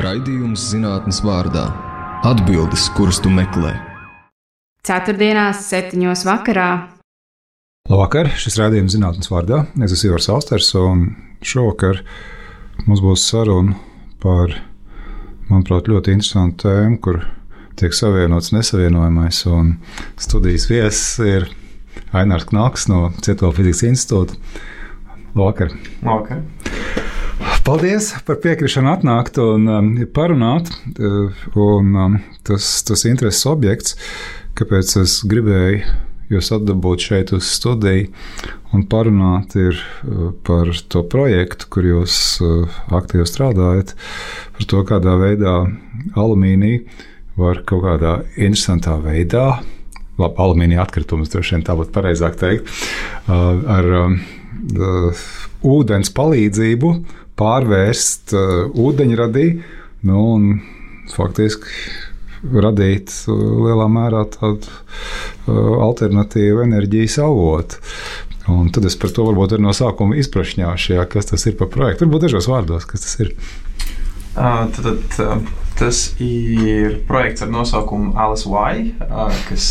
Raidījums 0.00 0.70
zinātnes 0.70 1.18
vārdā- 1.20 1.66
atbildes, 2.30 2.86
kuras 2.96 3.18
tu 3.20 3.28
meklē. 3.28 3.74
Ceturtdienās, 4.88 5.66
septiņos 5.68 6.24
vakarā. 6.24 6.68
Labvakar, 7.90 8.30
šis 8.32 8.56
rādījums 8.56 8.96
zinātnes 8.96 9.28
vārdā. 9.28 9.66
Es 9.84 9.92
esmu 9.92 10.12
Ivars 10.12 10.30
Austers, 10.32 10.74
un 10.74 11.16
šovakar 11.42 12.00
mums 12.86 13.04
būs 13.04 13.26
saruna 13.28 13.76
par, 14.18 14.56
manuprāt, 15.50 15.92
ļoti 15.92 16.16
interesantu 16.16 16.64
tēmu, 16.64 16.98
kur 17.00 17.26
tiek 17.76 17.92
savienots 17.92 18.52
nesavienojamais. 18.56 19.44
Studijas 20.16 20.68
viesis 20.70 21.18
ir 21.20 21.50
Ainārs 22.12 22.48
Knāks 22.48 22.88
no 22.88 23.12
Cieto 23.20 23.52
fizikas 23.52 23.84
institūta. 23.92 24.40
Labvakar! 25.34 25.68
Labvakar. 26.00 27.01
Paldies 27.62 28.08
par 28.26 28.40
piekrišanu 28.42 28.90
atnākt 28.90 29.36
un 29.38 29.68
um, 29.70 29.90
parunāt. 30.10 30.66
Uh, 30.98 31.30
un, 31.54 31.92
um, 31.94 32.16
tas, 32.42 32.66
tas 32.82 33.04
intereses 33.06 33.46
objekts, 33.46 33.94
kāpēc 34.58 34.96
es 34.98 35.20
gribēju 35.30 35.84
jūs 36.32 36.50
atdabūt 36.56 37.06
šeit 37.06 37.30
uz 37.36 37.46
studiju 37.54 38.08
un 38.74 38.82
parunāt 38.90 39.54
uh, 39.60 39.78
par 40.42 40.72
to 40.90 41.04
projektu, 41.06 41.70
kur 41.70 41.86
jūs 41.86 42.16
uh, 42.42 42.82
aktīvi 42.98 43.28
strādājat, 43.30 43.94
par 44.58 44.68
to, 44.74 44.82
kādā 44.90 45.14
veidā 45.22 45.54
alumīnija 46.18 46.82
var 47.38 47.62
kaut 47.62 47.86
kādā 47.86 48.18
interesantā 48.34 48.98
veidā, 49.06 49.46
labi, 50.18 50.34
alumīnija 50.34 50.82
atkritumus 50.82 51.30
droši 51.30 51.60
vien 51.60 51.66
tā 51.70 51.78
būtu 51.78 51.94
pareizāk 51.94 52.42
teikt, 52.42 52.74
ar 53.30 53.94
um, 54.02 54.18
ūdens 55.62 56.10
palīdzību 56.12 56.96
pārvērst 57.40 58.34
uh, 58.36 58.64
ūdeņradī 58.72 59.46
nu, 60.08 60.22
un 60.34 60.48
faktiski 61.12 62.52
radīt 62.52 63.12
uh, 63.30 63.38
lielā 63.66 63.86
mērā 63.92 64.24
tādu 64.34 64.68
uh, 64.68 65.78
alternatīvu 65.86 66.64
enerģijas 66.66 67.20
avotu. 67.22 67.80
Un 68.50 68.72
tad 68.74 68.88
es 68.88 68.96
par 68.98 69.12
to 69.14 69.24
varbūt 69.28 69.54
arī 69.54 69.62
no 69.62 69.72
sākuma 69.76 70.16
izprašņāšu, 70.18 70.96
jā, 70.96 71.04
kas 71.10 71.30
tas 71.30 71.44
ir 71.46 71.54
par 71.58 71.70
projektu. 71.70 72.08
Varbūt 72.08 72.26
dažos 72.26 72.50
vārdos, 72.50 72.86
kas 72.90 73.04
tas 73.06 73.14
ir. 73.22 73.34
Uh, 74.32 74.66
tad, 74.74 74.82
tad, 74.82 75.18
uh, 75.22 75.52
tas 75.78 76.04
ir 76.22 76.98
projekts 77.08 77.44
ar 77.44 77.52
nosaukumu 77.52 78.16
Alice 78.18 78.48
Y, 78.50 78.92
uh, 79.06 79.30
kas 79.46 79.68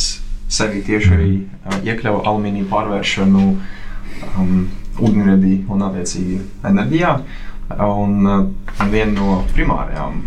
sevi 0.52 0.84
tieši 0.88 1.12
arī 1.16 1.31
uh, 1.42 1.81
iekļauj 1.84 2.23
alumīnija 2.30 2.70
pārvēršanu 2.72 3.44
um, 3.52 4.58
ūdeņradī 5.02 5.56
un 5.72 5.88
attiecīgi 5.88 6.40
enerģijā. 6.72 7.16
Un, 7.80 8.25
uh, 8.27 8.45
viena 8.91 9.14
no 9.16 9.38
primārajām, 9.55 10.22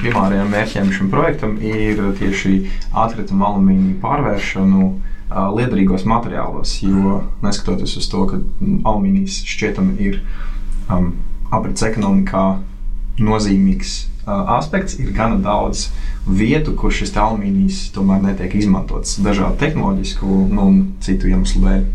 primārajām 0.00 0.50
mērķiem 0.52 0.92
šim 0.92 1.10
projektam 1.12 1.56
ir 1.62 2.00
tieši 2.18 2.54
atkrituma 3.04 3.48
alumīnija 3.52 4.00
pārvēršanu 4.02 4.86
uh, 4.88 5.48
liederīgos 5.56 6.06
materiālos. 6.08 6.78
Jo 6.84 7.22
neskatoties 7.44 7.96
uz 8.00 8.08
to, 8.12 8.26
ka 8.30 8.40
alumīnijas 8.60 9.42
šķietami 9.48 9.98
ir 10.08 10.22
um, 10.88 11.12
aprits 11.52 11.84
ekonomikā 11.86 12.46
nozīmīgs 13.22 13.94
uh, 14.26 14.56
aspekts, 14.56 14.98
ir 15.00 15.12
gana 15.16 15.38
daudz 15.42 15.90
vietu, 16.26 16.74
kur 16.78 16.94
šis 16.94 17.14
alumīnijas 17.18 17.88
tomēr 17.94 18.22
netiek 18.24 18.54
izmantots 18.58 19.18
dažādu 19.22 19.58
tehnoloģisku 19.62 20.26
nu, 20.52 20.66
un 20.68 20.82
citu 21.04 21.30
iemeslu 21.32 21.64
dēļ. 21.66 21.86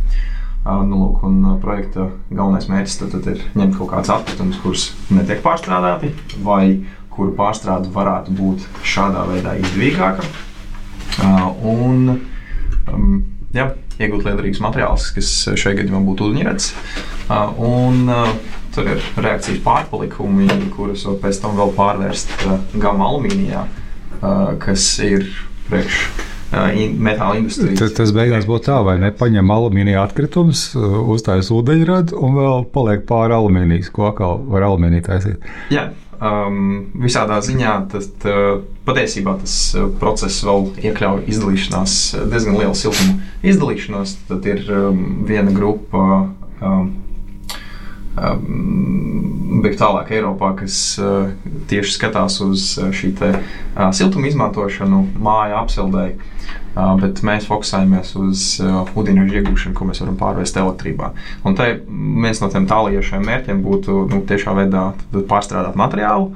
Nu, 0.67 0.97
lūk, 0.99 1.21
un 1.23 1.59
projekta 1.63 2.09
galvenais 2.27 2.67
mērķis 2.67 2.97
tad, 2.99 3.13
tad 3.15 3.27
ir 3.31 3.43
ņemt 3.55 3.77
kaut 3.77 3.91
kādus 3.93 4.11
atkritumus, 4.11 4.57
kurus 4.59 4.87
netiek 5.15 5.39
pārstrādāti, 5.45 6.11
vai 6.43 6.81
kuru 7.13 7.31
pārstrāde 7.37 7.87
varētu 7.93 8.35
būt 8.35 8.65
šādā 8.83 9.23
veidā 9.29 9.55
izdevīgāka. 9.61 10.27
Un, 11.63 12.19
um, 12.91 13.15
jā, 13.55 13.69
iegūt 13.97 14.27
liederīgus 14.27 14.61
materiālus, 14.65 15.07
kas 15.15 15.31
šajā 15.55 15.79
gadījumā 15.79 16.03
būtu 16.09 16.29
ūdeņrads. 16.29 16.69
Un 17.63 18.03
tur 18.75 18.91
ir 18.91 19.09
reakcijas 19.23 19.63
pārpalikumi, 19.65 20.49
kurus 20.75 21.07
pēc 21.23 21.41
tam 21.45 21.55
vēl 21.57 21.71
pārvērst 21.79 22.33
gamma 22.75 23.07
alumīnijā, 23.07 23.63
kas 24.61 24.91
ir 25.05 25.29
priekš 25.71 26.03
metāla 26.51 27.37
industrijas. 27.41 27.79
Tas, 27.81 27.93
tas 27.97 28.13
beigās 28.15 28.47
būtu 28.47 28.69
tā, 28.69 28.79
vai 28.85 28.97
ne? 29.01 29.11
Paņem 29.15 29.51
alumīnija 29.51 30.05
atkritumus, 30.07 30.69
uztājas 30.77 31.51
ūdeņradu 31.53 32.17
un 32.23 32.37
vēl 32.37 32.67
paliek 32.73 33.07
pāri 33.09 33.35
alumīnijas, 33.37 33.91
ko 33.93 34.09
atkal 34.11 34.43
var 34.51 34.67
alumīniju 34.69 35.07
taisīt. 35.09 35.49
Jā. 35.73 35.89
Um, 36.17 36.87
visādā 36.97 37.35
ziņā 37.45 37.71
tas, 37.91 38.07
tā, 38.23 38.31
patiesībā 38.87 39.35
tas 39.37 39.53
process 40.01 40.41
vēl 40.47 40.71
iekļauj 40.89 41.27
izdalīšanās, 41.29 41.97
diezgan 42.31 42.57
lielu 42.57 42.73
siltumu 42.73 43.19
izdalīšanos. 43.45 44.15
Tad 44.31 44.47
ir 44.49 44.63
um, 44.73 45.03
viena 45.29 45.53
grupa 45.53 46.07
um, 46.25 46.89
um, 48.17 49.61
bet 49.63 49.77
tālāk 49.81 50.11
Eiropā, 50.17 50.53
kas 50.59 50.79
uh, 51.01 51.29
tieši 51.69 51.97
skatās 51.97 52.39
uz 52.45 52.73
šī 52.77 53.13
te, 53.19 53.33
uh, 53.37 53.89
siltuma 53.95 54.29
izmantošanu 54.31 55.05
māju 55.21 55.61
apsildēji. 55.63 56.17
Uh, 56.17 56.35
bet 57.01 57.21
mēs 57.25 57.47
fokusējamies 57.49 58.11
uz 58.21 58.43
ūdeņraža 58.61 59.39
iegūšanu, 59.39 59.75
ko 59.77 59.87
mēs 59.89 60.01
varam 60.03 60.17
pārvērst 60.19 60.59
elektrībā. 60.61 61.11
Un 61.47 61.57
te 61.57 61.69
viens 61.87 62.41
no 62.41 62.49
tiem 62.53 62.67
tālākajiem 62.69 63.25
mērķiem 63.25 63.63
būtu 63.65 64.03
nu, 64.11 64.21
tiešā 64.29 64.53
veidā 64.57 64.91
pārstrādāt 65.29 65.77
materiālu, 65.79 66.35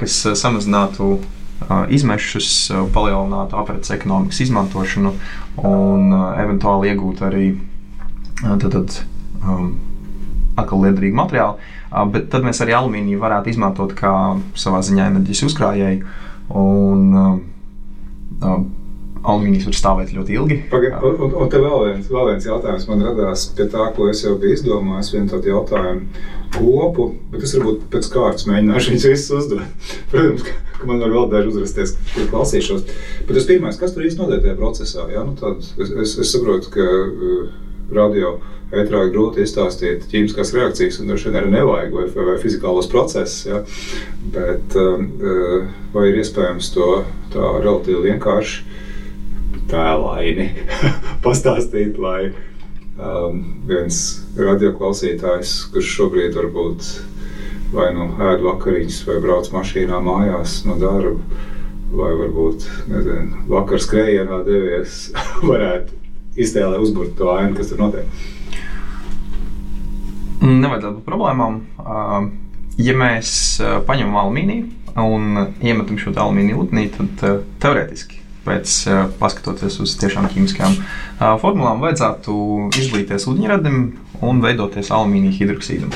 kas 0.00 0.18
samazinātu 0.36 1.16
izmešus, 1.94 2.50
palielinātu 2.92 3.56
aprits 3.56 3.94
ekonomikas 3.94 4.42
izmantošanu 4.44 5.14
un 5.64 6.12
eventuāli 6.42 6.92
iegūt 6.92 7.24
arī 7.24 7.46
tad, 8.42 8.68
tad, 8.74 8.98
um, 9.40 9.72
atkal 10.54 10.84
liederīgi 10.84 11.18
materiāli, 11.18 11.72
bet 12.14 12.30
tad 12.32 12.46
mēs 12.46 12.62
arī 12.62 12.76
alumīniju 12.78 13.22
varētu 13.22 13.52
izmantot 13.54 13.94
kā 13.98 14.14
savā 14.58 14.82
ziņā 14.86 15.10
enerģijas 15.10 15.44
uzkrājēju. 15.48 16.14
Un, 16.60 17.04
um, 18.44 18.64
alumīnijas 19.24 19.68
var 19.68 19.76
stāvēt 19.78 20.12
ļoti 20.14 20.36
ilgi. 20.36 20.58
Paga, 20.72 20.98
un, 21.08 21.32
un 21.40 21.50
te 21.52 21.60
vēl 21.62 21.86
viens, 21.86 22.08
vēl 22.12 22.28
viens 22.30 22.48
jautājums 22.48 22.86
man 22.90 23.04
radās 23.06 23.46
pie 23.56 23.66
tā, 23.72 23.86
ko 23.96 24.08
es 24.12 24.20
jau 24.24 24.34
biju 24.40 24.58
izdomājis. 24.58 25.12
Vienu 25.14 25.32
tādu 25.32 25.50
jautājumu 25.50 26.24
kopu, 26.54 27.08
bet 27.32 27.46
es 27.46 27.56
varbūt 27.56 27.88
pēc 27.94 28.10
kārtas 28.12 28.48
mēģināšu 28.50 28.92
viņus 28.92 29.08
visus 29.10 29.34
uzdot. 29.40 29.88
Protams, 30.12 30.44
ka, 30.44 30.86
man 30.90 31.02
var 31.02 31.16
vēl 31.16 31.30
daži 31.32 31.52
uzrasties, 31.54 31.96
kur 32.12 32.30
klausīšos. 32.34 32.86
Bet 33.24 33.34
tas 33.38 33.48
pirmais, 33.48 33.80
kas 33.80 33.96
tur 33.96 34.04
īsti 34.06 34.20
notiek 34.20 34.44
tajā 34.44 34.58
procesā? 34.60 35.08
Ja? 35.14 35.24
Nu, 35.26 35.36
tad, 35.40 35.64
es, 35.64 35.94
es, 36.04 36.16
es 36.20 36.34
saprotu, 36.34 36.72
ka 36.74 36.84
uh, 36.84 37.63
radio 37.92 38.36
ētrā 38.74 39.04
ir 39.06 39.12
grūti 39.14 39.44
izstāstīt 39.44 40.06
ķīmiskās 40.10 40.52
reakcijas, 40.56 40.98
un 41.00 41.10
droši 41.10 41.30
vien 41.30 41.40
arī 41.40 41.52
nevajag, 41.54 41.94
vai, 41.94 42.06
vai, 42.16 42.36
fizikālos 42.42 42.88
procesus. 42.90 43.44
Ja? 43.46 43.60
Bet 44.34 44.76
um, 44.80 45.06
vai 45.94 46.08
ir 46.10 46.20
iespējams 46.22 46.72
to 46.74 46.88
tā 47.34 47.52
relatīvi 47.60 48.10
vienkārši 48.10 48.64
tēlaini 49.70 50.50
pastāstīt, 51.24 51.98
lai 52.02 52.32
um, 52.98 53.40
viens 53.68 54.04
radioklausītājs, 54.38 55.56
kurš 55.74 55.96
šobrīd 55.98 56.38
varbūt 56.38 56.92
vai 57.74 57.90
nu 57.94 58.06
ēd 58.22 58.44
vakariņas, 58.44 59.00
vai 59.08 59.18
brauc 59.22 59.50
mašīnā 59.54 59.98
mājās 60.04 60.60
no 60.68 60.76
darba, 60.78 61.42
vai 61.94 62.12
varbūt 62.20 62.66
nezinu, 62.90 63.44
vakar 63.50 63.82
skrējienā 63.82 64.40
devies, 64.46 65.08
varētu 65.50 66.03
iztēlēt, 66.40 66.80
uzbūvēt 66.82 67.14
to 67.18 67.30
ainu, 67.34 67.54
kas 67.58 67.70
tur 67.70 67.82
notiek. 67.84 68.08
Nevajadzētu 70.44 70.96
būt 70.98 71.06
problēmām. 71.06 71.60
Ja 72.80 72.96
mēs 72.98 73.30
paņemam 73.86 74.18
alumīniju 74.24 74.98
un 75.04 75.54
iemetam 75.62 75.98
šo 75.98 76.12
alumīniju 76.12 76.64
ūdenī, 76.64 76.88
tad 76.94 77.24
teorētiski 77.62 78.20
pēc 78.44 78.74
paskatoties 79.20 79.78
uz 79.80 79.94
tiešām 80.02 80.26
ķīmiskām 80.32 80.74
formulām, 81.40 81.80
vajadzētu 81.80 82.34
izlīties 82.76 83.24
ūdeņradim 83.30 83.78
un 84.26 84.42
veidoties 84.44 84.92
alumīnija 84.94 85.38
hidroksīdam. 85.38 85.94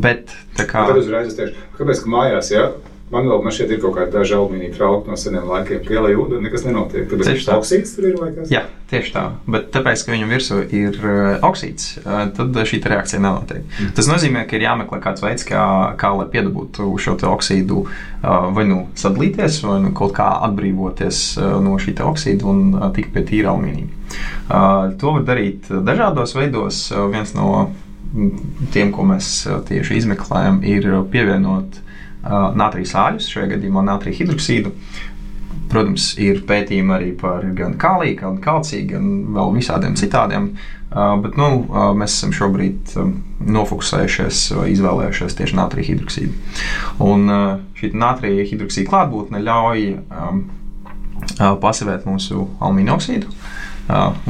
Bet 0.00 0.30
tā 0.56 0.64
kā. 0.70 0.86
Tad 0.88 1.02
uzreiz 1.02 1.32
es 1.32 1.38
teikšu, 1.38 1.68
kāpēc 1.76 2.04
ka 2.04 2.12
mājās, 2.14 2.52
ja 2.54 2.70
Man 3.06 3.28
vēl 3.30 3.38
man 3.44 3.54
šeit 3.54 3.70
ir 3.70 3.78
kaut 3.78 3.94
kāda 3.94 4.18
daža 4.18 4.40
alumīnija 4.40 4.72
trauka 4.74 5.12
no 5.12 5.16
seniem 5.20 5.44
laikiem. 5.46 5.78
Pielai 5.86 6.16
ūdeni, 6.18 6.42
nekas 6.48 6.64
nenotiek. 6.66 7.04
Tāpēc 7.06 7.28
tieši 7.28 7.44
tā. 7.46 7.58
Oksīds 7.60 7.92
tur 7.94 8.08
ir 8.08 8.16
vai 8.18 8.32
kas? 8.34 8.50
Jā, 8.50 8.64
tieši 8.90 9.12
tā. 9.14 9.22
Bet 9.46 9.68
tāpēc, 9.76 10.02
ka 10.02 10.10
viņam 10.10 10.32
virsū 10.34 10.58
ir 10.74 10.98
uh, 11.04 11.44
oksīds, 11.46 12.00
uh, 12.02 12.24
tad 12.34 12.58
šī 12.66 12.80
reakcija 12.82 13.22
nenotiek. 13.22 13.62
Mm. 13.62 13.92
Tas 13.94 14.10
nozīmē, 14.10 14.42
ka 14.50 14.58
ir 14.58 14.66
jāmeklē 14.66 14.98
kāds 15.04 15.22
veids, 15.22 15.46
kā, 15.46 15.62
kā 16.02 16.10
lai 16.18 16.26
piedabūtu 16.34 16.88
šo 17.04 17.14
oksīdu 17.30 17.84
uh, 17.84 18.50
vai 18.58 18.66
nu 18.72 18.80
sadalīties, 18.98 19.60
vai 19.68 19.78
nu 19.86 19.94
kaut 19.94 20.16
kā 20.18 20.26
atbrīvoties 20.50 21.22
no 21.62 21.78
šī 21.78 21.94
oksīda 22.10 22.50
un 22.50 22.76
tikt 22.96 23.14
pie 23.14 23.22
tīra 23.30 23.54
alumīnija. 23.54 23.86
To 24.98 25.14
var 25.14 25.24
darīt 25.26 25.70
dažādos 25.70 26.34
veidos. 26.34 26.82
Viens 27.14 27.34
no 27.38 27.68
tiem, 28.74 28.90
ko 28.94 29.06
mēs 29.06 29.30
tieši 29.68 30.02
izmeklējam, 30.02 30.62
ir 30.66 30.88
pievienot 31.12 31.85
natrija 32.56 32.92
sāļus, 32.92 33.28
šajā 33.32 33.52
gadījumā 33.56 33.84
natrija 33.86 34.22
hidroksīdu. 34.22 34.72
Protams, 35.66 36.12
ir 36.22 36.44
pētījumi 36.46 36.94
arī 36.94 37.12
par 37.18 37.42
gan 37.58 37.74
kāliju, 37.80 38.20
gan 38.20 38.40
kalciju, 38.42 38.86
gan 38.92 39.06
vēl 39.34 39.54
visādiem 39.56 39.96
citādiem. 39.98 40.52
Uh, 40.54 40.76
bet 41.18 41.34
nu, 41.36 41.48
uh, 41.66 41.90
mēs 41.98 42.14
esam 42.14 42.30
šobrīd 42.32 42.94
nofokusējušies, 43.42 44.42
izvēlējušies 44.72 45.34
tieši 45.36 45.58
natrija 45.58 45.90
hidroksīdu. 45.90 46.36
Un 47.04 47.26
šī 47.76 47.90
natrija 47.98 48.46
hidroksīda 48.48 48.90
klātbūtne 48.92 49.42
ļauj 49.44 49.82
pasivēt 51.60 52.06
mūsu 52.08 52.46
alumīnija 52.60 52.96
oksīdu. 52.96 53.34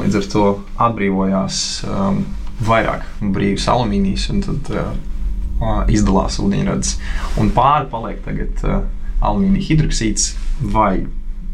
Līdz 0.01 0.19
ar 0.21 0.31
to 0.33 0.47
atbrīvojās 0.89 1.61
vairāk 2.67 3.07
brīvs 3.37 3.69
alumīnijas, 3.73 4.27
un 4.33 4.43
tad 4.47 4.73
izdalās 5.93 6.41
ūdeņrads. 6.43 6.97
Un 7.41 7.53
pāri 7.57 7.89
paliek 7.93 8.19
tagad 8.25 8.65
uh, 8.67 8.83
alumīnija 9.25 9.71
hidroksīds 9.71 10.33
vai 10.61 11.07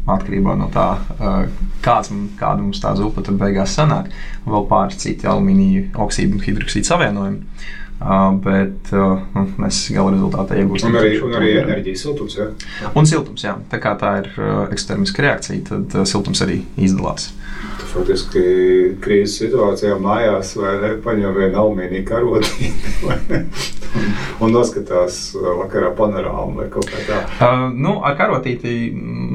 atkarībā 0.09 0.57
no 0.59 0.67
tā, 0.73 0.87
uh, 0.99 1.45
kāds, 1.83 2.11
kāda 2.39 2.59
mums 2.59 2.81
tā 2.83 2.91
zupa 2.99 3.23
tur 3.23 3.37
beigās 3.39 3.75
sanāk, 3.77 4.09
vēl 4.47 4.67
pāris 4.67 4.99
citi 5.03 5.29
alumīnija 5.29 5.93
oksīdu 6.03 6.39
un 6.39 6.43
hidroksīdu 6.43 6.91
savienojumi. 6.91 7.71
Uh, 8.03 8.33
bet 8.43 8.89
uh, 8.91 9.21
mēs 9.61 9.85
gala 9.95 10.11
rezultātā 10.11 10.57
iegūstam. 10.59 10.95
Arī, 10.99 11.13
un 11.23 11.37
arī 11.37 11.53
enerģijas 11.61 12.01
siltums. 12.03 12.35
Ja? 12.35 12.49
Un 12.99 13.07
siltums, 13.07 13.45
jā. 13.45 13.53
Tā 13.71 13.79
kā 13.79 13.93
tā 14.01 14.17
ir 14.19 14.27
uh, 14.33 14.65
ekstermiska 14.73 15.23
reakcija, 15.23 15.63
tad 15.69 15.95
uh, 15.95 16.03
siltums 16.09 16.43
arī 16.43 16.57
izdalās. 16.75 17.29
Tu 17.29 17.42
faktiski 17.93 18.43
krīzes 19.03 19.37
situācijā 19.43 19.97
mājās 20.01 20.55
paņem 21.03 21.35
vienu 21.37 21.59
alumīnija 21.61 22.05
karotīti 22.07 22.93
un, 24.41 24.51
noskatās 24.53 25.19
vakarā 25.37 25.93
panorāmu 25.97 26.61
vai 26.61 26.67
kaut 26.73 26.89
kā 26.89 27.03
tā. 27.07 27.19
Uh, 27.37 27.65
nu, 27.73 27.95
ar 28.05 28.17
karotīti 28.17 28.73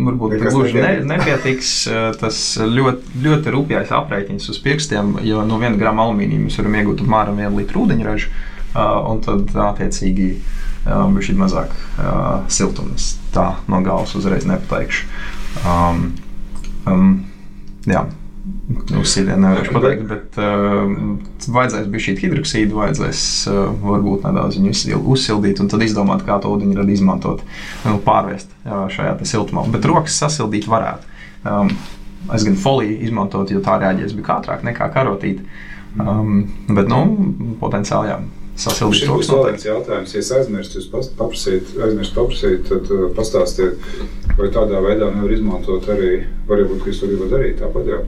varbūt 0.09 0.37
Nekas 0.37 0.57
gluži 0.57 0.83
ne, 0.83 0.93
nepietiks. 1.07 1.73
Uh, 1.87 2.07
Tas 2.19 2.39
ļoti, 2.59 3.21
ļoti 3.23 3.53
rūpīgais 3.55 3.93
aprēķins 3.95 4.49
uz 4.51 4.59
pirkstiem, 4.65 5.19
jo 5.27 5.45
no 5.47 5.61
1 5.61 5.79
grama 5.79 6.09
alumīnija 6.09 6.43
mēs 6.49 6.59
varam 6.59 6.79
iegūt 6.81 7.05
apmēram 7.05 7.43
1 7.45 7.59
litru 7.61 7.85
ūdeņraža. 7.87 8.33
Uh, 8.69 8.99
un 9.13 9.23
tad, 9.25 9.55
attiecīgi, 9.65 10.29
um, 10.85 11.15
bija 11.17 11.29
šī 11.31 11.37
mazāk 11.39 11.73
uh, 11.73 12.43
siltums. 12.53 13.15
Tā 13.35 13.47
no 13.71 13.81
galvas 13.87 14.13
uzreiz 14.19 14.45
nepateikšu. 14.49 15.09
Um, 15.65 16.03
um, 16.87 17.13
jā, 17.93 18.05
uz 18.99 19.13
sīdiem 19.13 19.43
nevarēšu 19.45 19.75
pateikt, 19.75 20.07
bet 20.09 20.39
uh, 20.41 20.95
vajadzēs 21.55 21.91
bija 21.93 22.05
šī 22.07 22.15
hidroksīda, 22.23 22.77
vajadzēs 22.79 23.23
uh, 23.51 23.61
varbūt 23.83 24.27
nedaudz 24.29 24.59
viņu 24.61 25.03
uzsildīt 25.15 25.63
un 25.63 25.71
tad 25.73 25.85
izdomāt, 25.85 26.25
kā 26.27 26.39
to 26.43 26.53
ūdeņu 26.55 26.79
radu 26.81 26.95
izmantot, 26.95 27.45
nu, 27.85 27.99
pārvest 28.05 28.53
uh, 28.65 28.87
šajā 28.93 29.19
siltumā. 29.29 29.67
Bet 29.73 29.89
rokas 29.89 30.19
sasildīt 30.23 30.69
varētu. 30.71 31.17
Um, 31.49 31.73
es 32.35 32.45
gan 32.45 32.59
foliju 32.59 32.99
izmantot, 33.09 33.53
jo 33.55 33.63
tā 33.65 33.79
reaģēs 33.83 34.17
bija 34.17 34.39
ātrāk 34.39 34.65
nekā 34.67 34.91
karotīte. 34.95 35.47
Um, 35.99 36.43
bet, 36.69 36.91
nu, 36.91 37.05
potenciāli 37.61 38.13
jā. 38.13 38.19
Sasildīt 38.59 38.99
Šis 38.99 39.09
rokas 39.09 39.29
būs 39.29 39.33
noteikti. 39.37 39.69
jautājums. 39.69 40.13
Ja 40.17 40.21
es 40.25 40.31
aizmirstu, 40.35 40.81
jūs 40.81 40.89
pas- 40.91 41.11
paprasīt, 41.19 41.69
aizmirst 41.85 42.15
paprasīt, 42.17 42.65
tad 42.69 42.89
uh, 42.91 43.05
pastāstiet, 43.15 43.79
vai 44.39 44.49
tādā 44.55 44.81
veidā 44.83 45.13
nevar 45.15 45.31
izmantot 45.37 45.87
arī, 45.95 46.25
varbūt, 46.49 46.81
ka 46.83 46.91
jūs 46.91 47.01
to 47.05 47.11
gribat 47.13 47.31
darīt 47.37 47.61
tāpat 47.63 47.87
jau. 47.93 48.01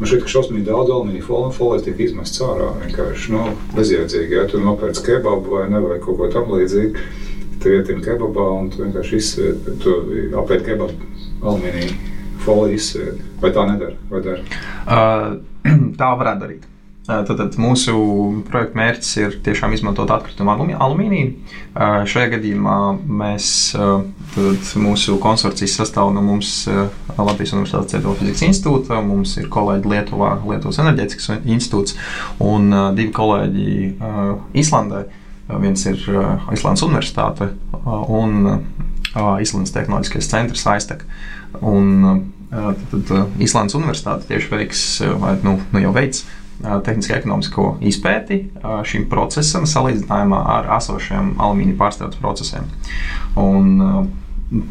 Man 0.00 0.08
šķiet, 0.08 0.22
ka 0.24 0.32
šausmīgi 0.32 0.64
daudz 0.70 0.88
alumīnija 0.94 1.26
folijas 1.52 1.84
tiek 1.84 2.00
izmests 2.06 2.40
ārā. 2.40 2.70
Vienkārši 2.86 3.34
nu, 3.34 3.42
bezjēdzīgi. 3.76 4.38
Ja 4.38 4.46
tu 4.48 4.62
nopērci 4.64 5.04
kebabu 5.10 5.58
vai 5.58 5.66
ne, 5.68 5.82
vai 5.84 5.98
kaut 6.00 6.16
ko 6.22 6.30
tam 6.32 6.48
līdzīgu, 6.54 7.04
tu 7.60 7.68
ietim 7.76 8.00
kebabā 8.00 8.46
un 8.56 8.70
tu 8.72 8.80
vienkārši 8.86 9.20
izsviet, 9.20 9.68
tu 9.84 9.98
apēd 10.40 10.64
kebabu 10.64 10.96
alumīnija 11.44 11.92
foliju 12.46 12.80
izsviet. 12.80 13.20
Vai 13.44 13.52
tā 13.52 13.66
nedara? 13.68 14.00
Vai 14.08 14.24
dara? 14.24 14.40
Uh, 14.88 15.36
tā 16.00 16.12
varētu 16.16 16.46
darīt. 16.46 16.69
Uh, 17.08 17.22
Tad, 17.24 17.38
tad 17.40 17.54
mūsu 17.56 17.94
projekta 18.50 18.76
mērķis 18.76 19.10
ir 19.22 19.36
tiešām 19.44 19.72
izmantot 19.72 20.10
atkritumu 20.12 20.52
alumīniju. 20.52 21.30
Uh, 21.72 22.02
Šajā 22.04 22.34
gadījumā 22.34 22.74
mēs, 23.08 23.46
uh, 23.72 24.02
tad 24.34 24.66
mūsu 24.82 25.16
konsorcijas 25.22 25.78
sastāv 25.80 26.10
no 26.12 26.20
mums 26.22 26.68
Latvijas 26.68 27.54
Universitātes 27.56 27.94
Cietumu 27.94 28.18
fizikas 28.18 28.44
institūta, 28.50 29.00
mums 29.04 29.32
ir 29.40 29.48
kolēģi 29.52 29.90
Lietuvā, 29.94 30.34
Lietuvas 30.44 30.80
enerģētikas 30.84 31.30
institūts 31.40 31.96
un 32.44 32.68
divi 32.98 33.14
kolēģi 33.16 33.72
Islandē. 34.60 35.00
Viens 35.64 35.86
ir 35.90 36.04
Islandes 36.52 36.84
Universitāte 36.86 37.50
un 37.80 38.60
Islandes 39.42 39.74
Tehnoloģiskais 39.74 40.30
centrs 40.30 40.66
AISTEK. 40.70 41.06
Tad, 42.50 42.84
tad 42.92 43.40
Islandes 43.42 43.78
Universitāte 43.78 44.30
tieši 44.30 44.52
veiks, 44.52 44.84
vai 45.22 45.34
nu, 45.46 45.58
nu 45.74 45.82
jau 45.82 45.92
veids, 45.96 46.22
uh, 46.22 46.39
tehniski 46.60 47.14
ekonomisko 47.16 47.66
izpēti 47.90 48.40
šim 48.86 49.06
procesam 49.10 49.66
salīdzinājumā 49.68 50.40
ar 50.56 50.72
esošiem 50.76 51.34
alumīnija 51.40 51.78
pārstrādes 51.80 52.20
procesiem. 52.20 52.68
Un, 53.40 54.10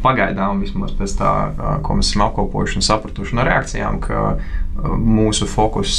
Pagaidām, 0.04 0.58
vismaz 0.60 0.90
pēc 0.92 1.14
tā, 1.16 1.30
ko 1.80 1.94
mēs 1.96 2.10
esam 2.10 2.26
apkopojuši 2.26 2.76
un 2.76 2.84
sapratuši 2.84 3.36
no 3.38 3.46
reakcijām, 3.48 3.96
ka 4.04 4.34
mūsu 5.00 5.48
fokus 5.48 5.94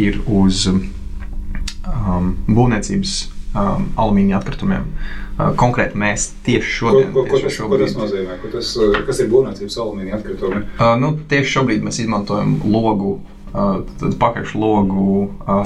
ir 0.00 0.22
uz 0.24 0.62
um, 0.70 2.30
būvniecības 2.48 3.12
um, 3.20 3.90
alumīnija 3.92 4.40
atkritumiem. 4.40 4.88
Uh, 4.88 5.52
konkrēti 5.60 6.00
mēs 6.00 6.30
tieši 6.46 6.64
Ko, 6.64 6.76
šodien, 6.78 7.12
ko, 7.12 7.26
ko, 7.28 7.40
tieši 7.42 7.48
tas, 7.50 7.68
ko 7.68 7.80
tas 7.82 7.96
nozīmē? 7.98 8.36
Ko 8.40 8.52
tas, 8.56 8.72
kas 9.10 9.20
ir 9.20 9.28
būvniecības 9.32 9.78
alumīnija 9.84 10.20
atkritumi? 10.20 10.62
Uh, 10.78 10.94
nu, 11.02 11.12
tieši 11.28 11.58
šobrīd 11.58 11.84
mēs 11.84 12.00
izmantojam 12.06 12.56
logu, 12.64 13.18
pakaļšlogu 13.52 15.06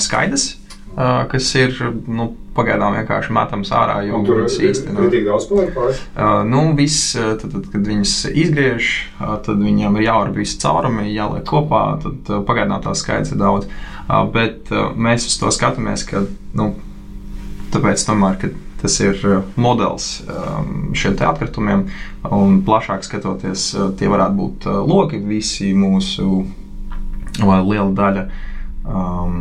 skaidrs, 0.02 0.50
kas 0.96 1.54
ir 1.58 1.76
nu, 2.06 2.30
pagaidām 2.56 2.96
vienkārši 2.98 3.34
metams 3.34 3.72
ārā. 3.74 4.00
Tur 4.26 4.42
ir 4.44 4.54
īsti 4.70 4.94
nav. 4.94 5.08
tik 5.12 5.26
daudz 5.28 5.46
pārpārs. 5.50 6.02
Uh, 6.14 6.40
nu, 6.48 6.64
viss, 6.78 7.14
tad, 7.14 7.46
tad, 7.46 7.68
kad 7.72 7.86
viņas 7.86 8.14
izgriež, 8.30 8.90
tad 9.18 9.62
viņam 9.62 9.98
ir 9.98 10.08
jāvar 10.08 10.32
visi 10.36 10.58
caurumi, 10.62 11.10
jāliek 11.14 11.46
kopā. 11.48 11.84
Tad 12.04 12.32
pagaidām 12.48 12.82
tā 12.84 12.94
skaits 12.98 13.34
ir 13.34 13.40
daudz. 13.40 13.70
Uh, 14.06 14.24
bet 14.32 14.72
uh, 14.74 14.90
mēs 14.96 15.28
uz 15.30 15.38
to 15.40 15.52
skatāmies, 15.54 16.04
ka 16.08 16.24
nu, 16.58 16.72
tāpēc 17.74 18.04
tomēr, 18.08 18.40
ka 18.40 18.52
tas 18.80 18.94
ir 19.04 19.18
modelis 19.60 20.22
um, 20.24 20.94
šiem 20.96 21.12
te 21.20 21.26
atkritumiem, 21.28 21.84
un 22.32 22.62
plašāk 22.64 23.04
skatoties, 23.04 23.66
tie 24.00 24.08
varētu 24.08 24.38
būt 24.38 24.68
logi, 24.88 25.20
visi 25.20 25.74
mūsu 25.76 26.46
vai 27.38 27.60
liela 27.64 27.90
daļa 27.96 28.24
um, 28.84 29.40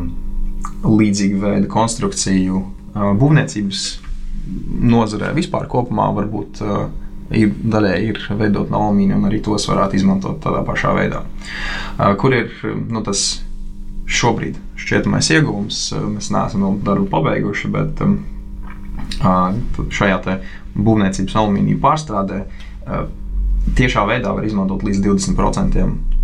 līdzīga 0.85 1.41
veida 1.41 1.69
konstrukciju 1.71 2.61
uh, 2.61 3.11
būvniecības 3.19 3.83
nozarē 4.89 5.33
vispār 5.37 5.67
kopumā 5.69 6.09
varbūt 6.15 6.61
uh, 6.65 6.87
ir 7.35 7.51
daļai 7.53 7.97
ir 8.07 8.21
veidot 8.39 8.71
no 8.73 8.85
alumīnija, 8.87 9.19
un 9.19 9.29
arī 9.29 9.41
tos 9.45 9.67
varētu 9.69 9.99
izmantot 9.99 10.39
tādā 10.43 10.63
pašā 10.67 10.95
veidā. 10.97 11.23
Uh, 11.97 12.13
kur 12.19 12.35
ir 12.35 12.51
nu, 12.89 13.03
tas 13.05 13.41
šobrīd 14.09 14.57
šķietamais 14.79 15.29
ieguvums? 15.35 15.83
Uh, 15.93 16.07
mēs 16.15 16.31
neesam 16.33 16.65
vēl 16.65 16.79
darbu 16.87 17.09
pabeiguši, 17.11 17.71
bet 17.73 18.03
um, 18.05 18.19
uh, 19.21 19.51
šajā 19.93 20.39
būvniecības 20.79 21.35
alumīnija 21.41 21.81
pārstrādē 21.81 22.43
tiešā 23.77 24.05
veidā 24.09 24.31
var 24.33 24.45
izmantot 24.47 24.83
līdz 24.85 25.01
20% 25.03 25.83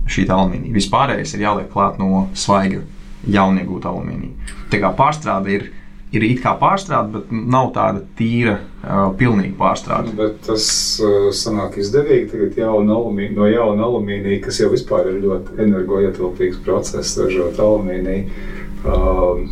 šī 0.10 0.28
alumīnija. 0.30 0.76
Vispārējais 0.76 1.34
ir 1.36 1.46
jāliek 1.48 1.72
klāt 1.74 1.98
no 2.02 2.28
svaiga 2.38 2.84
jauniegūta 3.32 3.90
alumīnija. 3.90 4.54
Tā 4.70 4.80
kā 4.84 4.92
pārstrāde 4.98 5.54
ir, 5.56 5.66
ir 6.14 6.26
it 6.28 6.42
kā 6.44 6.54
pārstrāde, 6.60 7.12
bet 7.16 7.32
nav 7.34 7.72
tāda 7.76 8.04
tīra, 8.18 8.60
uh, 8.84 9.08
pilnīga 9.18 9.58
pārstrāde. 9.60 10.14
Bet 10.18 10.38
tas 10.46 10.68
uh, 11.02 11.32
sanāk 11.36 11.80
izdevīgi. 11.82 12.30
Tagad 12.34 12.62
jauna 12.62 13.00
alumī, 13.00 13.32
no 13.36 13.50
jauna 13.50 13.88
alumīnija, 13.90 14.44
kas 14.46 14.62
jau 14.62 14.70
vispār 14.74 15.10
ir 15.12 15.22
ļoti 15.26 15.60
energoietilpīgs 15.66 16.62
process, 16.66 17.18
ražot 17.22 17.60
alumīniju, 17.66 18.46
uh, 18.86 19.44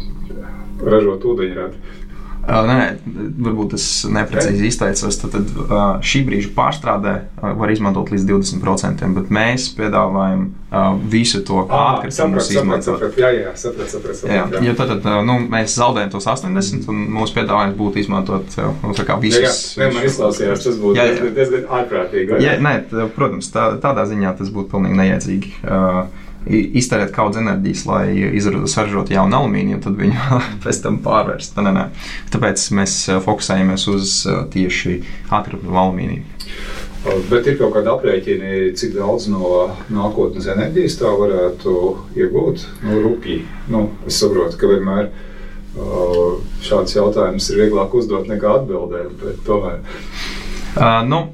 ražot 0.83 1.25
ūdeņradi. 1.33 1.99
Uh, 2.43 2.65
nē, 2.67 2.73
nē, 2.75 2.87
varbūt 3.45 3.77
es 3.77 3.83
neprecīzi 4.11 4.67
izteicos. 4.67 5.15
Tad, 5.21 5.31
tad 5.31 5.51
uh, 5.63 5.77
šī 6.03 6.25
brīža 6.27 6.49
pārstrādē 6.57 7.13
uh, 7.39 7.53
var 7.55 7.71
izmantot 7.71 8.11
līdz 8.11 8.25
20%, 8.27 9.05
bet 9.15 9.31
mēs 9.31 9.69
piedāvājam 9.77 10.49
visu 11.07 11.43
to 11.45 11.61
sapratu, 11.69 12.41
izmantot. 12.49 13.03
Jā, 13.21 13.29
jā, 13.29 13.51
sapratu, 13.55 13.91
sapratu. 13.93 14.25
Jā, 14.27 14.41
sapratu, 14.47 14.63
jo 14.65 14.73
tad, 14.79 14.93
tad 15.05 15.27
nu, 15.27 15.37
mēs 15.53 15.75
zaudējam 15.77 16.11
tos 16.15 16.27
80, 16.31 16.87
un 16.89 17.03
mūsu 17.13 17.37
piedāvājums 17.37 17.77
būtu 17.77 18.01
izmantot 18.01 18.57
nu, 18.81 18.95
tā 18.97 19.05
kā 19.05 19.19
Jā, 19.21 19.21
jā, 19.21 19.43
visus. 19.53 19.61
nē, 19.77 19.91
man 19.93 20.07
izklausījās, 20.09 20.65
tas 20.65 20.81
būtu 20.81 20.97
Jā, 20.97 21.07
jā. 21.11 21.29
diezgan, 21.37 21.67
ārprātīgi. 21.79 22.41
Jā, 22.43 22.57
nē, 22.65 22.73
t- 22.89 23.07
protams, 23.15 23.51
tā, 23.53 23.69
tādā 23.83 24.07
ziņā 24.09 24.33
tas 24.41 24.49
būtu 24.53 24.73
pilnīgi 24.73 24.99
neiedzīgi. 24.99 25.53
Uh, 25.61 26.23
iztērēt 26.47 27.13
kaut 27.13 27.33
kādas 27.33 27.41
enerģijas, 27.43 27.85
lai 27.87 28.67
saražotu 28.71 29.15
jaunu 29.15 29.39
alumīniju, 29.39 29.81
tad 29.83 29.97
viņu 29.99 30.39
pēc 30.63 30.81
tam 30.85 30.99
pārvērst. 31.05 31.59
Nē, 31.59 31.73
nē. 31.75 31.85
Tāpēc 32.33 32.69
mēs 32.77 32.97
fokusējamies 33.25 33.87
uz 33.93 34.15
tieši 34.53 34.99
atkritumu 35.31 35.79
alumīniju. 35.85 36.25
Bet 37.27 37.47
ir 37.51 37.57
kaut 37.59 37.73
kāda 37.75 37.97
aprēķina, 37.97 38.49
cik 38.79 38.93
daudz 38.95 39.27
no 39.27 39.65
nākotnes 39.91 40.47
enerģijas 40.53 40.95
tā 41.01 41.11
varētu 41.19 41.73
iegūt. 42.15 42.63
Nu, 42.85 43.01
rupji. 43.03 43.41
Nu, 43.71 43.89
es 44.07 44.21
saprotu, 44.23 44.59
ka 44.61 44.71
vienmēr 44.71 45.11
šāds 46.63 46.95
jautājums 46.95 47.49
ir 47.51 47.63
vieglāk 47.65 47.95
uzdot 47.97 48.29
nekā 48.31 48.59
atbildēt. 48.61 49.23
Tomēr. 49.47 49.81
Uh, 50.73 51.01
nu, 51.05 51.25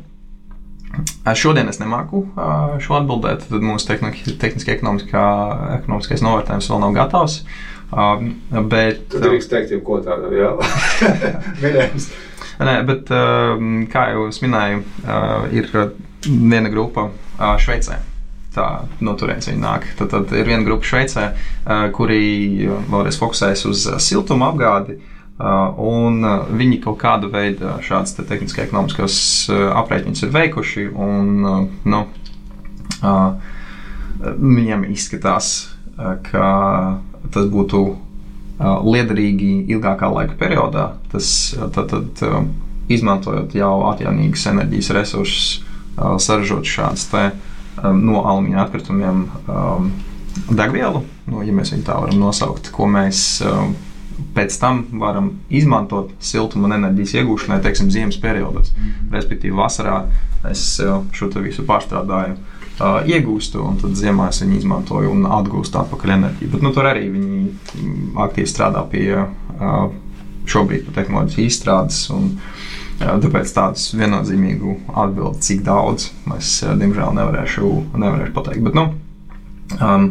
Šodien 1.37 1.69
es 1.69 1.79
nemāku 1.81 2.23
šo 2.83 2.97
atbildēt. 2.99 3.45
Tad 3.49 3.65
mūsu 3.65 3.91
tehniski 3.93 4.73
ekonomiskais 4.73 6.23
novērtējums 6.25 6.69
vēl 6.71 6.81
nav 6.83 6.95
gatavs. 6.97 7.41
Bet, 7.89 9.05
Tad 9.09 9.23
drīkst 9.25 9.49
teikt, 9.53 9.73
jau 9.73 9.81
ko 9.85 9.99
tādu 10.05 10.29
minējums. 11.63 12.09
Nē, 12.59 12.75
bet, 12.89 13.09
kā 13.93 14.05
jau 14.13 14.27
es 14.29 14.41
minēju, 14.43 14.83
ir 15.55 15.69
viena 16.27 16.71
grupa 16.73 17.07
Šveicē. 17.63 18.01
Tā 18.53 18.65
no 19.05 19.13
turienes 19.17 19.47
viņi 19.47 19.61
nāk. 19.61 19.85
Tad, 19.97 20.09
tad 20.11 20.33
ir 20.35 20.49
viena 20.49 20.65
grupa 20.65 20.85
Šveicē, 20.89 21.29
kuri 21.95 22.67
vēlreiz 22.67 23.19
fokusējas 23.21 23.65
uz 23.69 23.85
siltuma 24.03 24.51
apgādi. 24.51 24.99
Un 25.39 26.25
viņi 26.59 26.81
kaut 26.83 26.97
kādu 26.99 27.29
veidu 27.31 27.77
šādas 27.85 28.17
te 28.17 28.25
tehniski 28.27 28.65
ekonomiskos 28.65 29.15
aprēķinus 29.79 30.25
ir 30.25 30.33
veikuši. 30.35 30.89
Un, 30.99 31.29
nu, 31.87 32.01
viņiem 34.19 34.83
izskatās, 34.91 35.53
ka 36.27 36.49
tas 37.31 37.47
būtu 37.53 37.83
liederīgi 38.59 39.53
ilgākā 39.71 40.11
laika 40.11 40.35
periodā. 40.39 40.89
Tas 41.13 41.31
tad, 41.75 41.95
tad, 41.95 42.25
izmantojot 42.89 43.53
jau 43.55 43.73
atjaunīgas 43.93 44.47
enerģijas 44.49 44.91
resursus, 44.97 45.49
saražot 45.95 46.67
šādas 46.67 47.05
te 47.11 47.29
no 47.83 48.23
alumīna 48.25 48.65
atkritumiem 48.65 49.27
degvielu, 50.49 51.03
nu, 51.29 51.43
ja 51.45 51.53
mēs 51.55 51.73
viņu 51.73 51.85
tā 51.87 51.99
varam 52.01 52.19
nosaukt, 52.19 52.71
ko 52.73 52.87
mēs 52.89 53.21
pēc 54.35 54.55
tam 54.61 54.83
varam 55.01 55.31
izmantot 55.49 56.11
siltuma 56.23 56.69
un 56.69 56.77
enerģijas 56.79 57.15
iegūšanai, 57.21 57.59
teiksim, 57.65 57.91
ziemas 57.93 58.19
periodos. 58.21 58.73
Mm. 58.75 59.09
Respektīvi, 59.15 59.55
vasarā 59.57 60.01
es 60.49 60.65
šo 61.15 61.29
visu 61.43 61.65
pārstrādāju, 61.67 62.37
uh, 62.37 62.99
iegūstu, 63.07 63.63
un 63.65 63.79
tad 63.81 63.97
ziemā 63.99 64.29
es 64.33 64.41
viņu 64.43 64.59
izmantoju 64.61 65.11
un 65.13 65.27
atgūstu 65.39 65.81
atpakaļ 65.81 66.15
enerģiju. 66.17 66.53
Bet 66.55 66.65
nu, 66.65 66.73
tur 66.75 66.89
arī 66.89 67.09
viņi 67.13 67.41
aktīvi 68.27 68.49
strādā 68.49 68.85
pie 68.91 69.07
uh, 69.17 69.89
šobrīd 70.49 70.91
tehnoloģijas 70.95 71.53
izstrādes. 71.53 72.05
Un, 72.15 72.33
uh, 72.35 72.55
Tāpēc 72.99 73.51
tādu 73.55 73.99
viennozīmīgu 73.99 74.73
atbildi, 74.91 75.39
cik 75.45 75.61
daudz, 75.63 76.09
es 76.35 76.57
diemžēl 76.67 77.13
nevarēšu, 77.15 77.69
nevarēšu 77.95 78.33
pateikt. 78.35 78.65
Bet, 78.65 78.75
nu, 78.75 78.89
um, 79.79 80.09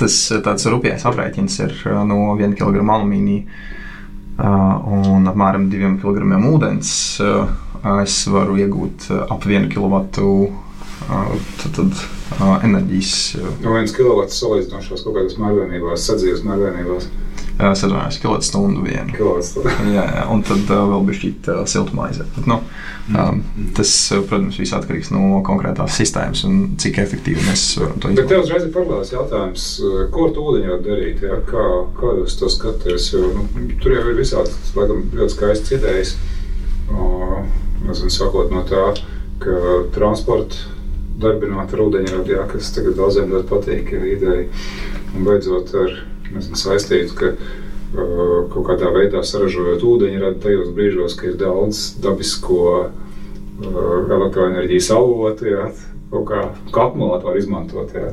tas 0.00 0.16
tāds 0.44 0.68
rupjais 0.70 1.04
aprēķins 1.08 1.58
ir 1.64 1.74
no 2.08 2.20
1 2.36 2.56
kg 2.58 2.82
alumīnija 2.82 3.44
un 4.38 5.26
apmēram 5.26 5.66
2 5.72 5.96
kg 6.02 6.38
ūdens. 6.52 6.90
Es 8.02 8.16
varu 8.30 8.58
iegūt 8.58 9.08
ap 9.28 9.46
1 9.46 9.68
kW 9.72 10.02
tad, 10.18 11.68
tad, 11.76 12.02
enerģijas. 12.66 13.14
No 13.62 13.74
1 13.78 13.94
kW 13.96 14.26
salīdzinošās 14.34 15.04
kaut 15.06 15.16
kādas 15.16 15.38
mērvienībās, 15.40 16.06
sadzīves 16.10 16.44
mērvienībās. 16.46 17.08
Es 17.58 17.80
atvainojos, 17.82 18.20
kilovatstundu 18.22 18.84
vienu. 18.86 19.10
jā, 19.96 20.04
jā, 20.04 20.24
un 20.30 20.44
tad 20.46 20.68
uh, 20.70 20.84
vēl 20.92 21.06
bija 21.08 21.18
šī 21.18 21.30
uh, 21.34 21.62
siltumā 21.66 22.04
aiziet. 22.06 22.28
Bet, 22.36 22.46
nu, 22.46 22.60
um, 23.18 23.40
tas, 23.74 23.94
protams, 24.30 24.60
viss 24.62 24.76
atkarīgs 24.76 25.10
no 25.10 25.40
konkrētās 25.46 25.96
sistēmas 25.98 26.44
un 26.46 26.60
cik 26.78 27.00
efektīvi 27.02 27.42
mēs 27.48 27.64
varam 27.80 27.96
to 27.98 28.12
izdarīt. 28.12 28.20
Bet 28.20 28.30
tev 28.30 28.44
uzreiz 28.44 28.66
ir 28.68 28.72
paralēls 28.76 29.10
jautājums, 29.10 29.64
ko 30.14 30.28
ar 30.28 30.34
to 30.36 30.44
ūdeņu 30.52 30.70
var 30.70 30.84
darīt? 30.86 31.24
Jā? 31.26 31.38
Kā, 31.50 31.64
kā 31.98 32.12
jūs 32.20 32.38
to 32.38 32.50
skatāties? 32.54 33.10
Jo, 33.16 33.32
nu, 33.34 33.66
tur 33.82 33.96
jau 33.96 34.04
ir 34.06 34.20
visādi, 34.20 34.54
laikam, 34.78 35.02
ļoti 35.18 35.34
skaistas 35.34 35.74
idejas. 35.80 36.14
Uh, 36.88 37.40
nezinu, 37.88 38.12
sākot 38.14 38.54
no 38.54 38.62
tā, 38.70 38.84
ka 39.42 39.80
transporta 39.98 40.76
darbināt 41.18 41.74
ar 41.74 41.82
ūdeņradi, 41.88 42.38
kas 42.52 42.70
tagad 42.76 42.94
daudziem 42.98 43.34
ļoti 43.34 43.50
patīk, 43.50 43.90
ir 43.98 44.06
ideja. 44.14 44.46
Un 45.16 45.26
beidzot 45.26 45.74
ar 45.74 45.98
nezinu, 46.34 46.58
saistīts, 46.58 47.14
ka 47.18 47.32
uh, 47.34 48.46
kaut 48.52 48.64
kādā 48.70 48.92
veidā 48.94 49.22
saražojot 49.24 49.84
ūdeņu, 49.84 50.22
rada 50.22 50.40
tajos 50.42 50.72
brīžos, 50.76 51.16
ka 51.18 51.30
ir 51.30 51.38
daudz 51.40 51.82
dabisko 52.04 52.62
uh, 52.78 52.88
elektroenerģijas 54.16 54.90
avotu, 54.96 55.50
jā, 55.52 55.68
kaut 56.12 56.26
kā, 56.30 56.42
kā 56.72 56.88
akumulātoru 56.88 57.40
izmantot. 57.40 57.94
Jā. 57.96 58.12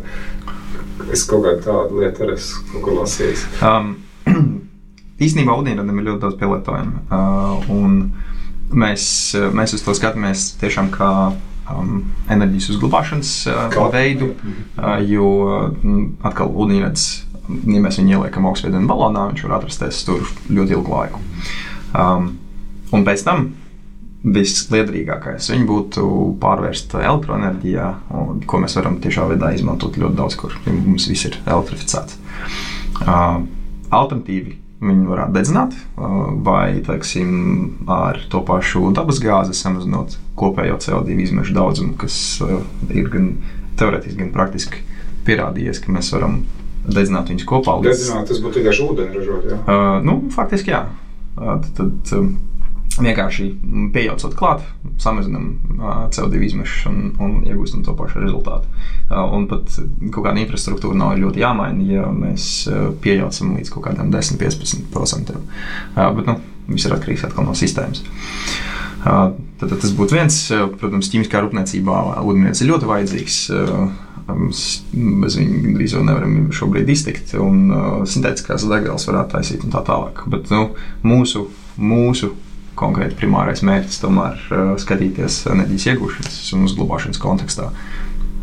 Es 1.13 1.25
kaut 1.29 1.45
kādu 1.45 1.63
tādu 1.65 2.01
lietu 2.01 2.25
arī 2.25 2.37
esmu 2.39 2.99
lasījis. 2.99 3.47
Um, 3.63 3.97
īstenībā 5.25 5.55
ūdeņradam 5.59 5.99
ir 5.99 6.07
ļoti 6.09 6.23
daudz 6.23 6.39
pielietojumu. 6.39 7.03
Uh, 7.09 8.31
mēs, 8.75 9.07
mēs 9.55 9.75
uz 9.77 9.83
to 9.85 9.95
skatāmies 9.97 10.53
tiešām 10.61 10.89
kā 10.93 11.11
um, 11.71 12.01
enerģijas 12.31 12.71
uzglabāšanas 12.75 13.31
uh, 13.51 13.77
veidu, 13.93 14.33
uh, 14.33 14.97
jo 15.05 15.29
uh, 15.45 15.93
atkal 16.25 16.51
ūdeņrads 16.51 17.07
ja 17.49 17.83
mēs 17.83 17.99
viņu 17.99 18.17
ieliekam 18.17 18.47
augstspiediena 18.49 18.89
balonā, 18.89 19.27
viņš 19.31 19.45
var 19.45 19.59
atrasties 19.59 20.01
tur 20.07 20.25
ļoti 20.49 20.77
ilgu 20.77 20.95
laiku. 20.95 21.21
Um, 21.95 22.33
un 22.95 23.05
pēc 23.07 23.23
tam 23.27 23.47
visliederīgākais 24.25 25.51
viņu 25.53 25.67
būtu 25.69 26.09
pārvērst 26.41 26.95
elektroenerģijā, 26.97 27.87
ko 28.49 28.61
mēs 28.61 28.77
varam 28.79 28.97
tiešā 29.03 29.27
veidā 29.29 29.51
izmantot 29.53 29.99
ļoti 30.01 30.17
daudz, 30.17 30.37
kur 30.39 30.55
mums 30.65 31.05
viss 31.11 31.27
ir 31.29 31.37
elektrificēts. 31.45 32.17
Uh, 33.05 33.43
alternatīvi 33.93 34.57
viņu 34.85 35.09
varētu 35.11 35.35
dedzināt, 35.35 35.75
uh, 35.77 36.33
vai 36.45 36.81
teiksim, 36.85 37.29
ar 37.91 38.19
to 38.31 38.41
pašu 38.45 38.89
dabasgāzi 38.97 39.55
samazinot 39.57 40.17
kopējo 40.39 40.79
CO2 40.81 41.21
izmešu 41.27 41.55
daudzumu, 41.55 41.95
kas 42.01 42.17
uh, 42.43 42.57
ir 42.89 43.09
gan 43.13 43.31
teorētiski, 43.79 44.19
gan 44.23 44.33
praktiski 44.33 44.81
pierādījies, 45.25 45.81
ka 45.83 45.93
mēs 45.93 46.11
varam 46.15 46.41
dedzināt 46.87 47.31
viņus 47.31 47.47
kopā. 47.49 47.77
Līdz... 47.81 47.91
Dedzināt, 47.91 48.27
tas 48.31 48.41
būtu 48.43 48.61
vienkārši 48.61 48.85
ūdeni 48.85 49.19
ražot. 49.19 49.47
Jā. 49.51 49.61
Uh, 49.63 49.95
nu, 50.05 50.17
faktiski 50.33 50.73
jā. 50.73 50.85
Uh, 51.35 51.55
tad, 51.63 51.71
tad 51.77 52.13
um, 52.19 52.29
vienkārši 52.95 53.47
pieejaucot 53.93 54.35
klāt, 54.39 54.63
samazinām 55.01 55.47
uh, 55.75 56.05
CO2 56.15 56.43
izmešus 56.47 56.85
un, 56.91 57.01
un 57.19 57.35
iegūstam 57.47 57.83
to 57.85 57.95
pašu 57.97 58.23
rezultātu. 58.23 58.69
Uh, 59.09 59.25
un 59.35 59.49
pat 59.51 59.67
kaut 60.13 60.21
kāda 60.21 60.39
infrastruktūra 60.43 60.97
nav 60.99 61.17
ļoti 61.19 61.43
jāmaina, 61.43 61.89
ja 61.89 62.07
mēs 62.13 62.47
uh, 62.71 62.87
pieejaucam 63.03 63.57
līdz 63.59 63.73
kaut 63.73 63.89
kādiem 63.89 64.13
10-15%. 64.15 65.35
Uh, 65.35 66.07
bet 66.15 66.31
nu, 66.31 66.39
viss 66.71 66.87
ir 66.87 66.95
atkarīgs 66.95 67.27
no 67.35 67.57
sistēmas. 67.57 68.05
Uh, 69.05 69.35
tad, 69.59 69.69
tad 69.69 69.77
tas 69.83 69.91
būtu 69.93 70.17
viens, 70.17 70.39
uh, 70.55 70.65
protams, 70.79 71.11
ķīmiskā 71.11 71.43
rūpniecībā 71.43 72.01
ūdens 72.23 72.63
ir 72.63 72.71
ļoti 72.71 72.89
vajadzīgs. 72.89 73.39
Bez 74.25 75.35
viņa 75.37 75.59
gandrīz 75.67 75.93
jau 75.93 76.01
nevaram 76.05 76.47
šobrīd 76.55 76.89
iztikt, 76.89 77.35
un 77.37 77.69
uh, 77.69 77.99
sintētiskās 78.09 78.65
degvielas 78.65 79.05
varētu 79.05 79.35
taisīt 79.35 79.67
un 79.67 79.73
tā 79.75 79.83
tālāk. 79.85 80.23
Bet 80.33 80.49
nu, 80.53 80.71
mūsu, 81.05 81.45
mūsu 81.77 82.31
konkrēti 82.79 83.19
primārais 83.19 83.61
mērķis 83.65 84.01
tomēr 84.01 84.41
uh, 84.49 84.73
skatīties 84.81 85.43
enerģijas 85.53 85.87
iegūšanas 85.93 86.39
un 86.57 86.65
uzglabāšanas 86.65 87.21
kontekstā. 87.21 87.69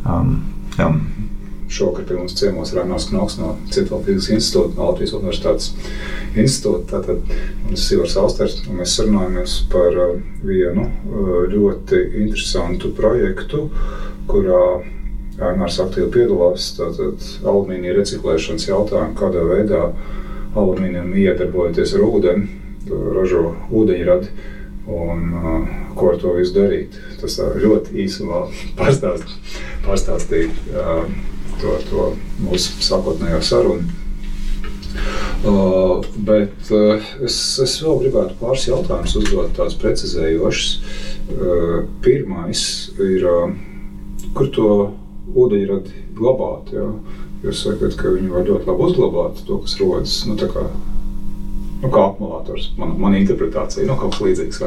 Um, 0.06 0.38
jā. 0.78 0.88
Šovakar 1.72 2.04
pie 2.04 2.18
mums 2.20 2.34
ciemos 2.36 2.70
ir 2.70 2.82
Rānās 2.82 3.08
Knoks 3.08 3.38
no 3.40 3.54
Cietuvas 3.72 4.04
fizikas 4.06 4.30
institūta, 4.36 4.76
no 4.76 4.90
Latvijas 4.90 5.14
Universitātes 5.16 5.70
institūta. 6.36 6.98
Tātad 6.98 7.36
mums 7.66 7.86
ir 7.88 7.96
Ivars 7.96 8.16
Austers, 8.22 8.58
un 8.68 8.82
mēs 8.82 8.94
sarunājamies 8.98 9.58
par 9.72 9.98
uh, 9.98 10.16
vienu 10.46 10.86
uh, 10.86 11.30
ļoti 11.50 12.06
interesantu 12.22 12.94
projektu, 12.94 13.66
kurā 14.30 14.64
Ernārs 15.40 15.78
aktīvi 15.80 16.10
piedalās 16.12 16.72
alumīnija 16.80 17.96
reciklēšanas 17.96 18.66
jautājumā, 18.68 19.14
kādā 19.16 19.44
veidā 19.48 19.84
alumīnijam 20.52 21.14
iedarbojoties 21.16 21.94
ar 21.96 22.04
ūdeni, 22.08 22.48
ražo 22.90 23.46
ūdeņradi 23.72 24.28
un 24.92 25.28
uh, 25.38 25.72
ko 25.96 26.12
ar 26.12 26.20
to 26.20 26.34
visu 26.36 26.56
darīt. 26.56 26.98
Tas 27.20 27.38
ļoti 27.38 28.02
īsumā 28.04 28.44
pārstāst, 28.78 29.32
pārstāstīja 29.86 30.50
uh, 30.50 31.04
to, 31.62 31.76
to 31.88 32.06
mūsu 32.42 32.82
sākotnējo 32.84 33.42
sarunu. 33.46 33.98
Uh, 35.42 36.04
bet 36.22 36.70
uh, 36.74 37.02
es, 37.24 37.36
es 37.62 37.78
vēl 37.82 38.02
gribētu 38.04 38.36
pāris 38.38 38.68
jautājumus 38.68 39.16
uzdot, 39.22 39.54
tādus 39.56 39.78
precizējošus. 39.80 40.98
Uh, 41.32 41.78
pirmais 42.04 42.64
ir, 43.00 43.24
uh, 43.26 43.54
kur 44.36 44.50
to 44.54 44.68
ūdeņradi 45.38 46.06
glabāt. 46.18 46.72
Jā. 46.76 46.86
Jūs 47.42 47.64
sakat, 47.64 47.96
ka 47.98 48.12
viņi 48.14 48.30
var 48.30 48.46
ļoti 48.46 48.68
labi 48.70 48.86
uzglabāt 48.86 49.40
to, 49.48 49.58
kas 49.64 49.74
rodas. 49.80 50.14
Nu, 50.28 50.36
kā, 50.38 50.62
nu, 51.82 51.88
kā 51.90 52.04
akumulators, 52.04 52.68
man, 52.78 52.94
man 53.02 53.18
interpretācija, 53.18 53.86
nu, 53.88 53.96
kaut 53.98 54.14
kas 54.14 54.22
līdzīgs. 54.28 54.62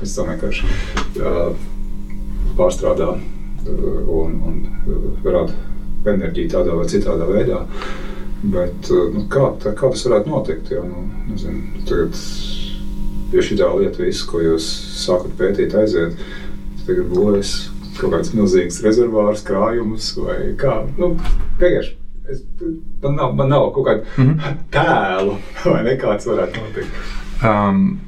Pēc 0.00 0.16
tam 0.18 0.28
vienkārši 0.34 0.68
uh, 1.22 1.40
pārstrādā 2.58 3.14
uh, 3.16 4.12
un, 4.20 4.36
un 4.50 4.60
uh, 4.68 5.08
rada 5.24 5.56
enerģiju 6.10 6.52
tādā 6.52 6.76
vai 6.76 6.86
citādā 6.92 7.30
veidā. 7.30 7.64
Bet, 8.42 8.92
uh, 8.92 9.08
nu, 9.16 9.24
kā, 9.32 9.54
tā, 9.64 9.72
kā 9.76 9.88
tas 9.94 10.04
varētu 10.10 10.34
notikt? 10.34 10.74
Jo, 10.76 10.84
nu, 10.88 11.06
nezinu, 11.30 11.84
tagad, 11.88 12.20
ja 13.32 13.48
šī 13.48 13.60
lieta, 13.62 14.04
visu, 14.04 14.28
ko 14.28 14.44
jūs 14.44 14.68
sākat 15.06 15.36
pētīt, 15.40 15.76
aiziet, 15.80 16.20
tagad 16.84 17.08
būs 17.14 17.58
kaut 18.00 18.14
kāds 18.16 18.34
milzīgs 18.36 18.80
rezervārs, 18.84 19.44
krājums 19.46 20.12
vai 20.18 20.38
kā. 20.60 20.80
Nu, 20.98 21.14
vienkārši 21.60 21.96
es, 22.30 22.44
man, 23.02 23.16
nav, 23.16 23.34
man 23.38 23.50
nav 23.52 23.70
kaut 23.74 23.86
kāda 23.86 24.04
mm 24.16 24.30
-hmm. 24.30 24.60
tēlu, 24.74 25.36
vai 25.72 25.82
ne 25.84 25.96
kāds 26.00 26.28
varētu 26.30 26.64
notikt. 26.64 27.02
Um, 27.44 28.00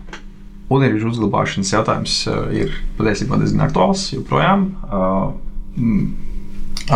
Ūdeņraža 0.73 1.09
uzglabāšanas 1.11 1.73
jautājums 1.73 2.27
uh, 2.31 2.49
ir 2.57 2.73
patiesībā 2.97 3.37
diezgan 3.37 3.67
aktuāls 3.67 4.07
joprojām. 4.13 4.63
Uh, 4.89 5.33
mm, 5.77 6.07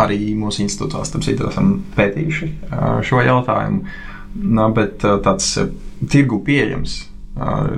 arī 0.01 0.33
mūsu 0.35 0.63
institūtā 0.65 1.01
esam 1.01 1.83
pētījuši 1.95 2.49
uh, 2.71 3.01
šo 3.05 3.21
jautājumu. 3.21 3.83
Nā, 4.37 4.73
bet 4.73 5.05
uh, 5.05 5.19
tāds 5.21 5.57
uh, 5.61 5.69
tirgu 6.09 6.39
pieejams 6.45 7.07
uh, 7.37 7.77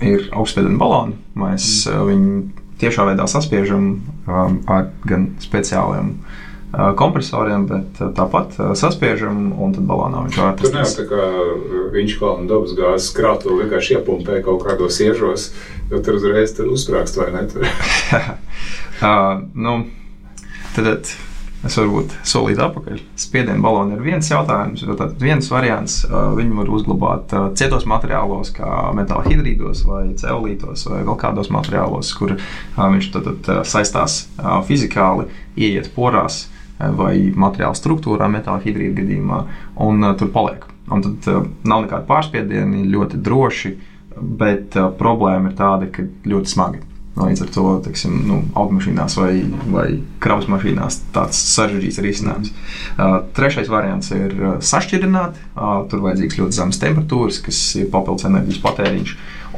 ir 0.00 0.28
augstspiediena 0.32 0.78
baloni. 0.80 1.14
Mēs 1.34 1.86
uh, 1.90 2.00
viņu 2.08 2.63
tiešā 2.80 3.06
veidā 3.10 3.26
saspiežam 3.30 3.88
um, 4.26 4.58
ar 4.70 4.88
gan 5.08 5.28
speciāliem 5.42 6.14
uh, 6.14 6.92
kompresoriem, 6.98 7.66
bet 7.70 8.00
tāpat 8.16 8.56
saspiežam, 8.78 9.52
un 9.58 9.76
tad 9.76 9.86
balonā 9.88 10.24
viņš 10.26 10.40
var 10.40 10.54
atrast. 10.54 10.72
Tur 10.72 10.80
nav 10.80 10.94
tā 10.98 11.06
kā 11.10 11.28
viņš 11.94 12.16
kalna 12.22 12.48
dabas 12.50 12.74
gāzes 12.78 13.12
krātu 13.16 13.58
vienkārši 13.60 13.98
iepumpē 13.98 14.40
kaut 14.46 14.64
kādos 14.66 14.98
iežos, 15.04 15.50
jo 15.92 16.02
tur 16.04 16.18
uzreiz 16.20 16.56
tur 16.56 16.72
uzsprāgst 16.74 17.20
vai 17.20 17.30
ne? 17.36 17.46
uh, 19.06 19.44
nu, 19.54 19.78
tad, 20.74 20.90
tad 20.90 21.14
es 21.64 21.76
varbūt 21.78 22.12
solītu 22.28 22.62
atpakaļ. 22.66 23.00
Spiediena 23.20 23.62
baloni 23.64 23.96
ir 23.96 24.02
viens 24.04 24.28
jautājums, 24.30 24.84
tad 24.98 25.14
viens 25.22 25.48
variants. 25.52 26.02
Viņu 26.10 26.58
var 26.60 26.72
uzglabāt 26.76 27.34
cietos 27.58 27.86
materiālos, 27.88 28.52
kā 28.56 28.90
metāla 28.96 29.24
hidrīdos 29.26 29.84
vai 29.88 30.02
ceolītos 30.20 30.86
vai 30.90 31.02
vēl 31.06 31.18
kādos 31.20 31.50
materiālos, 31.54 32.12
kur 32.18 32.36
viņš 32.76 33.10
tad, 33.16 33.30
tad 33.46 33.64
saistās 33.70 34.24
fizikāli, 34.68 35.28
ieiet 35.56 35.90
porās 35.96 36.44
vai 36.78 37.30
materiāla 37.30 37.76
struktūrā, 37.78 38.28
metāla 38.28 38.62
hidrīda 38.64 39.00
gadījumā, 39.02 39.42
un 39.84 40.08
tur 40.20 40.32
paliek. 40.34 40.66
Un 40.92 41.00
tad 41.00 41.28
nav 41.64 41.86
nekāda 41.86 42.04
pārspiediena, 42.08 42.82
ļoti 42.92 43.20
droši, 43.24 43.76
bet 44.14 44.76
problēma 44.98 45.50
ir 45.50 45.56
tāda, 45.58 45.88
ka 45.90 46.04
ļoti 46.28 46.50
smagi. 46.50 46.82
Līdz 47.14 47.44
ar 47.44 47.50
to 47.54 47.64
teiksim, 47.84 48.14
nu, 48.26 48.40
automašīnās 48.58 49.14
vai, 49.20 49.32
vai 49.70 49.86
kravas 50.22 50.48
mašīnās 50.50 50.96
tāds 51.14 51.38
sarežģīts 51.52 52.00
risinājums. 52.02 52.50
Uh, 52.50 53.20
trešais 53.36 53.70
variants 53.70 54.10
ir 54.16 54.34
uh, 54.34 54.54
sašķidrināt. 54.58 55.38
Uh, 55.54 55.84
tur 55.90 56.02
vajadzīgs 56.08 56.40
ļoti 56.40 56.58
zemes 56.58 56.80
temperatūras, 56.82 57.38
kas 57.44 57.60
ir 57.78 57.86
papildus 57.92 58.26
enerģijas 58.26 58.64
patēriņš. 58.64 59.12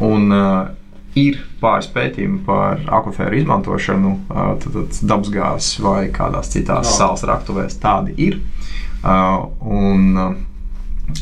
Un, 0.05 0.29
uh, 0.37 0.75
ir 1.17 1.39
pāris 1.63 1.89
pētījumi 1.95 2.43
par 2.45 2.83
akvafēru 2.99 3.39
izmantošanu 3.41 4.13
dabasgāzes 5.09 5.79
vai 5.81 6.11
kādās 6.13 6.53
citās 6.53 6.91
no. 6.91 6.93
salas 6.99 7.25
raktuvēs. 7.25 7.79
Tādi 7.81 8.13
ir. 8.21 8.37
Un, 9.07 10.21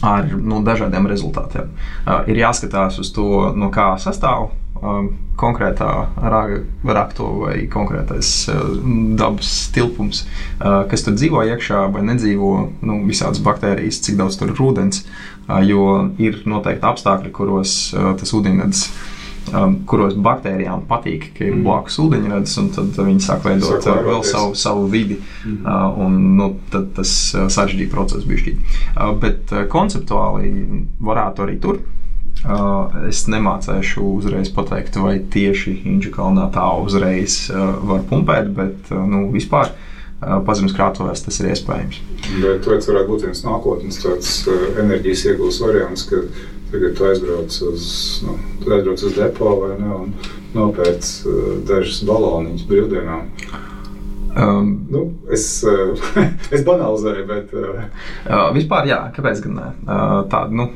ar 0.02 0.34
nu, 0.34 0.60
dažādiem 0.66 1.06
rezultātiem. 1.06 1.70
Uh, 1.70 2.24
ir 2.26 2.42
jāskatās 2.42 2.98
uz 2.98 3.14
to, 3.14 3.52
no 3.54 3.70
kā 3.70 3.92
sastāv 4.02 4.50
konkrētā 5.40 5.90
rakto 6.84 7.28
vai 7.40 7.64
konkrētais 7.70 8.30
uh, 8.52 8.76
dabas 9.18 9.50
tilpums, 9.74 10.24
uh, 10.24 10.84
kas 10.90 11.06
tur 11.06 11.16
dzīvo 11.16 11.42
iekšā 11.54 11.86
vai 11.94 12.04
nedzīvo, 12.10 12.52
nu, 12.84 13.00
visādas 13.08 13.42
baktērijas, 13.44 14.02
cik 14.04 14.18
daudz 14.20 14.38
tur 14.40 14.52
ir 14.52 14.62
ūdens, 14.62 15.04
uh, 15.48 15.58
jo 15.64 15.88
ir 16.22 16.42
noteikti 16.46 16.86
apstākļi, 16.90 17.34
kuros 17.34 17.76
tas 17.94 18.34
ūdeņrads 18.36 18.86
um, 19.52 19.76
kuros 19.88 20.14
baktērijām 20.24 20.84
patīk, 20.90 21.30
ka 21.36 21.46
ir 21.46 21.56
mm. 21.56 21.64
blakus 21.66 21.98
ūdeņradas, 22.04 22.54
un 22.62 22.70
tad 22.76 23.00
viņi 23.00 23.24
sāk 23.24 23.44
veidot 23.48 23.84
sāk 23.84 24.00
vēl 24.06 24.22
savu, 24.26 24.54
savu 24.58 24.86
vidi. 24.92 25.18
Mm. 25.44 25.58
Uh, 25.64 25.98
un, 26.06 26.20
nu, 26.38 26.48
tad 26.72 26.92
tas 26.98 27.12
sarežģīja 27.34 27.92
procesu 27.92 28.30
bišķi. 28.30 28.56
Uh, 28.94 29.12
bet 29.20 29.52
uh, 29.54 29.66
konceptuāli 29.70 30.54
varētu 31.04 31.46
arī 31.46 31.58
tur. 31.62 31.82
Uh, 32.44 33.06
es 33.08 33.22
nemācīšu 33.32 34.04
uzreiz 34.18 34.50
pateikt, 34.52 34.98
vai 35.00 35.16
tieši 35.32 35.78
Inģa 35.88 36.12
kalnā 36.12 36.50
tā 36.52 36.66
uzreiz 36.76 37.46
uh, 37.48 37.78
var 37.88 38.04
pumpēt, 38.10 38.50
bet 38.56 38.92
uh, 38.92 39.00
nu, 39.08 39.26
vispār 39.34 39.72
pazemes 40.46 40.72
krātuvēs 40.72 41.20
tas 41.20 41.36
ir 41.42 41.50
iespējams. 41.50 41.98
Bet 42.40 42.62
tas 42.64 42.86
varētu 42.88 43.10
būt 43.10 43.24
viens 43.26 43.42
nākotnes 43.44 43.98
tāds, 44.00 44.28
enerģijas 44.80 45.24
iegūs 45.32 45.58
variants, 45.60 46.06
ka 46.08 46.22
Tagad 46.74 46.96
tu 46.98 47.04
aizbrauc 47.06 47.62
uz, 47.72 47.84
nu, 48.26 48.32
tu 48.64 48.72
aizbrauc 48.74 49.02
uz 49.06 49.12
depo 49.14 49.50
vai 49.60 49.76
ne, 49.78 49.90
un 49.94 50.08
nopērc 50.56 51.10
dažas 51.68 52.00
baloniņas 52.08 52.64
brīvdienām. 52.66 53.28
Um, 54.34 54.72
nu, 54.90 55.02
es, 55.30 55.44
es 56.54 56.64
banalizēju, 56.66 57.26
bet. 57.28 57.54
Uh, 57.54 58.48
vispār, 58.56 58.88
jā, 58.90 58.98
kāpēc 59.14 59.44
gan 59.44 59.54
ne? 59.60 59.68
Uh, 59.84 60.16
tāda, 60.32 60.50
nu, 60.50 60.66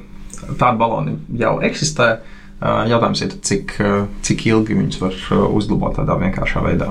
tāda 0.46 0.74
baloni 0.80 1.18
jau 1.40 1.58
eksistē. 1.64 2.18
Jautājums 2.58 3.20
ir, 3.22 3.34
cik, 3.46 3.76
cik 4.26 4.40
ilgi 4.50 4.74
viņus 4.74 4.96
var 4.98 5.18
uzglabāt 5.54 6.00
tādā 6.00 6.16
vienkāršā 6.18 6.64
veidā. 6.64 6.88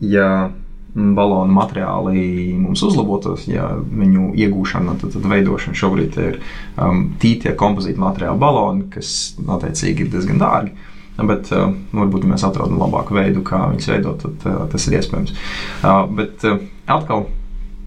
Ja 0.00 0.28
balonu 0.96 1.52
materiāli 1.52 2.56
mums 2.56 2.80
uzlabotos, 2.86 3.44
ja 3.50 3.68
viņu 3.76 4.30
iegūšana, 4.40 4.96
tad, 5.00 5.12
tad 5.12 5.28
veidošana 5.28 5.76
šobrīd 5.76 6.16
ir 6.22 6.38
um, 6.80 7.02
tītie 7.20 7.52
kompozīti 7.58 8.00
materiāli 8.00 8.40
baloni, 8.40 8.86
kas 8.94 9.10
attiecīgi 9.44 10.06
ir 10.06 10.12
diezgan 10.14 10.40
dārgi. 10.40 10.72
Bet 11.16 11.50
uh, 11.52 11.68
varbūt 11.96 12.24
ja 12.24 12.32
mēs 12.32 12.44
atrodam 12.48 12.80
labāku 12.80 13.16
veidu, 13.16 13.44
kā 13.44 13.66
viņus 13.72 13.90
veidot, 13.92 14.24
tad 14.24 14.48
uh, 14.48 14.64
tas 14.72 14.88
ir 14.88 14.98
iespējams. 14.98 15.36
Uh, 15.82 16.02
bet 16.16 16.48
uh, 16.48 16.64
atkal 16.92 17.28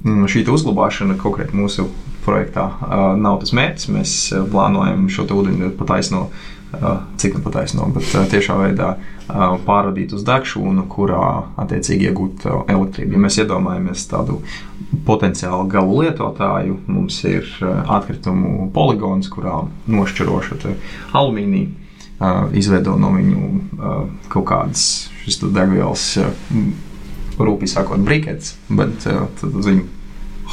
šī 0.05 0.45
uzglabāšana 0.49 1.17
konkrēti 1.19 1.57
mūsu 1.57 1.89
projektā 2.25 2.69
uh, 2.69 3.03
nav 3.19 3.41
tas 3.43 3.53
mērķis. 3.55 3.91
Mēs 3.95 4.15
uh, 4.33 4.45
plānojam 4.51 5.07
šo 5.11 5.27
ūdeni 5.39 5.73
pat 5.79 5.99
aizsno 5.99 6.27
cik 7.17 7.37
nu 7.37 7.41
pataisno, 7.43 7.87
bet 7.93 8.11
tiešā 8.29 8.55
veidā 8.59 8.91
pārvadīt 9.65 10.13
uz 10.13 10.23
degšūnu, 10.25 10.85
kurā 10.89 11.23
attiecīgi 11.61 12.09
iegūt 12.09 12.45
elektrību. 12.69 13.15
Ja 13.15 13.21
mēs 13.25 13.39
iedomājamies 13.41 14.05
tādu 14.09 14.39
potenciālu 15.05 15.67
galu 15.69 16.03
lietotāju, 16.03 16.79
mums 16.89 17.19
ir 17.29 17.49
atkritumu 17.65 18.69
poligons, 18.73 19.29
kurā 19.33 19.63
nošķiro 19.89 20.41
šo 20.45 20.59
alumīniju, 21.17 21.73
izveido 22.57 22.97
no 23.01 23.13
viņu 23.17 23.49
kaut 24.29 24.49
kādas 24.49 24.83
degvielas, 25.25 26.05
rūpīgi 27.39 27.73
sakot, 27.73 28.01
brikets, 28.05 28.57
bet 28.69 29.05
tad 29.05 29.61
viņu 29.65 29.87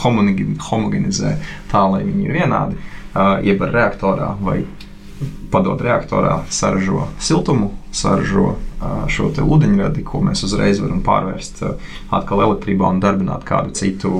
homogenizē 0.02 1.36
tā, 1.70 1.82
lai 1.92 2.02
viņi 2.06 2.28
ir 2.28 2.36
vienādi, 2.40 2.78
iebar 3.48 3.72
reaktorā 3.74 4.34
vai 4.40 4.60
padod 5.50 5.80
reaktorā, 5.80 6.42
saražo 6.52 7.06
siltumu, 7.22 7.70
saražo 7.94 8.56
šo 9.08 9.30
ūdeņradi, 9.40 10.02
ko 10.04 10.20
mēs 10.26 10.44
uzreiz 10.44 10.82
varam 10.82 11.00
pārvērst 11.06 11.62
atkal 12.12 12.42
elektrībā 12.44 12.90
un 12.92 13.00
darbināt 13.00 13.46
kādu 13.48 13.72
citu 13.78 14.12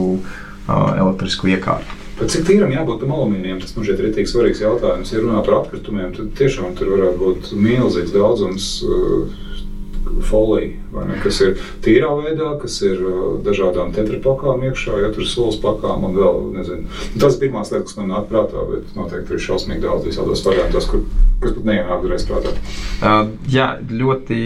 elektrisku 0.66 1.52
iekārtu. 1.52 2.02
Bet 2.16 2.32
cik 2.32 2.46
tīram 2.48 2.72
jābūt 2.72 3.02
tam 3.02 3.12
alumīnijam, 3.12 3.58
tas 3.60 3.74
man 3.76 3.84
šķiet 3.84 3.98
ir 4.00 4.14
tik 4.16 4.30
svarīgs 4.30 4.62
jautājums. 4.64 5.10
Ja 5.12 5.20
runā 5.20 5.42
par 5.44 5.58
atkritumiem, 5.58 6.14
tad 6.16 6.30
tiešām 6.38 6.72
tur 6.78 6.94
varētu 6.94 7.20
būt 7.20 7.50
milzīgs 7.60 8.14
daudzums 8.14 8.70
folija, 10.26 10.72
kas 11.22 11.40
ir 11.44 11.62
tīrā 11.84 12.10
veidā, 12.20 12.52
kas 12.60 12.78
ir 12.86 13.00
uh, 13.02 13.22
dažādām 13.46 13.92
tetrapakām 13.96 14.64
iekšā, 14.68 15.00
ja 15.02 15.12
tur 15.14 15.24
ir 15.24 15.30
solis 15.30 15.58
pakām 15.62 16.06
un 16.08 16.16
vēl, 16.16 16.42
nezinu. 16.56 16.90
Tas 17.20 17.36
ir 17.36 17.46
pirmās 17.46 17.72
lietas, 17.72 17.92
kas 17.92 18.00
man 18.00 18.12
nāk 18.14 18.28
prātā, 18.30 18.66
bet 18.70 18.92
noteikti 18.98 19.36
ir 19.36 19.44
šausmīgi 19.46 19.84
daudz 19.84 20.06
visādos 20.08 20.44
variantos, 20.46 20.88
kur, 20.90 21.04
kas 21.42 21.56
pat 21.56 21.66
neienāk 21.70 22.06
uzreiz 22.06 22.28
prātā. 22.28 22.54
Uh, 23.00 23.34
jā, 23.52 23.72
ļoti, 23.90 24.38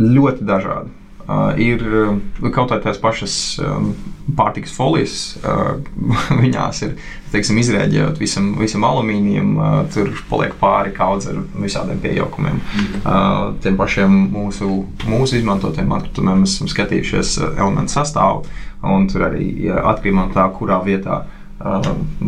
ļoti 0.00 0.48
dažādi. 0.48 0.94
Uh, 1.26 1.52
ir 1.60 1.82
uh, 1.86 2.16
kaut 2.54 2.70
kā 2.72 2.78
tās 2.82 2.98
pašas 3.02 3.34
um, 3.62 3.92
pārtikas 4.38 4.74
folijas. 4.74 5.16
Uh, 5.42 5.76
viņās 6.42 6.82
ir 6.86 6.96
teiksim, 7.32 7.60
izrēģējot 7.60 8.20
visam, 8.22 8.52
visam 8.60 8.86
alumīnijam, 8.88 9.54
tur 9.92 10.12
paliek 10.30 10.54
pāri 10.60 10.94
kaudz 10.96 11.28
ar 11.32 11.42
visādiem 11.60 12.00
piejaukumiem. 12.02 12.60
Uh, 13.02 13.54
tiem 13.64 13.78
pašiem 13.78 14.14
mūsu, 14.32 14.70
mūsu 15.10 15.40
izmantotiem 15.40 15.92
atkritumiem 15.98 16.44
mēs 16.44 16.56
esam 16.56 16.70
skatījušies 16.72 17.36
elementu 17.48 17.98
sastāvu, 17.98 18.46
un 18.86 19.08
tur 19.10 19.28
arī 19.28 19.48
atkarībā 19.76 20.22
no 20.22 20.30
tā, 20.34 20.46
kurā 20.56 20.80
vietā 20.86 21.24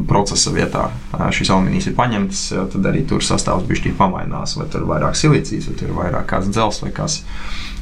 procesa 0.09 0.53
vietā 0.55 0.87
šīs 1.13 1.51
alumīnijas 1.53 1.91
ir 1.91 1.97
paņemtas, 1.99 2.43
tad 2.73 2.87
arī 2.89 3.03
tur 3.09 3.25
sastāvs 3.25 3.67
bišķi 3.69 3.93
pamainās, 3.99 4.57
vai 4.57 4.69
tur 4.73 4.85
ir 4.85 4.89
vairāk 4.89 5.19
silicijas, 5.21 5.69
vai 5.69 5.77
tur 5.77 5.91
ir 5.91 5.99
vairāk 5.99 6.29
kāds 6.31 6.49
dzels 6.49 6.81
vai 6.85 6.93
kas. 6.97 7.19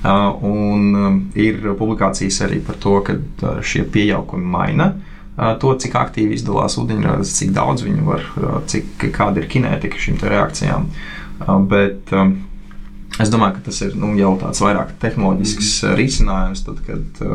Un 0.07 1.31
ir 1.39 1.61
publikācijas 1.79 2.41
arī 2.47 2.59
par 2.67 2.81
to, 2.83 2.99
ka 3.07 3.19
šie 3.63 3.85
piejaukumi 3.95 4.51
maina 4.57 4.91
to, 5.61 5.75
cik 5.79 5.95
aktīvi 6.01 6.35
izdalās 6.35 6.79
ūdeņradas, 6.81 7.37
cik 7.39 7.55
daudz 7.57 7.85
viņu 7.87 8.05
var, 8.09 8.27
cik 8.67 9.07
kāda 9.15 9.43
ir 9.43 9.51
kinētika 9.53 10.01
šīm 10.03 10.19
reakcijām. 10.23 10.91
Bet 11.71 12.11
es 13.23 13.33
domāju, 13.33 13.59
ka 13.59 13.69
tas 13.71 13.81
ir 13.87 13.97
nu, 13.99 14.13
jau 14.19 14.35
tāds 14.41 14.61
vairāk 14.65 14.95
tehnoloģisks 15.03 15.73
risinājums, 15.97 16.65
tad, 16.67 16.83
kad 16.87 17.27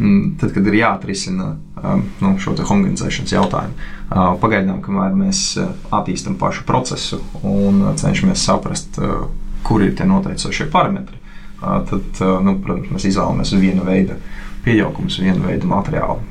Mm, 0.00 0.36
tad, 0.40 0.52
kad 0.54 0.66
ir 0.66 0.76
jāatrisina 0.78 1.48
um, 1.82 2.04
nu, 2.22 2.34
šo 2.38 2.54
homogenizēšanas 2.54 3.32
jautājumu. 3.34 3.86
Pagaidām, 4.42 4.78
kamēr 4.84 5.16
mēs 5.18 5.40
attīstām 5.94 6.36
pašu 6.38 6.62
procesu 6.68 7.18
un 7.42 7.82
cenšamies 7.98 8.44
saprast, 8.46 9.00
kur 9.66 9.82
ir 9.82 9.96
tie 9.98 10.06
noteicošie 10.08 10.68
parametri, 10.72 11.18
tad, 11.60 12.22
nu, 12.46 12.54
protams, 12.62 12.92
mēs 12.94 13.08
izvēlamies 13.10 13.54
vienu 13.58 13.86
veidu 13.88 14.16
pieaugumus, 14.64 15.18
vienu 15.20 15.48
veidu 15.48 15.68
materiālu. 15.70 16.22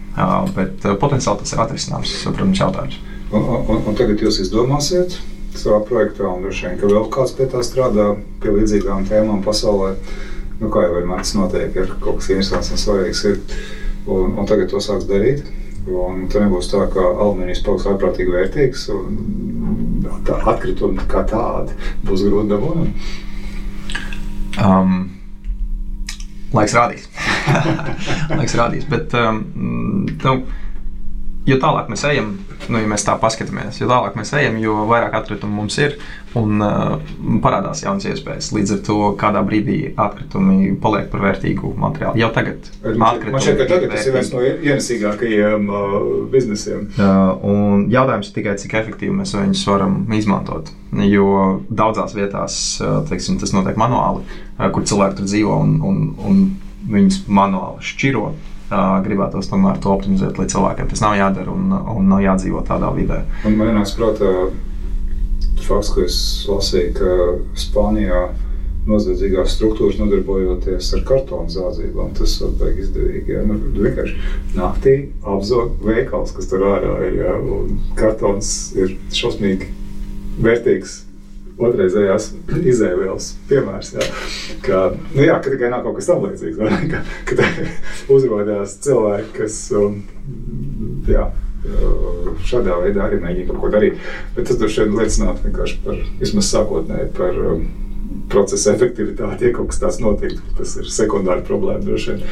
Bet 0.55 0.87
potenciāli 1.01 1.43
tas 1.43 1.53
ir 1.53 1.63
atrisināms, 1.65 2.15
protams, 2.31 2.63
jautājums. 2.63 3.01
Un, 3.27 3.43
un, 3.59 3.83
un 3.83 3.99
tagad 3.99 4.23
jūs 4.23 4.39
izdomāsiet 4.45 5.19
savā 5.59 5.81
projektā, 5.87 6.29
un 6.29 6.45
droši 6.45 6.67
vien, 6.67 6.79
ka 6.79 6.89
vēl 6.91 7.11
kāds 7.13 7.35
pie 7.37 7.47
tā 7.51 7.63
strādā 7.65 8.11
pie 8.41 8.55
līdzīgām 8.55 9.07
tēmām 9.09 9.43
pasaulē 9.45 9.95
nu, 10.59 10.69
kā 10.73 10.85
jau 10.85 10.95
vienmēr 10.97 11.23
tas 11.23 11.35
notiek, 11.37 11.75
ir 11.75 11.93
kaut 12.01 12.19
kas 12.21 12.31
interesants 12.33 12.73
un 12.73 12.81
svarīgs. 12.81 13.23
Ir, 13.29 13.39
un, 14.07 14.37
un 14.39 14.49
tagad 14.49 14.71
to 14.71 14.81
sāks 14.83 15.07
darīt. 15.09 15.45
Un 15.87 16.25
tur 16.31 16.43
nebūs 16.43 16.67
tā, 16.71 16.81
ka 16.91 17.03
alumīnijas 17.13 17.63
paliks 17.63 17.87
ārprātīgi 17.87 18.33
vērtīgs. 18.33 18.87
Tā 20.27 20.39
atkritumi 20.51 21.05
kā 21.07 21.23
tādi 21.29 21.77
būs 22.07 22.25
grūti 22.27 22.51
dabūt. 22.51 23.13
Um, 24.57 24.97
laiks 26.55 26.75
rādīs. 26.75 27.07
laiks 28.39 28.57
rādīs. 28.59 28.87
Bet, 28.91 29.15
um, 29.15 29.45
nu, 30.25 30.35
jo 31.47 31.57
tālāk 31.61 31.89
mēs 31.91 32.03
ejam, 32.09 32.33
nu, 32.67 32.79
ja 32.81 32.89
mēs 32.89 33.05
tā 33.07 33.15
paskatāmies, 33.21 33.79
jo 33.79 33.87
tālāk 33.89 34.17
mēs 34.19 34.33
ejam, 34.37 34.57
jo 34.61 34.75
vairāk 34.89 35.15
atkritumu 35.21 35.61
mums 35.61 35.77
ir 35.79 35.95
un 36.37 36.61
uh, 36.61 36.97
parādās 37.43 37.81
jaunas 37.85 38.05
iespējas. 38.09 38.51
Līdz 38.55 38.73
ar 38.75 38.81
to 38.87 38.97
kādā 39.19 39.41
brīdī 39.47 39.77
atkritumi 39.95 40.73
paliek 40.83 41.07
par 41.11 41.23
vērtīgu 41.23 41.71
materiālu. 41.79 42.19
Jau 42.21 42.29
tagad 42.35 42.67
man 42.99 43.21
šķiet, 43.43 43.61
ka 43.61 43.69
tagad 43.71 43.95
tas 43.95 44.09
ir 44.09 44.17
viens 44.17 44.33
no 44.33 44.43
ienesīgākajiem 44.43 45.71
uh, 45.71 45.95
biznesiem. 46.33 46.89
Uh, 46.97 47.87
jautājums 47.93 48.31
ir 48.31 48.37
tikai, 48.37 48.57
cik 48.61 48.77
efektīvi 48.81 49.15
mēs 49.21 49.33
viņus 49.37 49.63
varam 49.71 50.03
izmantot. 50.17 50.73
Jo 51.07 51.61
daudzās 51.69 52.15
vietās 52.17 52.59
uh, 52.81 52.99
teiksim, 53.07 53.39
tas 53.41 53.55
notiek 53.55 53.79
manuāli, 53.79 54.27
uh, 54.27 54.67
kur 54.75 54.85
cilvēki 54.87 55.21
tur 55.21 55.31
dzīvo 55.31 55.57
un, 55.63 55.79
un, 55.87 56.05
un 56.27 56.45
viņus 56.91 57.23
manuāli 57.31 57.83
šķiro. 57.87 58.29
Gribētos 58.69 59.47
tomēr 59.47 59.77
to 59.83 59.93
optimizēt, 59.93 60.39
lai 60.39 60.47
cilvēkiem 60.51 60.89
tas 60.91 61.03
nav 61.03 61.15
jādara 61.15 61.53
un, 61.53 61.69
un 61.71 62.09
nav 62.11 62.23
jādzīvo 62.25 62.63
tādā 62.67 62.89
vidē. 62.95 63.21
Man 63.47 63.77
nāks 63.77 63.95
prātā 63.95 64.49
fakts, 65.67 65.93
ko 65.93 66.03
es 66.03 66.17
lasīju, 66.49 66.91
ka 66.97 67.13
Spānijā 67.59 68.27
noziedzīgās 68.87 69.55
struktūras 69.57 69.97
nodarbojoties 69.99 70.93
ar 70.95 71.03
kartonu 71.07 71.51
zādzībām. 71.51 72.13
Tas 72.17 72.37
var 72.43 72.53
būt 72.59 72.83
izdevīgi. 72.83 73.35
Ja? 73.35 73.43
Nu, 73.47 73.57
vienkārši 73.75 74.15
naktī 74.55 74.95
apzog 75.27 75.75
veikals, 75.83 76.31
kas 76.35 76.47
tur 76.51 76.63
ārā 76.69 76.93
ir. 77.07 77.19
Ja? 77.23 77.35
Kartons 77.99 78.53
ir 78.79 78.95
šausmīgi 79.15 79.71
vērtīgs 80.43 81.01
otrreizējās 81.57 82.29
izēvielas 82.61 83.31
piemērs. 83.49 83.93
Jā, 83.95 84.05
ka, 84.65 84.83
nu 85.15 85.25
jā, 85.25 85.39
ka 85.41 85.53
tikai 85.53 85.71
nav 85.73 85.83
kaut 85.85 85.97
kas 85.97 86.09
tamlīdzīgs. 86.11 86.61
Ka, 86.91 87.01
ka 87.31 87.49
uzrādījās 88.15 88.77
cilvēki, 88.85 89.33
kas 89.39 89.57
um, 89.77 89.99
jā, 91.09 91.27
uh, 91.31 92.31
šādā 92.47 92.77
veidā 92.83 93.07
arī 93.07 93.19
mēģina 93.23 93.49
kaut 93.49 93.61
ko 93.65 93.73
darīt. 93.73 93.99
Bet 94.37 94.49
tas 94.51 94.61
droši 94.61 94.85
vien 94.85 94.97
liecinātu 95.01 95.47
vienkārši 95.47 95.83
par, 95.85 95.99
vismaz 96.21 96.53
sākotnēji, 96.53 97.11
par 97.17 97.43
um, 97.53 97.67
procesa 98.31 98.75
efektivitāti. 98.77 99.49
Ja 99.49 99.57
kaut 99.57 99.73
kas 99.73 99.81
tāds 99.81 100.01
notiktu, 100.03 100.43
tas 100.59 100.77
ir 100.77 100.89
sekundāra 100.93 101.45
problēma 101.47 101.85
droši 101.85 102.13
vien. 102.15 102.25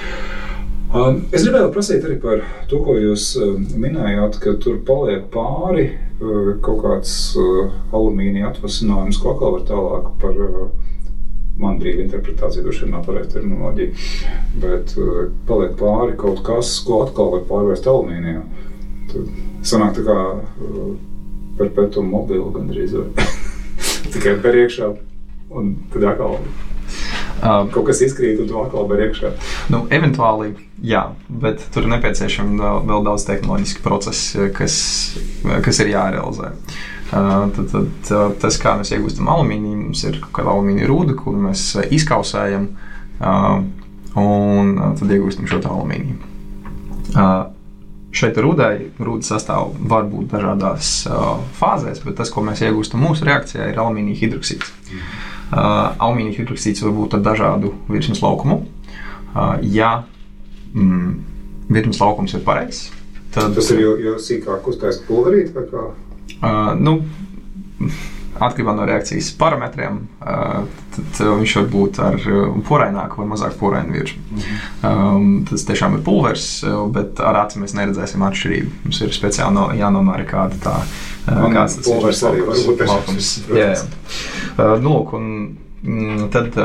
Um, 0.96 1.24
es 1.34 1.44
gribēju 1.44 1.74
prasīt 1.76 2.06
arī 2.08 2.16
par 2.22 2.46
to, 2.70 2.78
ko 2.86 2.94
jūs 3.02 3.34
minējāt, 3.74 4.38
ka 4.44 4.54
tur 4.62 4.78
paliek 4.86 5.26
pāri 5.34 5.90
kaut 6.19 6.82
kāds 6.84 7.13
alumīnija 7.95 8.51
atvasinājums, 8.51 9.19
ko 9.21 9.34
atkal 9.34 9.56
var 9.58 9.65
tālāk 9.67 10.12
par 10.21 10.38
man 11.60 11.80
brīva 11.80 12.04
interpretācija, 12.04 12.63
droši 12.63 12.84
vien 12.84 12.93
nav 12.95 13.06
pareiza 13.08 13.38
terminoloģija, 13.38 14.06
bet 14.63 14.93
paliek 15.47 15.75
pāri 15.80 16.17
kaut 16.19 16.41
kas, 16.47 16.73
ko 16.88 17.01
atkal 17.06 17.32
var 17.36 17.45
pārvērst 17.49 17.88
alumīnijā. 17.91 18.43
Tad 19.12 19.30
sanāk 19.67 19.95
tā 19.97 20.06
kā 20.08 20.17
perpetuum 21.60 22.12
mobile 22.12 22.51
gandrīz 22.56 22.95
tikai 24.13 24.38
par 24.43 24.58
iekšā 24.60 24.91
un 25.56 25.75
tad 25.93 26.08
atkal 26.12 26.39
Um, 27.46 27.68
Kaut 27.70 27.86
kas 27.90 28.02
izkrīt, 28.02 28.40
un 28.42 28.50
to 28.50 28.58
atkal 28.64 28.88
var 28.90 29.02
iekšā. 29.06 29.30
Nu, 29.70 29.84
eventuāli, 29.94 30.56
jā, 30.86 31.04
bet 31.30 31.62
tur 31.74 31.86
ir 31.86 31.92
nepieciešami 31.94 32.58
vēl, 32.58 33.04
daudz 33.06 33.28
tehnoloģiski 33.28 33.84
procesi, 33.86 34.48
kas, 34.56 34.78
kas 35.66 35.82
ir 35.84 35.92
jārealizē. 35.94 36.54
Uh, 37.06 37.46
tad, 37.54 37.68
tad, 37.70 37.92
uh, 38.10 38.32
tas, 38.42 38.58
kā 38.62 38.74
mēs 38.80 38.96
iegūstam 38.96 39.30
alumīniju, 39.30 39.82
mums 39.84 40.02
ir 40.10 40.18
kaut 40.24 40.34
kāda 40.40 40.56
alumīnija 40.56 40.90
rūda, 40.90 41.18
kuru 41.20 41.44
mēs 41.44 41.68
izkausējam, 41.94 42.72
uh, 43.20 43.60
un 44.18 44.74
tad 44.98 45.14
iegūstam 45.14 45.46
šo 45.52 45.62
alumīniju. 45.62 46.34
Šeit 48.16 48.38
rudai 48.40 48.88
rūdas 49.04 49.28
sastāv 49.34 49.74
var 49.92 50.06
būt 50.08 50.32
dažādās 50.32 50.92
uh, 51.12 51.36
fāzēs, 51.60 52.00
bet 52.08 52.16
tas, 52.18 52.32
ko 52.32 52.42
mēs 52.48 52.64
iegūstam 52.64 53.04
mūsu 53.04 53.28
reakcijā, 53.28 53.70
ir 53.70 53.82
alumīnija 53.84 54.22
hidroksīds. 54.24 54.72
Mm. 54.88 55.35
Uh, 55.56 55.94
alumīnija 56.04 56.41
hidroksīds 56.41 56.84
var 56.84 56.91
būt 56.98 57.13
ar 57.15 57.22
dažādu 57.24 57.72
virsmas 57.88 58.20
laukumu. 58.20 58.65
Uh, 59.32 59.56
ja 59.63 59.91
mm, 60.74 61.13
virsmas 61.72 62.02
laukums 62.04 62.36
ir 62.36 62.44
pareizs, 62.44 62.89
tad 63.32 63.56
tas 63.56 63.72
ir 63.72 63.80
jau, 63.86 63.94
jau 64.04 64.18
sīkāk 64.20 64.68
uztaisīt 64.68 65.08
pulverīt 65.08 65.56
vai 65.56 65.63
kā? 65.72 65.86
Uh, 66.36 66.74
nu, 66.76 66.98
atkarībā 68.36 68.76
no 68.76 68.84
reakcijas 68.88 69.30
parametriem, 69.39 70.02
tad 70.20 71.20
viņš 71.24 71.54
var 71.56 71.68
būt 71.72 72.00
ar 72.04 72.18
poraināku 72.68 73.22
vai 73.22 73.28
mazāk 73.30 73.56
porainu 73.60 73.96
virsmu. 73.96 74.24
Mm 74.32 74.41
-hmm. 74.41 75.15
um, 75.15 75.46
tas 75.50 75.65
tiešām 75.70 75.96
ir 75.96 76.04
pulvers, 76.04 76.48
bet 76.91 77.20
ar 77.20 77.46
aci 77.46 77.60
mēs 77.60 77.76
neredzēsim 77.80 78.28
atšķirību. 78.28 78.72
Mums 78.84 79.02
ir 79.02 79.15
speciāli 79.15 79.54
no, 79.54 79.70
jānomēra 79.72 80.28
kāda 80.28 80.60
tā. 80.63 80.76
Kāds 81.26 81.80
tas 81.80 81.88
pulvers 81.88 82.22
arī 82.28 82.44
var 82.46 82.60
būt 82.68 82.84
laukums. 82.86 83.30
Jā, 83.50 83.72
jā. 83.74 83.86
Uh, 84.56 84.76
nu, 84.82 84.92
lūk, 84.92 85.16
un, 85.18 85.30
mm, 85.82 86.28
tad 86.34 86.60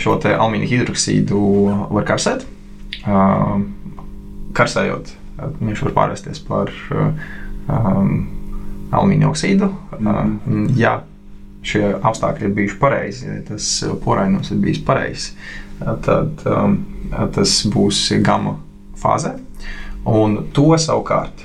šo 0.00 0.18
te 0.22 0.34
alumīnija 0.34 0.70
hidroksīdu 0.70 1.40
var 1.94 2.06
karsēt. 2.08 2.46
Uh, 3.04 3.58
karsējot, 4.54 5.10
viņš 5.58 5.82
var 5.88 5.96
pārvērsties 5.98 6.44
par 6.46 6.70
um, 6.94 8.14
alumīnija 8.94 9.32
oksīdu. 9.32 9.70
Mm. 9.98 10.68
Ja 10.78 11.00
šie 11.64 11.94
apstākļi 11.96 12.48
ir 12.48 12.54
bijuši 12.58 12.78
pareizi, 12.80 13.26
ja 13.28 13.40
tas 13.48 13.68
porainums 14.04 14.52
ir 14.52 14.60
bijis 14.62 14.82
pareizs, 14.84 15.32
tad 16.04 16.44
um, 16.48 16.78
tas 17.34 17.56
būs 17.72 18.06
gama 18.24 18.58
fāzē. 19.00 19.34
Un 20.04 20.42
to 20.54 20.68
savukārt 20.76 21.44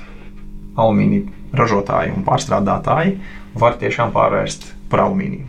alumīnija 0.78 1.39
ražotāji 1.56 2.14
un 2.14 2.26
pārstrādātāji 2.26 3.16
var 3.58 3.78
tiešām 3.80 4.12
pārvērst 4.14 4.68
par 4.90 5.06
alumīniju. 5.06 5.46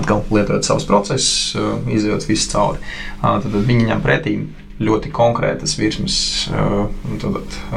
Atkal 0.00 0.22
lietojot 0.30 0.66
savus 0.66 0.86
procesus, 0.86 1.30
uh, 1.58 1.78
izjūt 1.90 2.28
visu 2.28 2.50
cauri. 2.52 2.82
Uh, 3.20 3.40
tad 3.42 3.54
viņi 3.54 3.88
ņem 3.90 4.04
pretī 4.04 4.36
ļoti 4.80 5.10
konkrētas 5.12 5.74
virsmas, 5.80 6.20
uh, 6.52 6.86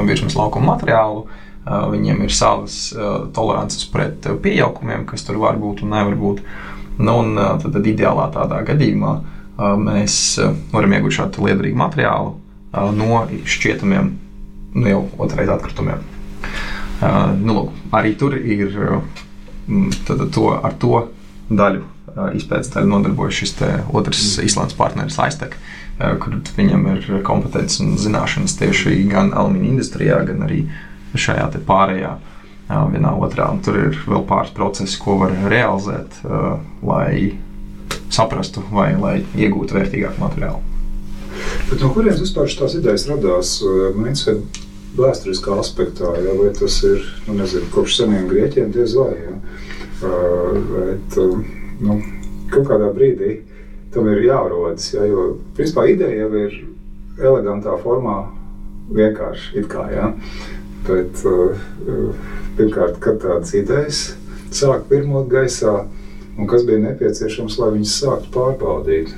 virsmas 0.04 0.38
laukuma 0.40 0.76
materiālu, 0.76 1.26
Viņiem 1.64 2.26
ir 2.26 2.34
savas 2.36 2.74
tolerances 3.36 3.86
pret 3.88 4.26
pieaukumiem, 4.44 5.06
kas 5.08 5.24
tur 5.24 5.40
var 5.40 5.56
būt 5.62 5.86
un 5.86 5.94
nevar 5.96 6.18
būt. 6.20 6.42
Nu, 7.00 7.14
un 7.22 7.38
tad, 7.40 7.70
tad 7.72 7.88
ideālā 7.88 8.28
tādā 8.36 8.60
gadījumā 8.68 9.14
mēs 9.80 10.18
varam 10.74 10.98
iegūt 10.98 11.16
šādu 11.22 11.48
liederīgu 11.48 11.80
materiālu 11.80 12.36
no 13.00 13.24
šķietamiem, 13.48 14.12
nu 14.76 14.92
jau 14.92 15.06
otrreiz 15.24 15.54
atkritumiem. 15.56 16.04
Nu, 17.40 17.56
lūk, 17.58 17.72
arī 17.96 18.14
tur 18.20 18.36
ir 18.38 18.76
tad, 20.08 20.24
to, 20.36 20.50
ar 20.56 20.76
to 20.80 21.08
daļu 21.52 21.84
izpētes 22.38 22.72
daļu 22.74 22.90
nodarbojas 22.92 23.40
šis 23.42 23.56
otrs 23.92 24.22
mm. 24.38 24.46
Islandes 24.48 24.78
partneris 24.78 25.18
Aiztek, 25.22 25.56
kur 25.98 26.36
viņam 26.58 26.86
ir 26.94 27.08
kompetences 27.26 27.82
un 27.84 27.96
zināšanas 28.00 28.58
tieši 28.60 29.00
gan 29.10 29.34
alumīnija 29.34 29.74
industrijā, 29.74 30.20
gan 30.28 30.46
arī 30.46 30.64
šajā 31.18 31.50
pārējā 31.68 32.14
vienā 32.94 33.14
otrā. 33.22 33.50
Un 33.54 33.64
tur 33.66 33.80
ir 33.80 33.98
vēl 34.06 34.26
pāris 34.30 34.54
procesi, 34.56 35.00
ko 35.02 35.18
var 35.24 35.34
realizēt, 35.50 36.22
lai 36.86 37.34
saprastu 38.14 38.64
vai 38.72 38.94
lai 39.00 39.16
iegūtu 39.34 39.80
vērtīgāku 39.80 40.22
materiālu. 40.22 40.62
Bet 41.70 41.82
no 41.82 41.90
kurienes 41.96 42.22
vispār 42.22 42.50
šīs 42.50 42.78
idejas 42.78 43.08
radās? 43.10 43.56
Man 43.96 44.12
interesē 44.12 44.38
vēsturiskā 44.98 45.58
aspektā, 45.62 46.12
ja, 46.22 46.36
vai 46.38 46.52
tas 46.58 46.78
ir 46.86 47.02
nu, 47.28 47.38
nezinu, 47.40 47.70
kopš 47.74 47.98
seniem 48.02 48.28
grieķiem, 48.30 48.72
diez 48.74 48.96
vai. 48.98 49.14
Ja. 49.18 49.34
Bet, 50.04 51.18
nu, 51.82 51.98
kaut 52.54 52.68
kādā 52.70 52.92
brīdī 52.94 53.38
tam 53.94 54.10
ir 54.12 54.24
jārodas. 54.26 54.92
Ja, 54.94 55.06
jo 55.08 55.38
principā 55.58 55.88
ideja 55.92 56.26
jau 56.26 56.32
ir 56.44 56.58
elegantā 57.22 57.76
formā, 57.82 58.18
vienkārši 58.94 59.62
it 59.62 59.70
kā. 59.72 59.88
Ja. 59.94 60.12
Bet, 60.88 61.24
pirmkārt, 62.58 63.00
kad 63.04 63.22
tādas 63.24 63.54
idejas 63.58 64.04
sāk 64.54 64.86
pirmot 64.90 65.30
gaisā, 65.32 65.86
un 66.38 66.50
kas 66.50 66.66
bija 66.68 66.82
nepieciešams, 66.84 67.58
lai 67.62 67.72
viņas 67.78 68.00
sāktu 68.04 68.34
pārbaudīt? 68.34 69.14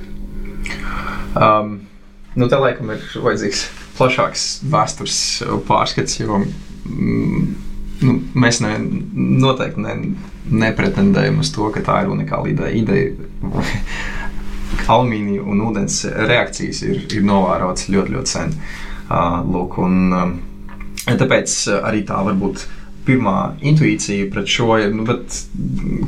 Um, 1.36 1.82
nu, 2.38 2.48
tā 2.48 2.60
laikam 2.62 2.94
ir 2.94 3.02
vajadzīgs 3.20 3.66
plašāks 3.96 4.46
vēstures 4.72 5.20
pārskats, 5.68 6.20
jo 6.20 6.40
mm, 6.42 7.46
nu, 8.04 8.16
mēs 8.36 8.60
ne, 8.64 8.76
noteikti 9.42 9.82
ne, 9.84 9.96
nepretendējam 10.64 11.40
uz 11.42 11.50
to, 11.54 11.70
ka 11.74 11.82
tā 11.86 12.02
ir 12.04 12.12
unikāla 12.14 12.52
ideja. 12.52 12.74
ideja 12.82 13.14
alumīnija 14.92 15.44
un 15.46 15.62
ūdens 15.68 16.02
reakcijas 16.28 16.82
ir, 16.86 17.04
ir 17.10 17.26
novērotas 17.26 17.88
ļoti, 17.92 18.14
ļoti 18.16 18.32
sen. 18.32 18.54
Uh, 19.06 19.38
lūk, 19.46 19.78
un, 19.82 19.98
um, 20.14 20.34
tāpēc 21.06 21.54
arī 21.78 22.02
tā 22.06 22.18
var 22.26 22.34
būt 22.38 22.64
pirmā 23.06 23.36
intuīcija 23.64 24.28
pret 24.32 24.50
šo 24.50 24.76
ir, 24.82 24.92
nu, 24.94 25.06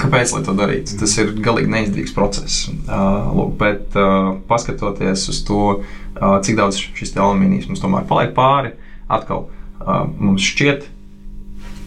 kāpēc 0.03 0.35
to 0.47 0.55
darīt? 0.59 0.93
Tas 1.01 1.15
ir 1.21 1.33
galīgi 1.45 1.73
neizdevīgs 1.73 2.15
process. 2.17 2.67
Uh, 2.69 3.31
lūk, 3.37 3.55
bet 3.61 3.97
uh, 3.99 4.35
paskatoties 4.51 5.29
uz 5.33 5.43
to, 5.47 5.63
uh, 5.79 6.39
cik 6.45 6.59
daudz 6.59 6.81
šis 6.99 7.17
alumīnijas 7.17 7.71
mums 7.71 7.83
tomēr 7.85 8.07
paliek 8.09 8.35
pāri, 8.37 8.75
atkal 9.09 9.47
uh, 9.47 10.05
mums 10.19 10.45
šķiet, 10.45 10.89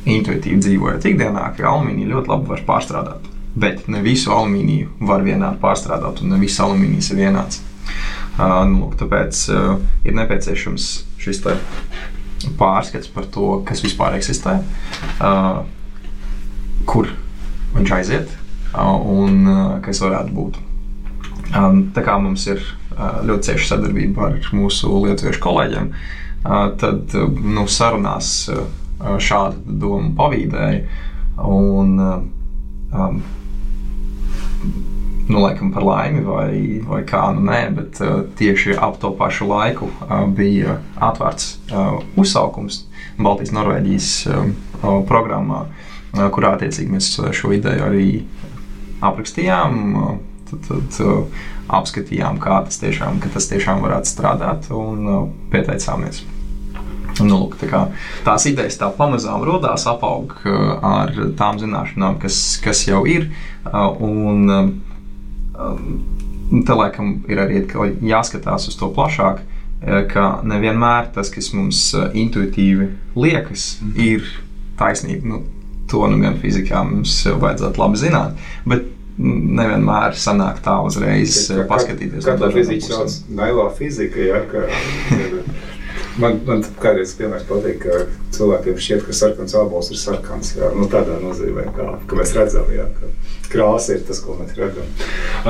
intuitīvi 0.10 0.62
dzīvojot 0.64 1.06
ikdienā, 1.12 1.44
ka 1.58 1.70
alumīniju 1.72 2.16
ļoti 2.16 2.34
labi 2.34 2.56
var 2.56 2.64
pārstrādāt. 2.70 3.28
Bet 3.62 3.86
ne 3.92 4.00
visu 4.06 4.32
alumīniju 4.34 4.96
var 5.08 5.26
vienādi 5.28 5.60
pārstrādāt, 5.62 6.24
un 6.24 6.34
ne 6.34 6.40
viss 6.42 6.62
alumīnijs 6.64 7.12
ir 7.12 7.22
vienāds. 7.26 7.62
Uh, 8.40 8.64
nu, 8.66 8.86
lūk, 8.86 8.96
tāpēc 9.02 9.44
uh, 9.52 9.76
ir 10.08 10.16
nepieciešams 10.18 10.88
šis 11.22 11.42
pārskats 12.60 13.12
par 13.12 13.28
to, 13.34 13.62
kas 13.68 13.84
vispār 13.84 14.18
eksistē, 14.18 14.58
uh, 15.22 15.62
kur 16.90 17.10
viņš 17.76 17.94
aiziet 17.98 18.34
uh, 18.34 18.96
un 18.98 19.42
uh, 19.48 19.64
kas 19.86 20.02
varētu 20.04 20.36
būt. 20.36 20.60
Um, 21.52 21.84
tā 21.96 22.04
kā 22.06 22.16
mums 22.22 22.46
ir 22.48 22.62
uh, 22.62 23.20
ļoti 23.28 23.52
cieša 23.52 23.74
sadarbība 23.74 24.30
ar 24.30 24.52
mūsu 24.56 24.92
lietuviešu 25.06 25.44
kolēģiem, 25.44 25.92
uh, 25.92 26.70
tad 26.80 27.16
uh, 27.18 27.28
nu, 27.28 27.68
sarunās 27.68 28.34
uh, 28.52 28.64
šādu 29.20 29.78
domu 29.82 30.14
pavīdēja. 30.18 31.08
Un, 31.42 31.96
uh, 32.00 32.18
um, 32.96 33.22
nu, 35.28 35.40
laikam 35.40 35.72
par 35.74 35.86
laimi, 35.86 36.24
vai, 36.26 36.56
vai 36.88 37.02
kā 37.08 37.24
nu 37.36 37.46
nē, 37.46 37.62
bet 37.78 38.02
uh, 38.04 38.24
tieši 38.40 38.76
ap 38.80 38.98
to 39.02 39.14
pašu 39.18 39.48
laiku 39.50 39.92
uh, 39.92 40.26
bija 40.28 40.80
atvērts 41.00 41.54
uh, 41.72 42.02
uzsaukums 42.20 42.86
Baltijas 43.22 43.54
Norvēģijas 43.56 44.10
uh, 44.32 44.50
programmā, 45.08 45.66
uh, 45.68 46.26
kurā 46.34 46.56
attiecīgi 46.58 46.98
mēs 46.98 47.14
šo 47.38 47.54
ideju 47.58 47.88
arī 47.88 48.10
aprakstījām. 49.02 49.80
Uh, 49.96 50.20
tad, 50.52 50.68
tad 50.68 51.02
uh, 51.06 51.48
apskatījām, 51.72 52.40
kā 52.44 52.62
tas 52.68 52.82
tiešām, 52.82 53.22
tas 53.34 53.50
tiešām 53.52 53.82
varētu 53.86 54.12
strādāt, 54.12 54.70
un 54.76 55.08
uh, 55.08 55.26
pieteicāmies. 55.54 56.24
Nu, 57.22 57.36
lūk, 57.36 57.58
tā 57.60 57.68
kā, 57.70 57.82
tās 58.26 58.46
idejas 58.50 58.80
tā 58.80 58.88
pamazām 58.96 59.44
radās, 59.46 59.86
apaug 59.90 60.34
uh, 60.48 60.78
ar 60.80 61.12
tām 61.38 61.60
zināšanām, 61.62 62.18
kas, 62.22 62.40
kas 62.64 62.86
jau 62.88 63.04
ir. 63.10 63.30
Uh, 63.68 63.92
un, 64.08 64.48
uh, 64.50 64.72
Um, 65.62 66.64
te 66.66 66.76
laikam 66.76 67.16
ir 67.32 67.40
arī 67.40 67.64
jāskatās 68.04 68.68
uz 68.68 68.78
to 68.80 68.92
plašāk, 68.96 69.42
eh, 69.82 70.04
ka 70.12 70.42
nevienmēr 70.44 71.12
tas, 71.16 71.30
kas 71.34 71.52
mums 71.54 71.94
eh, 71.94 72.10
intuitīvi 72.24 72.90
liekas, 73.16 73.78
mm 73.82 73.92
-hmm. 73.92 74.00
ir 74.06 74.24
taisnība. 74.78 75.28
Nu, 75.28 75.44
to 75.88 76.08
nu 76.08 76.22
gan 76.22 76.40
fizikā 76.40 76.84
mums 76.88 77.26
vajadzētu 77.26 77.80
labi 77.80 77.98
zināt. 77.98 78.32
Bet 78.66 78.88
nevienmēr 79.18 80.16
sanāk 80.18 80.62
tā 80.66 80.78
uzreiz 80.86 81.50
ja, 81.50 81.66
paskatīties. 81.70 82.26
Kā 82.26 82.38
tā 82.40 82.52
fizika? 82.54 83.06
Naivā 83.36 83.68
fizika, 83.76 84.20
ja, 84.20 84.42
ka, 84.52 84.64
man, 86.22 86.40
man 86.48 86.64
kādreiz 86.82 87.14
piemērs 87.18 87.48
patīk, 87.50 87.84
ka 87.84 88.06
cilvēkiem 88.36 88.80
šķiet, 88.86 89.04
ka 89.08 89.16
sarkans 89.16 89.56
ābols 89.58 89.92
ir 89.92 90.00
sarkans. 90.00 90.54
Jā, 90.58 90.72
nu, 90.78 90.88
tādā 90.92 91.18
nozīmē, 91.22 91.68
kā, 91.76 91.88
ka 92.08 92.20
mēs 92.20 92.34
redzam, 92.38 92.70
jā, 92.74 92.88
ka 92.98 93.10
krāsa 93.52 93.98
ir 93.98 94.06
tas, 94.08 94.22
ko 94.24 94.38
mēs 94.40 94.56
redzam. 94.58 94.88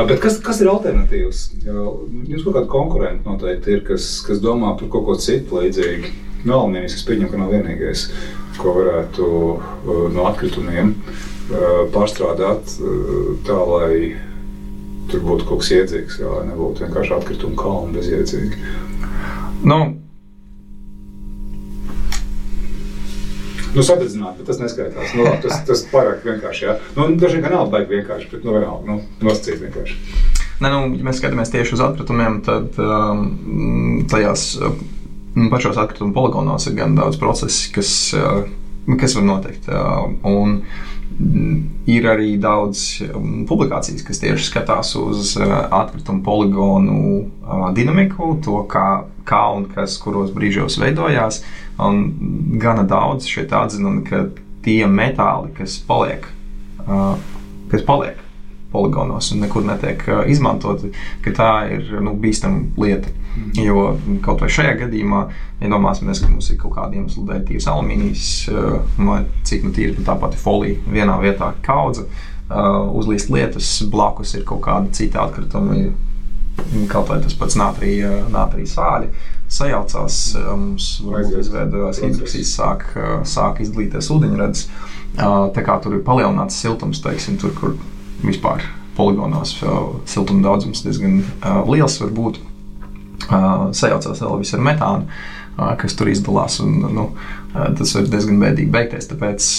Bet 0.10 0.21
kas, 0.23 0.39
kas 0.43 0.62
ir 0.63 0.71
alternatīvs? 0.71 1.43
Jums 1.67 2.45
kaut 2.45 2.55
kāda 2.55 2.67
konkurenta 2.71 3.29
noteikti 3.29 3.77
ir, 3.77 3.86
kas, 3.88 4.13
kas 4.25 4.41
domā 4.43 4.73
par 4.79 4.91
kaut 4.93 5.07
ko 5.10 5.17
citu 5.21 5.62
līdzīgu. 5.62 6.15
No 6.47 6.63
alumīnijas 6.63 6.97
es 6.97 7.05
pieņemu, 7.05 7.29
ka 7.29 7.38
nav 7.38 7.53
vienīgais, 7.53 8.07
ko 8.57 8.73
varētu 8.79 9.27
no 10.15 10.25
atkritumiem 10.31 10.95
pārstrādāt 11.93 12.73
tā, 13.45 13.57
lai 13.69 14.15
tur 15.12 15.23
būtu 15.27 15.45
kaut 15.45 15.62
kas 15.62 15.73
iedzīgs, 15.75 16.21
jā, 16.21 16.29
lai 16.31 16.47
nebūtu 16.49 16.86
vienkārši 16.86 17.13
atkritumu 17.17 17.57
kalni 17.60 17.97
bezjēdzīgi. 17.99 18.62
Nu, 19.67 19.77
Nu, 23.71 23.84
sadedzināt, 23.88 24.38
bet 24.38 24.49
tas 24.49 24.60
neskaitās. 24.60 25.13
Nu, 25.15 25.25
labi, 25.27 25.41
tas, 25.45 25.62
tas 25.67 25.84
pārāk 25.91 26.25
vienkārši. 26.27 26.65
Jā. 26.67 26.77
Nu, 26.97 27.07
daži 27.19 27.41
gan 27.43 27.55
nav 27.55 27.69
baigi 27.71 27.97
vienkārši, 27.97 28.29
bet 28.34 28.45
nu, 28.47 28.55
vienalga, 28.57 28.84
nu, 28.88 28.99
nosacīt 29.23 29.62
vienkārši. 29.63 29.99
Ne, 30.62 30.69
nu, 30.69 30.81
ja 30.99 31.07
mēs 31.07 31.21
skatāmies 31.21 31.53
tieši 31.53 31.77
uz 31.77 31.84
atkritumiem, 31.86 32.41
tad 32.45 32.77
um, 32.84 34.01
tajās 34.12 34.51
um, 34.60 35.47
pašos 35.53 35.79
atkritumu 35.81 36.13
poligonos 36.17 36.67
ir 36.69 36.77
gan 36.77 36.97
daudz 36.99 37.17
procesu, 37.21 37.71
kas, 37.73 37.93
uh, 38.17 38.43
kas 38.99 39.15
var 39.17 39.29
notikt. 39.29 39.71
Uh, 39.71 40.12
un, 40.27 40.60
Ir 41.91 42.05
arī 42.07 42.36
daudz 42.41 43.01
um, 43.03 43.43
publikācijas, 43.45 44.01
kas 44.07 44.21
tieši 44.21 44.45
skatās 44.47 44.93
uz 44.97 45.36
uh, 45.38 45.51
atkritumu 45.81 46.23
poligonu 46.25 46.95
uh, 47.19 47.67
dinamiku, 47.75 48.31
to, 48.41 48.62
kā, 48.71 49.03
kā 49.27 49.41
un 49.53 49.67
kas 49.73 49.97
kuros 50.01 50.31
brīžos 50.34 50.79
veidojās. 50.81 51.41
Un 51.81 52.01
gana 52.62 52.84
daudz 52.88 53.29
šeit 53.29 53.53
atzinumi, 53.55 54.03
ka 54.07 54.25
tie 54.65 54.84
metāli, 54.89 55.53
kas 55.57 55.79
paliek, 55.88 56.27
uh, 56.86 57.15
kas 57.71 57.86
paliek 57.88 58.19
poligonos 58.71 59.31
un 59.34 59.41
nekur 59.43 59.65
netiek 59.67 60.03
uh, 60.07 60.21
izmantoti, 60.31 60.91
ka 61.25 61.34
tā 61.36 61.51
ir 61.75 61.89
nu, 62.03 62.13
bīstama 62.19 62.63
lieta. 62.79 63.12
Mm. 63.31 63.51
Jo 63.63 63.86
kaut 64.23 64.43
vai 64.43 64.51
šajā 64.51 64.75
gadījumā, 64.86 65.21
iedomāsimies, 65.63 66.21
ja 66.21 66.27
ka 66.27 66.34
mums 66.34 66.51
ir 66.51 66.60
kaut 66.62 66.75
kāda 66.77 66.99
iemesla 66.99 67.25
dēļ 67.29 67.43
tīrs 67.47 67.67
alumīnijas, 67.71 68.29
uh, 68.51 69.12
cik 69.47 69.65
nu 69.67 69.73
tīra 69.75 70.05
tā 70.07 70.15
pati 70.19 70.39
folija 70.39 70.79
vienā 70.91 71.17
vietā 71.23 71.51
kaudze, 71.65 72.07
uh, 72.07 72.88
uzlīst 73.01 73.31
lietas, 73.34 73.73
blakus 73.91 74.36
ir 74.38 74.47
kaut 74.47 74.63
kāda 74.67 74.91
cita 74.95 75.25
atkrituma, 75.25 75.79
kaut 76.92 77.10
vai 77.10 77.20
tas 77.24 77.36
pats 77.38 77.58
nātrija, 77.60 78.12
nātrija 78.32 78.70
sāļi 78.70 79.12
sajaucās, 79.52 80.18
mums 80.56 80.88
izveidojās 81.42 82.00
hidroksīds, 82.04 82.54
sāk, 82.56 82.86
sāk 83.28 83.60
izdalīties 83.64 84.08
ūdeņrads. 84.14 84.68
Tā 85.18 85.64
kā 85.66 85.76
tur 85.84 85.98
ir 85.98 86.06
palielināts 86.08 86.60
siltums, 86.62 87.02
teiksim, 87.04 87.36
tur, 87.42 87.52
kur 87.58 87.76
vispār 88.24 88.64
poligonos 88.96 89.58
siltuma 90.08 90.46
daudzums 90.46 90.84
diezgan 90.86 91.20
liels 91.68 92.00
var 92.02 92.16
būt. 92.16 92.40
Sajaucās 93.28 94.24
vēl 94.24 94.40
viss 94.42 94.56
ar 94.56 94.64
metānu, 94.64 95.20
kas 95.82 95.96
tur 96.00 96.10
izdalās, 96.12 96.60
un 96.64 96.80
nu, 96.96 97.10
tas 97.52 97.96
var 97.98 98.08
diezgan 98.08 98.40
bēdīgi 98.42 98.72
beigties. 98.72 99.12
Tāpēc, 99.12 99.50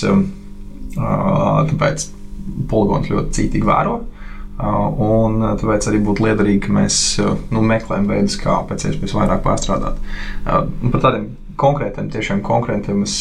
tāpēc 0.96 2.08
poligons 2.72 3.12
ļoti 3.12 3.36
cītīgi 3.38 3.68
vēro. 3.68 4.00
Un 4.62 5.40
tāpēc 5.58 5.88
arī 5.90 5.98
būtu 6.06 6.22
liederīgi, 6.26 6.60
ka 6.66 6.74
mēs 6.76 6.96
nu, 7.50 7.62
meklējam 7.66 8.06
veidus, 8.10 8.36
kā 8.38 8.60
pēc 8.68 8.86
iespējas 8.90 9.16
vairāk 9.16 9.42
pārstrādāt. 9.42 9.98
Par 10.44 11.02
tādiem 11.02 11.32
konkrētiem, 11.58 12.10
tiešām 12.12 12.44
konkrētiem 12.46 13.02
es 13.02 13.16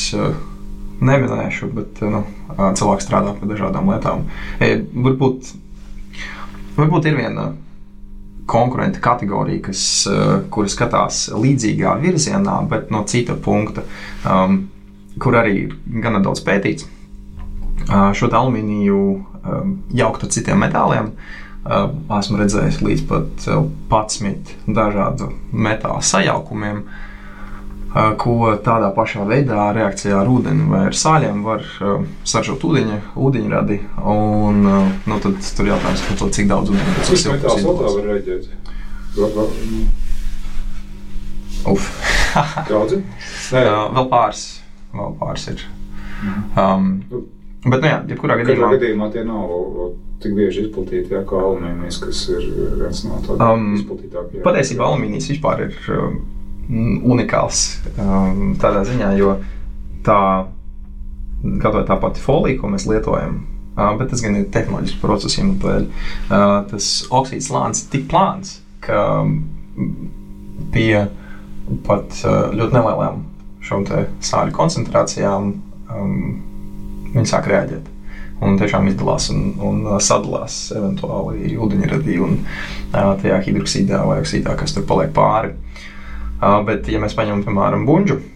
neminēšu, 1.01 1.71
bet 1.73 2.04
nu, 2.06 2.21
cilvēki 2.60 3.08
strādā 3.08 3.34
pie 3.39 3.49
dažādām 3.49 3.89
lietām. 3.89 4.27
Varbūt, 4.62 5.49
varbūt 6.77 7.10
ir 7.10 7.17
viena 7.17 7.49
konkurenta 8.51 9.01
kategorija, 9.01 9.63
kas, 9.69 9.82
kuras 10.54 10.75
skatās 10.75 11.23
līdzīgā 11.34 11.95
virzienā, 12.04 12.60
bet 12.69 12.93
no 12.93 13.01
cita 13.10 13.38
punkta, 13.39 13.86
um, 14.27 14.65
kur 15.21 15.38
arī 15.39 15.54
ir 15.63 15.75
gana 16.04 16.21
daudz 16.21 16.43
pētīts. 16.45 16.86
Uh, 17.82 18.12
šo 18.13 18.30
alumīniju 18.30 18.97
um, 19.45 19.77
jaukt 19.95 20.25
ar 20.25 20.34
citiem 20.34 20.60
metāliem. 20.62 21.13
Uh, 21.62 21.91
esmu 22.17 22.39
redzējis 22.39 22.82
līdz 22.82 23.06
pat 23.10 23.45
11 23.45 24.56
dažādu 24.65 25.30
metālu 25.54 26.01
sajaukumiem, 26.01 26.82
uh, 26.88 28.12
ko 28.17 28.56
tādā 28.65 28.89
pašā 28.95 29.27
veidā 29.30 29.67
reakcijā 29.75 30.21
ar 30.23 30.30
ūdeni 30.32 30.65
vai 30.71 30.86
ar 30.89 30.95
sāļiem 30.97 31.43
var 31.45 31.65
saržot 32.23 32.63
ūdeņa, 32.65 32.99
ūdeņradi. 33.19 33.80
Un, 34.13 34.63
nu, 35.06 35.19
tad 35.25 35.51
tur 35.58 35.69
jautājums 35.73 36.06
par 36.08 36.21
to, 36.21 36.30
cik 36.38 36.49
daudz 36.49 36.71
ūdeņa 36.73 36.95
tas 37.01 37.12
ir. 37.12 37.41
Tas 37.43 37.60
metāls 37.67 37.97
var 37.99 38.08
reaģēt. 38.10 38.47
Uf. 41.67 41.91
Daudzi? 42.69 43.01
Nē, 43.54 43.65
vēl 43.97 44.10
pāris. 44.12 44.45
Vēl 44.95 45.13
pāris 45.19 45.47
ir. 45.51 45.67
Um, 46.56 46.93
Bet, 47.62 47.78
nu, 47.78 47.89
jā, 47.91 47.97
jebkurā 48.10 48.39
gadījumā, 48.39 48.71
gadījumā 48.74 49.08
tie 49.13 49.21
nav 49.28 49.52
tik 50.21 50.34
bieži 50.34 50.63
izplatīti, 50.65 51.13
jā, 51.13 51.21
kā 51.30 51.38
alumīnijas, 51.38 52.00
kas 52.02 52.24
ir 52.34 52.47
viens 52.80 53.04
no 53.06 53.19
tādiem 53.26 53.45
um, 53.45 53.67
izplatītākajiem. 53.78 54.43
Patiesībā 54.45 54.88
alumīnijas 54.88 55.30
vispār 55.30 55.67
ir 55.67 55.78
um, 55.93 56.17
unikāls 57.13 57.62
um, 58.02 58.56
tādā 58.62 58.82
ziņā, 58.89 59.12
jo 59.19 59.36
tā, 60.08 60.17
kaut 61.62 61.78
vai 61.78 61.86
tā 61.86 62.00
pati 62.02 62.26
folija, 62.26 62.58
ko 62.63 62.74
mēs 62.74 62.88
lietojam, 62.89 63.43
uh, 63.76 63.93
bet 64.02 64.10
tas 64.13 64.26
gan 64.26 64.41
ir 64.41 64.50
tehnoloģisks 64.58 65.02
process 65.04 65.38
iemesls. 65.38 65.89
Uh, 66.32 66.63
tas 66.74 66.91
oksīds 67.13 67.54
slānis 67.54 67.86
ir 67.86 67.93
tik 67.93 68.10
plāns, 68.10 68.58
ka 68.82 69.04
um, 69.21 69.41
pie 70.74 70.95
pat 71.86 72.24
uh, 72.26 72.50
ļoti 72.58 72.74
nelielām 72.74 73.28
šīm 73.62 73.86
sāļu 74.26 74.58
koncentrācijām 74.58 75.54
um, 75.93 76.24
viņi 77.15 77.32
sāk 77.32 77.50
reaģēt. 77.52 77.89
Un 78.41 78.58
tiešām 78.58 78.88
izdalās 78.89 79.28
un, 79.30 79.41
un 79.62 79.82
sadalās 80.02 80.71
eventuāli 80.74 81.54
ūdeņradī 81.62 82.17
un 82.26 82.39
uh, 82.39 83.12
tajā 83.21 83.38
hidroksīdā 83.45 84.02
vai 84.08 84.17
oksīdā, 84.24 84.56
kas 84.58 84.74
tur 84.74 84.88
paliek 84.89 85.13
pāri. 85.13 85.54
Uh, 86.41 86.58
bet, 86.65 86.89
ja 86.89 87.02
mēs 87.04 87.13
paņemam, 87.17 87.43
piemēram, 87.45 87.86
buļbuļsu, 87.86 88.31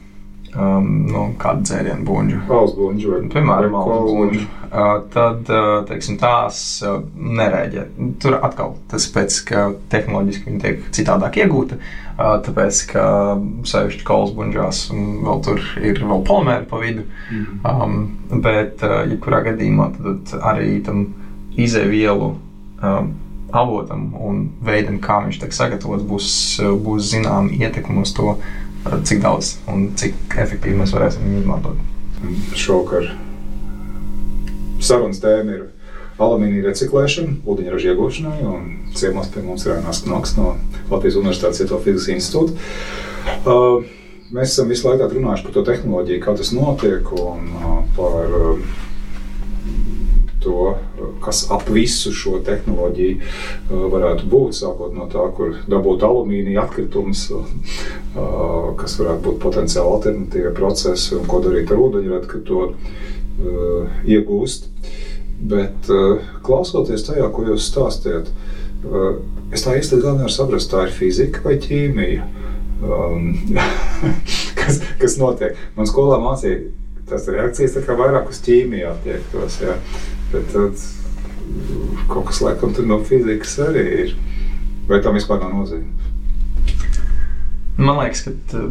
um, 0.55 0.87
nu, 1.09 1.23
kādu 1.41 1.65
dzērienu 1.67 2.05
buļbuļsu, 2.07 2.45
valstsbuļbuļsu, 2.49 3.11
vai 3.11 3.31
piemēram, 3.33 3.75
valstsbuļbuļsu, 3.75 4.45
uh, 4.69 4.93
tad 5.13 5.51
teiksim, 5.89 6.17
tās 6.21 6.61
uh, 6.85 7.01
nereaģē. 7.15 7.85
Tur 8.23 8.39
atkal 8.39 8.75
tas 8.91 9.07
ir 9.07 9.15
pēc, 9.17 9.39
ka 9.49 9.65
tehnoloģiski 9.93 10.49
viņi 10.49 10.63
tiek 10.63 10.89
citādāk 10.95 11.41
iegūti. 11.43 11.79
Tāpēc, 12.15 12.77
ka 12.93 13.05
sevišķi 13.67 14.05
kolas 14.07 14.31
buļbuļsās 14.37 14.85
vēl 15.25 15.41
tur 15.43 15.59
ir 15.83 15.99
vēl 15.99 16.23
polimēri 16.27 16.69
pa 16.69 16.79
vidu. 16.79 17.03
Mm. 17.27 17.59
Um, 17.67 18.39
bet, 18.45 18.79
jebkurā 19.11 19.41
gadījumā, 19.49 19.89
tad 19.97 20.37
arī 20.53 20.77
tam 20.85 21.09
izēvielu 21.59 22.31
um, 22.31 23.11
avotam 23.55 24.09
un 24.19 24.45
veidam, 24.65 24.99
kā 25.03 25.21
viņš 25.25 25.39
tiek 25.41 25.55
sagatavots, 25.55 26.05
būs, 26.07 26.29
būs 26.85 27.11
zināma 27.13 27.51
ietekme 27.55 28.03
uz 28.03 28.13
to, 28.15 28.35
cik 28.85 29.21
daudz 29.23 29.55
un 29.71 29.87
cik 29.97 30.37
efektīvi 30.45 30.79
mēs 30.81 30.93
varēsim 30.95 31.25
viņu 31.25 31.41
izmantot. 31.43 31.79
Šovakar 32.57 33.09
sarunas 34.83 35.21
tēma 35.23 35.57
ir 35.57 35.63
alumīnija 36.21 36.69
reciklēšana, 36.69 37.41
ūdeņraža 37.49 37.91
iegūšanai. 37.91 38.55
Ciemos 38.95 39.31
pie 39.33 39.43
mums 39.43 39.65
ir 39.65 39.75
Ainārs 39.75 40.05
Knoks 40.05 40.35
no 40.37 40.53
Latvijas 40.91 41.19
Universitātes 41.19 41.59
Cieto 41.59 41.79
fizikas 41.83 42.11
institūta. 42.15 42.55
Uh, 43.45 43.83
mēs 44.31 44.53
esam 44.53 44.71
visu 44.71 44.87
laiku 44.87 45.09
runājuši 45.11 45.47
par 45.47 45.55
to 45.57 45.65
tehnoloģiju, 45.67 46.23
kā 46.23 46.35
tas 46.37 46.53
notiek 46.55 47.11
un 47.19 47.51
uh, 47.57 47.79
par 47.97 48.37
uh, 48.39 48.75
to, 50.45 50.75
kas 51.23 51.45
ap 51.53 51.67
visu 51.73 52.13
šo 52.15 52.39
tehnoloģiju 52.45 53.17
uh, 53.17 53.85
varētu 53.93 54.29
būt. 54.31 54.57
Sākot 54.59 54.93
no 54.95 55.09
tā, 55.11 55.25
kur 55.37 55.57
dabūt 55.69 56.05
alumīnija 56.05 56.65
atkritumus, 56.65 57.25
uh, 57.33 57.49
kas 58.79 58.97
varētu 59.01 59.25
būt 59.29 59.41
potenciāli 59.43 59.97
alternatīvie 59.97 60.53
procesi 60.55 61.17
un 61.17 61.27
ko 61.29 61.41
darīt 61.45 61.73
ar 61.73 61.83
ūdeņradu, 61.87 62.31
kad 62.31 62.47
to 62.47 62.69
iegūst. 64.07 64.69
Bet 65.45 65.89
uh, 65.91 66.23
klausoties 66.45 67.03
tajā, 67.09 67.27
ko 67.33 67.49
jūs 67.49 67.67
stāstījat, 67.67 68.29
es 69.51 69.65
tā 69.65 69.73
īsti 69.79 69.99
nevaru 69.99 70.31
saprast, 70.31 70.69
tā 70.71 70.85
ir 70.85 70.93
fizika 70.95 71.41
vai 71.43 71.57
ķīmija. 71.59 72.29
Um, 72.85 73.31
kas, 74.59 74.79
kas 75.01 75.17
notiek? 75.19 75.59
Man 75.75 75.89
skolā 75.89 76.19
mācīja 76.21 76.69
tās 77.09 77.27
reakcijas 77.29 77.77
vairāk 77.85 78.29
uz 78.31 78.41
ķīmiju 78.45 78.89
attiektos. 78.91 79.59
Ja? 79.61 79.77
Bet 80.31 80.49
tad 80.53 80.85
kaut 82.09 82.29
kas 82.29 82.41
laikam 82.41 82.73
tur 82.75 82.87
no 82.89 83.01
fizikas 83.05 83.57
arī 83.67 83.85
ir. 84.05 84.15
Vai 84.89 85.01
tam 85.01 85.17
vispār 85.17 85.41
nav 85.41 85.53
nozīme? 85.55 85.89
Man 87.75 87.97
liekas, 87.99 88.21
ka 88.23 88.61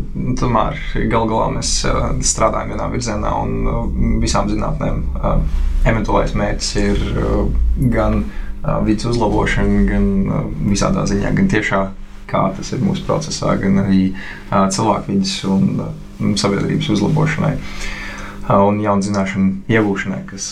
tomēr 0.41 0.79
galu 1.13 1.27
galā 1.29 1.49
mēs 1.59 1.73
strādājam 2.25 2.71
vienā 2.73 2.87
virzienā, 2.93 3.33
un 3.45 4.21
visām 4.23 4.49
zinātnēm 4.49 5.03
eventuālais 5.85 6.33
mērķis 6.39 6.71
ir 6.81 7.03
gan 7.93 8.23
vidas 8.87 9.11
uzlabošana, 9.11 9.83
gan 9.91 10.07
visādā 10.71 11.05
ziņā, 11.11 11.35
gan 11.37 11.51
tiešā 11.53 11.83
kā 12.31 12.47
tas 12.57 12.73
ir 12.73 12.81
mūsu 12.81 13.05
procesā, 13.05 13.53
gan 13.61 13.83
arī 13.85 14.07
cilvēku 14.49 15.13
vidas 15.13 15.35
un 15.45 16.37
sabiedrības 16.41 16.89
uzlabošanai 16.97 17.55
un 18.55 18.81
jaunu 18.81 19.05
zināšanu 19.05 19.75
iegūšanai, 19.75 20.23
kas 20.31 20.49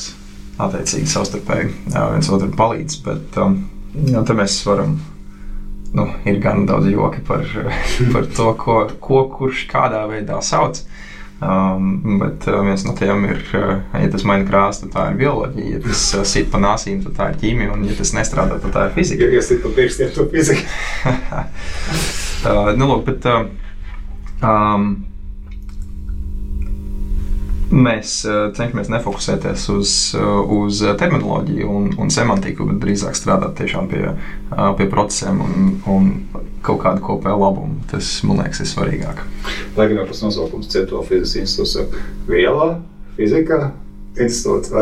attiecīgi 0.60 1.08
savstarpēji 1.08 1.72
viens 1.92 2.30
otru 2.32 2.50
palīdz. 2.56 2.98
Bet 3.06 3.40
um, 3.40 3.62
tad 4.12 4.34
mēs 4.38 4.58
varam 4.66 4.98
nu, 5.92 6.08
ir 6.28 6.40
gan 6.42 6.66
daudz 6.68 6.88
joki 6.90 7.22
par, 7.26 7.46
par 8.14 8.28
to, 8.36 8.52
ko, 8.58 8.82
ko 9.00 9.26
kurš 9.32 9.66
kādā 9.72 10.04
veidā 10.10 10.40
sauc. 10.44 10.82
Um, 11.42 12.18
bet 12.20 12.44
uh, 12.46 12.60
viens 12.62 12.84
no 12.86 12.92
tiem 12.94 13.24
ir, 13.26 13.40
uh, 13.58 13.80
ja 13.98 14.10
tas 14.12 14.22
maina 14.28 14.46
krāsu, 14.46 14.84
tad 14.84 14.92
tā 14.94 15.06
ir 15.10 15.16
bioloģija. 15.24 15.70
Ja 15.74 15.80
tas 15.82 16.04
uh, 16.14 16.26
sit 16.28 16.52
pa 16.52 16.60
nāsīm, 16.62 17.00
tad 17.02 17.16
tā 17.16 17.30
ir 17.32 17.40
ķīmija. 17.40 17.72
Un, 17.74 17.86
ja 17.88 17.96
tas 17.98 18.14
nestrādā, 18.14 18.60
tad 18.62 18.76
tā 18.76 18.84
ir 18.86 18.94
fizika. 18.94 19.26
Ja, 19.26 19.40
ja 19.40 19.42
sit 19.42 19.64
pa 19.64 19.72
pirkstiem, 19.74 20.12
tad 20.14 20.30
fizika. 20.30 20.62
uh, 22.46 22.70
nu, 22.78 22.86
lūk, 22.92 23.02
bet, 23.08 23.26
um, 24.38 24.92
mēs 27.72 28.14
uh, 28.28 28.50
cenšamies 28.56 28.90
nefokusēties 28.92 29.66
uz, 29.72 29.92
uh, 30.18 30.40
uz 30.61 30.82
terminoloģiju 31.00 31.68
un, 31.68 31.90
un 32.00 32.12
semantiku, 32.12 32.66
bet 32.68 32.80
drīzāk 32.85 33.16
strādāt 33.16 33.58
pie, 33.90 34.02
uh, 34.12 34.72
pie 34.78 34.88
procesiem 34.92 35.40
un, 35.40 35.76
un 35.88 36.11
kaut 36.62 36.82
kādu 36.85 37.02
kopēju 37.04 37.42
labumu. 37.42 37.80
Tas, 37.90 38.14
man 38.28 38.42
liekas, 38.42 38.62
ir 38.62 38.70
svarīgāk. 38.70 39.22
Lai 39.76 39.88
gan 39.90 40.04
tas 40.08 40.22
nosaukums 40.24 40.70
Cieto 40.72 41.02
fizikas 41.08 41.37
institūts, 41.42 42.02
vielā, 42.28 42.74
fizikā, 43.16 43.72
institūts 44.20 44.72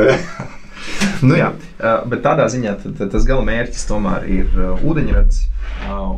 nu, 1.27 1.35
jā, 1.37 1.53
bet 2.11 2.23
tādā 2.25 2.49
ziņā 2.53 2.77
tas 3.01 3.27
gala 3.29 3.45
mērķis 3.47 3.87
tomēr 3.89 4.27
ir 4.33 4.63
ūdeņrads 4.81 5.45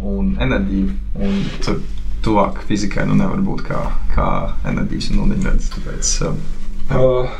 un 0.02 0.36
enerģija. 0.42 0.94
Un 1.22 1.42
tur 1.62 1.82
tuvāk 2.22 2.62
fizikai 2.68 3.04
nu 3.08 3.16
nevar 3.18 3.42
būt 3.44 3.64
kā, 3.66 3.82
kā 4.14 4.28
enerģijas 4.70 5.10
un 5.12 5.24
ūdeņrads. 5.26 5.70
Tāpēc, 5.74 6.12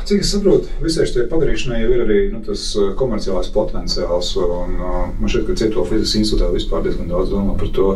cik 0.05 0.21
es 0.21 0.31
saprotu, 0.33 0.69
visai 0.83 1.05
šai 1.09 1.25
padarīšanai 1.31 1.79
jau 1.81 1.91
ir 1.93 2.01
arī 2.05 2.17
nu, 2.31 2.39
tas 2.45 2.61
komerciālais 2.99 3.49
potenciāls. 3.53 4.31
Un, 4.41 4.75
uh, 4.79 5.09
man 5.19 5.31
šķiet, 5.31 5.45
ka 5.47 5.55
Cieto 5.59 5.85
fizikas 5.87 6.15
institūtā 6.19 6.49
vispār 6.53 6.83
diezgan 6.85 7.11
daudz 7.11 7.31
domā 7.33 7.55
par 7.59 7.69
to, 7.75 7.87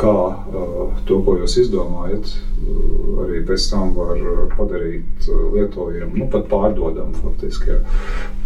kā 0.00 0.14
uh, 0.14 0.94
to, 1.08 1.20
ko 1.26 1.36
jūs 1.40 1.58
izdomājat, 1.64 2.30
uh, 2.30 3.22
arī 3.26 3.42
pēc 3.48 3.68
tam 3.72 3.94
var 3.98 4.16
padarīt 4.54 5.28
lietojumu, 5.28 6.12
nu, 6.16 6.28
pat 6.32 6.48
pārdodamu 6.52 7.14
faktiski. 7.20 7.80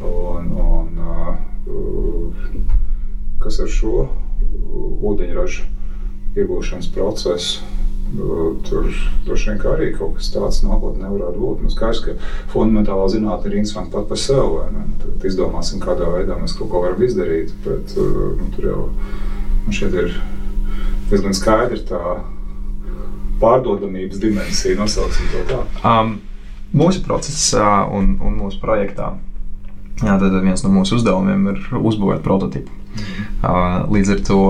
Un, 0.02 0.52
un, 0.58 0.86
uh, 1.04 1.34
kas 3.42 3.60
ar 3.62 3.70
šo 3.70 4.08
ūdeņraža 5.08 5.62
iegūšanas 6.38 6.88
procesu 6.94 7.77
tur 8.68 8.88
droši 9.26 9.50
vien 9.50 9.60
arī 9.72 9.90
kaut 9.96 10.16
kas 10.16 10.30
tāds 10.32 10.62
nākotnē 10.64 11.10
varētu 11.12 11.42
būt. 11.42 11.64
Nu, 11.64 11.72
skaidrs, 11.72 12.00
ka 12.04 12.14
fundamentālā 12.54 13.08
zinātne 13.12 13.50
ir 13.50 13.58
interesanta 13.60 13.98
pat 13.98 14.08
par 14.12 14.20
sevi. 14.22 14.86
Tad 15.02 15.28
izdomāsim, 15.28 15.82
kādā 15.82 16.08
veidā 16.14 16.38
mēs 16.40 16.56
kaut 16.58 16.72
ko 16.72 16.82
varam 16.86 17.04
izdarīt. 17.04 17.52
Bet 17.66 17.94
nu, 17.98 18.48
tur 18.56 18.70
jau 18.70 18.80
nu, 19.66 19.76
ir 19.76 20.16
diezgan 21.10 21.36
skaidra 21.36 21.80
tā 21.88 22.02
pārdodamības 23.38 24.18
dimensija, 24.22 24.78
nosauksim 24.80 25.30
to 25.32 25.44
tā. 25.52 25.60
Um, 25.86 26.18
mūsu 26.74 27.04
procesā 27.06 27.84
un, 27.94 28.16
un 28.24 28.40
mūsu 28.40 28.60
projektā. 28.62 29.12
Jā, 30.02 30.16
viens 30.42 30.62
no 30.62 30.70
mūsu 30.70 30.98
uzdevumiem 30.98 31.46
ir 31.52 31.62
uzbūvēt 31.78 32.22
prototipu. 32.26 32.70
Mm. 32.98 33.30
Uh, 33.42 33.78
līdz 33.94 34.12
ar 34.14 34.20
to 34.26 34.42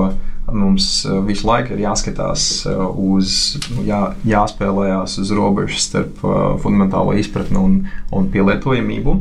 Mums 0.52 1.04
uh, 1.04 1.18
visu 1.26 1.46
laiku 1.48 1.74
ir 1.74 1.82
jāskatās 1.82 2.44
uh, 2.68 2.86
uz, 2.96 3.58
nu, 3.74 3.84
jā, 3.88 4.00
jāspēlējās 4.28 5.18
uz 5.22 5.32
robežas 5.36 5.88
starp 5.90 6.22
uh, 6.24 6.36
fundamentālo 6.62 7.16
izpratni 7.20 7.60
un, 7.60 7.78
un 8.14 8.30
pielietojamību. 8.32 9.18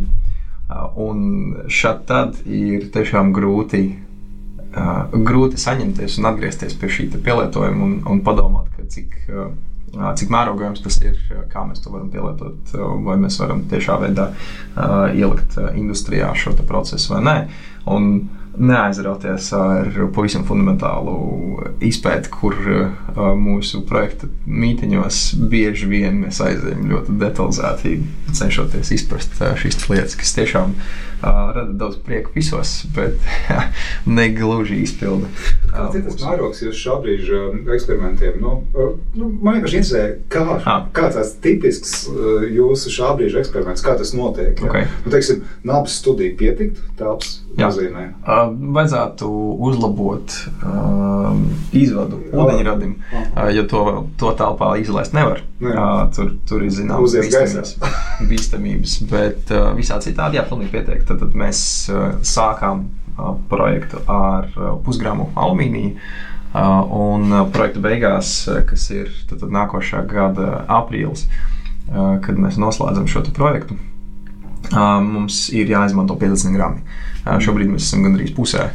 Un 0.99 1.19
šad 1.71 2.01
tad 2.09 2.41
ir 2.43 2.89
tiešām 2.91 3.30
grūti, 3.32 3.80
grūti 5.30 5.61
saņemties 5.63 6.17
un 6.19 6.28
atgriezties 6.28 6.75
pie 6.75 6.89
šī 6.91 7.05
pielietojuma 7.13 7.86
un, 7.86 7.93
un 8.03 8.19
padomāt, 8.25 8.75
cik, 8.91 9.15
cik 10.19 10.34
mērogājums 10.34 10.84
tas 10.84 10.99
ir, 10.99 11.15
kā 11.53 11.63
mēs 11.69 11.80
to 11.86 11.93
varam 11.93 12.09
pielietot, 12.11 12.75
vai 13.07 13.15
mēs 13.21 13.39
varam 13.39 13.63
tiešā 13.71 13.95
veidā 14.03 14.28
ielikt 15.15 15.55
industrijā 15.71 16.34
šo 16.36 16.51
procesu 16.67 17.15
vai 17.15 17.23
nē. 17.30 17.38
Un, 17.95 18.11
neaizrauties 18.58 19.49
ar 19.53 19.89
pavisam 20.16 20.45
fundamentālu 20.47 21.18
izpēti, 21.86 22.32
kur 22.34 22.55
mūsu 23.38 23.84
projekta 23.88 24.30
mītiņos 24.45 25.22
bieži 25.51 25.89
vien 25.91 26.24
mēs 26.24 26.41
aizējām 26.43 26.88
ļoti 26.91 27.18
detalizēti, 27.22 27.97
cenšoties 28.38 28.93
izprast 28.97 29.38
šīs 29.62 29.84
lietas, 29.91 30.18
kas 30.20 30.34
tiešām 30.38 30.74
uh, 30.74 31.07
rada 31.22 31.74
daudz 31.74 31.97
prieku 32.05 32.32
visos, 32.36 32.86
bet 32.95 33.18
ne 34.18 34.28
gluži 34.36 34.82
izpilda. 34.84 35.30
Kāds 35.72 35.97
ir 35.99 36.05
tas 36.07 36.22
mērogs 36.22 36.61
jūsu 36.65 36.82
šā 36.84 36.99
brīža 37.03 37.41
eksperimentiem? 37.76 38.38
Nu, 38.43 38.59
nu, 39.18 39.32
man 39.41 39.57
vienkārši 39.57 39.82
interesē, 39.82 40.03
kā, 40.32 40.45
kāds 40.95 41.18
tas 41.18 41.34
tipisks 41.43 41.95
jūsu 42.53 42.93
šā 42.93 43.13
brīža 43.18 43.41
eksperiments, 43.43 43.86
kā 43.86 43.97
tas 43.99 44.13
notiek? 44.18 44.61
Ja? 44.61 44.72
Okay. 44.72 44.88
Nu, 45.05 45.13
teiksim, 45.13 45.43
nabas 45.68 45.97
studija 46.01 46.38
pietikt, 46.38 46.82
tāds 46.99 47.39
nozīmē? 47.57 48.07
Uh, 48.22 48.51
vajadzētu 48.78 49.30
uzlabot 49.68 50.34
uh, 50.61 51.38
izvadu 51.76 52.22
ūdeņradim, 52.32 52.93
uh, 52.97 53.47
jo 53.55 53.65
to, 53.72 53.84
to 54.20 54.34
telpā 54.38 54.74
izlaist 54.82 55.15
nevar. 55.18 55.41
Uh, 55.57 56.05
tur, 56.13 56.36
tur 56.45 56.61
ir 56.65 56.74
zināmas 56.74 57.15
bīstamības, 57.18 57.74
bīstamības, 58.30 58.97
bet 59.09 59.53
uh, 59.55 59.72
visā 59.78 59.97
citādi 60.03 60.38
jā, 60.38 60.45
pilnīgi 60.45 60.74
pietiek. 60.76 61.07
Tad, 61.08 61.22
tad 61.24 61.36
mēs 61.39 61.60
uh, 61.91 62.18
sākām 62.26 62.86
uh, 62.88 63.36
projektu 63.51 64.01
ar 64.12 64.49
uh, 64.55 64.74
pusgramu 64.86 65.32
alumīniju. 65.36 65.95
Un 66.58 67.30
projekta 67.53 67.82
beigās, 67.84 68.30
kas 68.66 68.86
ir 68.89 69.12
tad, 69.30 69.43
tad 69.43 69.51
nākošā 69.53 69.99
gada 70.10 70.64
aprīlis, 70.74 71.26
kad 72.24 72.39
mēs 72.39 72.55
noslēdzam 72.58 73.05
šo 73.12 73.22
projektu, 73.36 73.76
mums 74.72 75.41
ir 75.53 75.70
jāizmanto 75.70 76.16
50 76.18 76.55
gramu. 76.55 76.82
Šobrīd 77.43 77.76
mēs 77.76 77.91
esam 77.91 78.08
gandrīz 78.08 78.34
pusē 78.34 78.72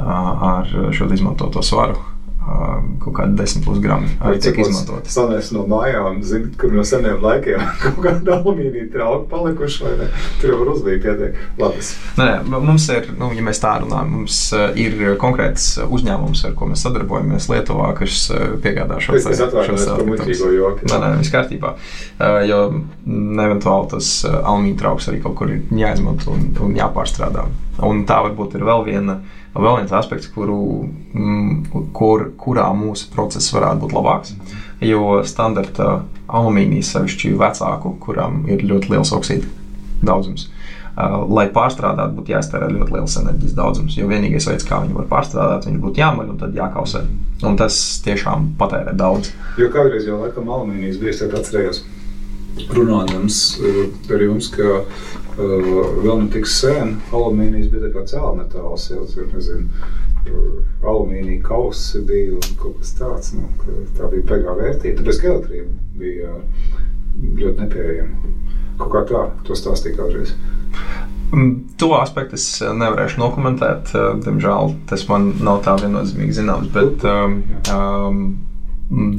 ar 0.00 0.72
šo 0.96 1.06
izmantoto 1.14 1.62
svaru 1.62 2.00
kaut 3.02 3.14
kādi 3.16 3.36
10 3.38 3.62
plus 3.64 3.78
gramu 3.82 4.08
arī 4.24 4.40
tiek 4.42 4.58
izmantot. 4.64 5.08
Sanēs 5.10 5.50
no 5.54 5.64
mājām, 5.70 6.20
zinu, 6.26 6.50
kur 6.58 6.74
no 6.74 6.84
seniem 6.86 7.22
laikiem 7.22 7.62
kaut 7.82 8.00
kāda 8.04 8.36
alumīnija 8.38 8.88
trauki 8.92 9.28
palikuši, 9.30 9.84
vai 9.84 9.92
ne? 10.00 10.08
Tur 10.40 10.52
jau 10.52 10.58
var 10.62 10.72
uzlīt 10.74 11.04
pietiek 11.04 11.38
labas. 11.60 11.92
Nē, 12.18 12.28
mums 12.52 12.88
ir, 12.94 13.10
nu, 13.18 13.30
ja 13.36 13.46
mēs 13.46 13.62
tā 13.62 13.76
runājam, 13.82 14.12
mums 14.18 14.38
ir 14.78 14.98
konkrēts 15.22 15.68
uzņēmums, 15.86 16.44
ar 16.48 16.56
ko 16.58 16.70
mēs 16.72 16.84
sadarbojamies 16.86 17.48
Lietuvā, 17.52 17.92
kas 17.98 18.24
piegādā 18.64 18.98
šo 19.02 19.16
es, 19.18 19.28
es 19.30 19.42
atvainojos 19.46 19.88
par 19.92 20.06
muļķīgo 20.08 20.52
joku. 20.56 20.88
Nē, 20.90 21.02
nē, 21.02 21.12
viss 21.22 21.34
kārtībā. 21.34 21.74
Jo 22.48 22.62
eventuāli 23.06 23.92
tas 23.96 24.14
alumīnija 24.32 24.80
trauks 24.82 25.10
arī 25.10 25.22
kaut 25.22 25.38
kur 25.38 25.52
ir 25.52 25.62
jāizmanto 25.78 26.34
un, 26.34 26.50
un 26.66 26.74
jāpārstrādā. 26.78 27.46
Un 27.82 28.04
tā 28.08 28.18
varbūt 28.26 28.58
ir 28.58 28.66
vēl 28.68 28.84
viena 28.86 29.20
vēl 29.54 29.82
viens 29.82 29.92
aspekts, 29.96 30.30
kuru, 30.32 30.88
mm, 31.12 31.86
kur, 31.96 32.30
kurā 32.40 32.68
mūsu 32.76 33.10
process 33.14 33.52
varētu 33.54 33.84
būt 33.84 33.96
labāks. 33.96 34.34
Jo 34.82 35.20
standarta 35.28 36.02
alumīnijas, 36.32 36.94
sevišķi 36.96 37.34
vecāku, 37.38 37.96
kuram 38.02 38.42
ir 38.50 38.64
ļoti 38.66 38.94
liels 38.94 39.12
oksīdu 39.14 39.50
daudzums. 40.02 40.48
Uh, 40.92 41.22
lai 41.32 41.46
pārstrādātu, 41.48 42.18
būtu 42.18 42.34
jāiztērē 42.34 42.66
ļoti 42.68 42.92
liels 42.98 43.14
enerģijas 43.16 43.54
daudzums. 43.56 43.94
Jo 43.96 44.08
vienīgais 44.10 44.48
veids, 44.50 44.66
kā 44.68 44.82
viņu 44.82 44.98
var 44.98 45.06
pārstrādāt, 45.08 45.68
viņi 45.68 45.80
būtu 45.80 46.02
jāmaļ 46.02 46.34
un 46.34 46.40
tad 46.42 46.58
jākausē. 46.58 47.00
Un 47.48 47.56
tas 47.56 47.78
tiešām 48.04 48.50
patērē 48.60 48.92
daudz. 48.98 49.30
Jo 49.60 49.70
kādreiz 49.72 50.04
jau 50.08 50.20
laikam 50.20 50.50
alumīnijas 50.52 51.00
bija, 51.00 51.14
es 51.14 51.22
atcerējos 51.24 51.82
runājams 52.76 53.40
uh, 53.62 53.80
ar 54.12 54.26
jums, 54.26 54.50
ka 54.52 54.82
vēl 55.36 56.22
ne 56.22 56.28
tik 56.32 56.48
sen 56.50 56.96
alumīnijas 57.14 57.70
bija 57.72 57.90
kā 57.94 58.04
cēlmetāls. 58.10 58.88
Jau, 58.92 59.06
tur, 59.10 59.28
nezinu, 59.32 59.68
alumīnija 60.82 61.42
kausi 61.46 62.02
bija 62.08 62.36
un 62.38 62.58
kaut 62.60 62.78
kas 62.80 62.94
tāds. 62.98 63.32
Nu, 63.36 63.48
tā 63.96 64.10
bija 64.12 64.26
pēkšņā 64.30 64.56
vērtība. 64.60 64.98
Tāpēc 65.00 65.24
elektrība 65.30 65.70
bija 66.02 66.36
ļoti 67.40 67.64
nepieejama. 67.64 68.34
Kaut 68.82 68.92
kā 68.94 69.04
tā, 69.08 69.24
to 69.46 69.56
stāstīja 69.58 69.98
kādreiz. 70.00 70.36
To 71.80 71.88
aspektu 71.96 72.36
es 72.36 72.46
nevarēšu 72.60 73.20
nokomentēt. 73.22 73.92
Diemžēl 74.24 74.74
tas 74.90 75.06
man 75.08 75.30
nav 75.40 75.62
tā 75.64 75.78
viennozīmīgi 75.80 76.36
zināms. 76.42 76.68
Bet 76.74 77.04
um, 77.08 77.38
um, 77.72 78.24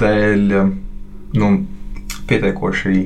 dēļ 0.02 0.44
nu, 1.42 1.50
pietiekoši 2.30 3.00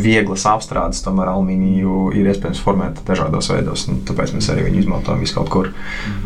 vieglas 0.00 0.44
apstrādes, 0.48 1.02
tomēr 1.04 1.30
alumīniju 1.32 2.12
ir 2.18 2.28
iespējams 2.32 2.62
formēt 2.64 3.02
dažādos 3.08 3.50
veidos. 3.52 3.86
Tāpēc 4.08 4.34
mēs 4.36 4.50
arī 4.52 4.66
viņu 4.68 4.82
izmantojam 4.84 5.22
visu 5.22 5.36
kaut 5.36 5.50
kur. 5.52 5.70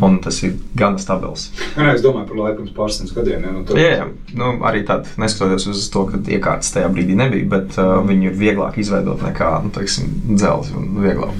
Un 0.04 0.18
tas 0.24 0.38
ir 0.46 0.56
gan 0.78 0.98
stabils. 1.02 1.48
Jā, 1.76 1.92
es 1.94 2.04
domāju 2.04 2.28
par 2.30 2.42
laiku 2.42 2.62
pirms 2.62 2.76
pāris 2.76 3.14
gadiem. 3.16 3.46
Ja, 3.46 3.54
nu. 3.54 3.64
Jā, 3.78 3.90
jā. 4.00 4.06
Nu, 4.36 4.52
arī 4.68 4.84
tad, 4.88 5.10
neskatoties 5.20 5.68
uz 5.72 5.88
to, 5.92 6.04
ka 6.10 6.20
iekārtas 6.20 6.72
tajā 6.74 6.90
brīdī 6.92 7.16
nebija, 7.18 7.48
bet 7.56 7.80
uh, 7.80 7.96
viņi 8.06 8.30
ir 8.30 8.38
vieglāk 8.38 8.78
izveidot 8.82 9.24
nekā 9.26 9.50
nu, 9.66 9.72
dzelzs 9.74 10.72
un 10.76 10.94
vieglāk. 11.02 11.34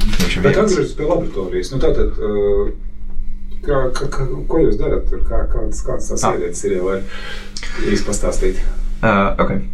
Bet 0.45 0.57
atgriežoties 0.57 0.97
pie 0.99 1.09
laboratorijas, 1.09 1.73
nu, 1.75 1.81
tātad, 1.83 2.19
uh, 2.21 2.75
kā, 3.67 3.85
kā, 3.97 4.11
kā, 4.19 4.29
ko 4.51 4.65
jūs 4.65 4.81
darat 4.81 5.09
tur? 5.11 5.23
Kā, 5.29 5.45
kādas, 5.53 5.83
kādas 5.87 6.13
tās 6.13 6.27
ah. 6.27 6.37
ierīces 6.37 6.69
ir, 6.71 6.79
var 6.85 7.03
īsti 7.87 8.09
pastāstīt? 8.09 8.63
Uh, 9.03 9.35
okay. 9.43 9.65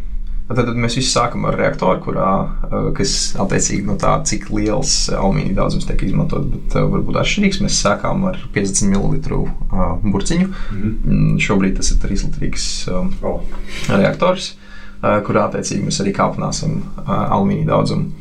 Tad, 0.53 0.67
tad 0.69 0.79
mēs 0.79 0.97
visi 0.99 1.11
sākam 1.13 1.47
ar 1.49 1.57
reaktoru, 1.57 2.01
kurā, 2.05 2.31
eh, 2.69 2.89
kas 2.97 3.15
attiecīgi 3.41 3.87
no 3.89 3.97
tā, 4.01 4.15
cik 4.29 4.51
liels 4.53 4.95
alumīnija 5.17 5.59
daudzums 5.63 5.87
tiek 5.89 6.05
izmantot, 6.07 6.49
bet 6.53 6.77
uh, 6.77 6.89
varbūt 6.93 7.19
atšķirīgs. 7.23 7.63
Mēs 7.65 7.79
sākām 7.85 8.27
ar 8.29 8.41
50 8.55 8.93
ml 8.93 9.21
burciņu. 10.03 10.49
Mm 10.49 10.83
-hmm. 10.83 11.39
Šobrīd 11.41 11.77
tas 11.77 11.93
ir 11.93 12.03
3 12.05 12.27
litrīgs 12.27 12.67
um, 12.93 13.13
oh. 13.23 13.41
reaktors, 13.89 14.55
kurā 15.01 15.49
attiecīgi 15.49 15.87
mēs 15.87 16.01
arī 16.03 16.13
kāpināsim 16.15 16.83
alumīnija 17.07 17.67
daudzumu. 17.67 18.13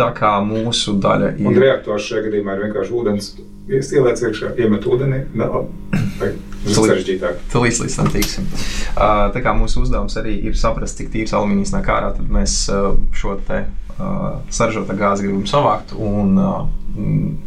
Tā 0.00 0.08
kā 0.16 0.32
mūsu 0.42 0.96
daļa 1.02 1.34
ir. 1.36 1.46
Un 1.46 1.58
reaktors 1.60 2.08
šajā 2.08 2.24
gadījumā 2.28 2.56
ir 2.56 2.64
vienkārši 2.64 2.94
ūdens 2.96 3.34
ieliec 3.68 4.22
iekšā, 4.22 4.54
iemet 4.58 4.86
ūdeni. 4.86 5.24
Ir 6.20 6.49
sarežģītāk. 6.66 7.44
Tad 7.52 7.62
līdz 7.64 7.96
tam 7.96 8.10
tiksim. 8.12 8.48
Uh, 8.94 9.28
tā 9.34 9.42
kā 9.44 9.54
mūsu 9.56 9.84
uzdevums 9.84 10.16
arī 10.20 10.36
ir 10.50 10.58
saprast, 10.58 10.98
cik 11.00 11.12
tīrs 11.14 11.34
alumīnijas 11.36 11.74
nāk 11.76 11.88
ārā, 11.92 12.12
tad 12.16 12.28
mēs 12.32 12.56
uh, 12.72 12.92
šo 13.16 13.38
te 13.48 13.64
uh, 13.64 14.40
saražoto 14.52 14.96
gāzi 14.98 15.26
gribam 15.26 15.46
savākt 15.48 15.94
un 15.96 16.36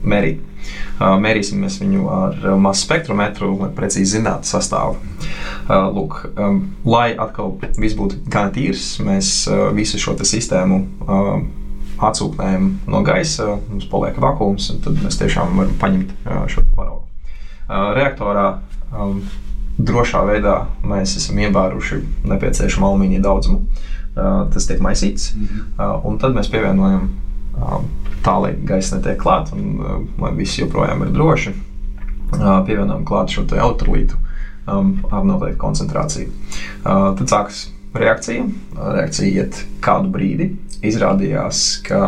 mērīt. 0.08 0.40
Mērīsim 0.98 1.66
viņu 1.68 2.06
ar 2.08 2.46
masu 2.64 2.86
spektrometru, 2.86 3.50
lai 3.60 3.68
precīzi 3.76 4.16
zinātu 4.16 4.48
sastāvu. 4.48 4.96
Lūk, 5.68 6.22
um, 6.40 6.62
lai 6.88 7.10
atkal 7.20 7.58
viss 7.76 7.98
būtu 8.00 8.22
gan 8.32 8.54
tīrs, 8.56 8.94
mēs 9.04 9.34
visu 9.76 10.00
šo 10.00 10.16
sistēmu 10.24 10.80
atsūknējam 12.04 12.70
no 12.88 13.04
gaisa, 13.04 13.58
mums 13.68 13.90
paliek 13.92 14.16
vakums, 14.24 14.70
un 14.72 14.80
tad 14.86 15.04
mēs 15.04 15.20
tiešām 15.20 15.60
varam 15.60 15.76
paņemt 15.84 16.16
šo 16.52 16.64
paraugu. 16.72 17.04
Reaktorā 18.00 18.48
um, 18.94 19.20
drošā 19.78 20.22
veidā 20.28 20.56
mēs 20.86 21.18
esam 21.18 21.40
iebāruši 21.42 22.02
nepieciešamo 22.30 22.88
alumīnija 22.92 23.24
daudzumu. 23.26 23.66
Uh, 24.14 24.46
tas 24.54 24.68
tiek 24.70 24.82
maisīts, 24.82 25.34
mm 25.34 25.46
-hmm. 25.46 25.62
uh, 25.78 26.06
un 26.06 26.18
tad 26.22 26.36
mēs 26.38 26.52
pievienojam 26.52 27.10
uh, 27.58 27.80
tā, 28.24 28.36
lai 28.42 28.54
gaisa 28.64 28.96
netiek 28.96 29.18
klāta 29.18 29.56
un 29.56 29.80
uh, 29.80 30.02
lai 30.22 30.34
viss 30.38 30.60
joprojām 30.60 31.02
ir 31.02 31.10
droši. 31.10 31.54
Uh, 32.34 32.66
pievienojam 32.66 33.06
klāt 33.06 33.30
šo 33.30 33.42
elektrolītu, 33.42 34.16
um, 34.68 35.00
ar 35.12 35.26
noteiktu 35.26 35.58
koncentrāciju. 35.58 36.30
Uh, 36.86 37.18
tad 37.18 37.28
sākas 37.28 37.73
reakcija. 37.94 38.46
Reakcija 38.78 39.44
iet 39.44 39.64
kādu 39.84 40.12
brīdi. 40.14 40.52
Izrādījās, 40.84 41.60
ka 41.86 42.00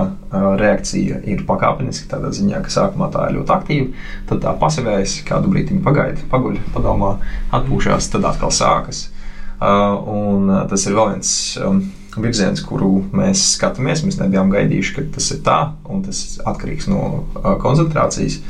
reakcija 0.59 1.21
ir 1.31 1.45
pakāpeniska, 1.47 2.09
tādā 2.11 2.33
ziņā, 2.36 2.59
ka 2.65 2.73
sākumā 2.73 3.07
tā 3.13 3.29
ir 3.29 3.38
ļoti 3.38 3.53
aktīva, 3.55 4.07
tad 4.27 4.41
tā 4.43 4.51
pasivējas, 4.59 5.21
kādu 5.29 5.53
brīdi 5.53 5.77
pagaida, 5.86 6.19
paguļ, 6.31 6.57
padomā, 6.75 7.13
atpūšas, 7.55 8.09
tad 8.11 8.27
atkal 8.27 8.51
sākas. 8.51 9.05
Un 9.63 10.51
tas 10.67 10.83
ir 10.89 10.97
vēl 10.97 11.13
viens 11.13 11.31
virziens, 12.19 12.63
kuru 12.67 13.05
mēs 13.15 13.41
skatāmies. 13.55 14.03
Mēs 14.03 14.19
nebijām 14.19 14.51
gaidījuši, 14.51 14.95
ka 14.97 15.07
tas 15.15 15.31
ir 15.36 15.41
tā, 15.45 15.59
un 15.91 16.03
tas 16.05 16.21
atkarīgs 16.43 16.89
no 16.91 17.25
koncentrācijas. 17.63 18.41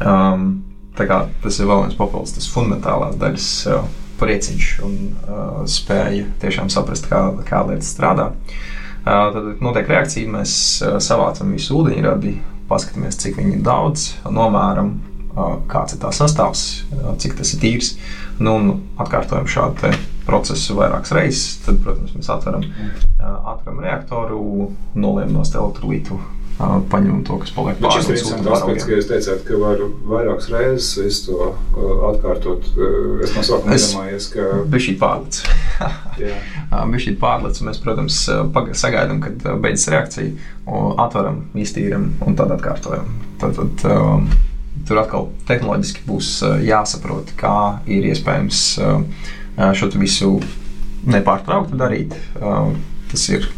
Um, 0.00 0.62
tas 0.96 1.60
ir 1.60 1.68
vēl 1.68 1.86
viens 1.86 1.98
papildus, 1.98 2.34
tas 2.36 2.48
fundamentālās 2.52 3.20
daļas 3.20 3.50
prieciņš 4.22 4.68
un 4.86 4.96
uh, 5.10 5.62
spēja 5.68 6.26
tiešām 6.42 6.70
saprast, 6.72 7.08
kā, 7.10 7.24
kā 7.48 7.64
lietas 7.68 7.92
strādā. 7.94 8.30
Uh, 9.02 9.28
tad 9.34 9.62
notiek 9.64 9.90
reakcija, 9.90 10.30
mēs 10.30 10.54
uh, 10.84 10.98
savācam 11.02 11.52
visu 11.54 11.80
ūdeņradi, 11.80 12.36
paskatāmies, 12.70 13.18
cik 13.20 13.40
viņi 13.40 13.58
ir 13.58 13.64
daudz, 13.66 14.12
nomēram, 14.30 14.94
uh, 15.34 15.56
kāds 15.70 15.96
ir 15.96 16.02
tā 16.04 16.12
sastāvs, 16.14 16.66
uh, 16.92 17.12
cik 17.22 17.36
tas 17.40 17.54
ir 17.56 17.62
tīrs. 17.64 17.94
Nu, 18.42 18.56
un 18.58 18.70
atkārtojam 19.02 19.50
šādu 19.50 19.92
procesu 20.26 20.78
vairākas 20.78 21.12
reizes. 21.16 21.58
Tad, 21.66 21.82
protams, 21.82 22.14
mēs 22.16 22.30
atveram, 22.32 22.64
uh, 23.18 23.34
atveram 23.56 23.82
reaktoru, 23.82 24.70
noliekam 24.94 25.36
no 25.36 25.44
elektrolītu 25.46 26.20
paņemt 26.60 27.24
to, 27.26 27.38
kas 27.42 27.52
paliek 27.56 27.78
pāri. 27.80 28.02
Tas 28.02 28.08
ir 28.10 28.36
interesants 28.36 28.86
ka 28.86 28.96
jūs 28.96 29.08
teicāt, 29.08 29.42
ka 29.46 29.58
var 29.60 29.82
vairākas 30.10 30.48
reizes 30.52 31.22
to 31.26 31.50
atkārtot. 32.10 32.68
Es 33.24 33.34
no 33.36 33.44
sākuma 33.46 33.78
domāju, 33.78 34.20
ka. 34.34 34.46
Bija 34.72 34.86
šī 34.86 34.94
pārlic. 35.00 35.40
Bija 36.92 37.02
šī 37.06 37.14
pārlic, 37.22 37.60
un 37.60 37.70
mēs, 37.70 37.82
protams, 37.82 38.20
sagaidām, 38.78 39.22
kad 39.24 39.46
beidzas 39.64 39.90
reakcija, 39.94 40.32
atveram, 41.02 41.44
iztīram 41.58 42.10
un 42.26 42.38
tad 42.38 42.54
atkārtojam. 42.54 43.10
Tad, 43.42 43.58
tad, 43.58 43.86
um, 43.90 44.28
tur 44.88 45.02
atkal 45.02 45.30
tehnoloģiski 45.48 46.06
būs 46.06 46.34
jāsaprot, 46.66 47.34
kā 47.40 47.56
ir 47.90 48.06
iespējams 48.12 48.62
šo 49.78 49.90
visu 49.96 50.36
nepārtraukti 51.08 51.80
darīt. 51.80 52.14
Tas 53.12 53.26
ir 53.32 53.50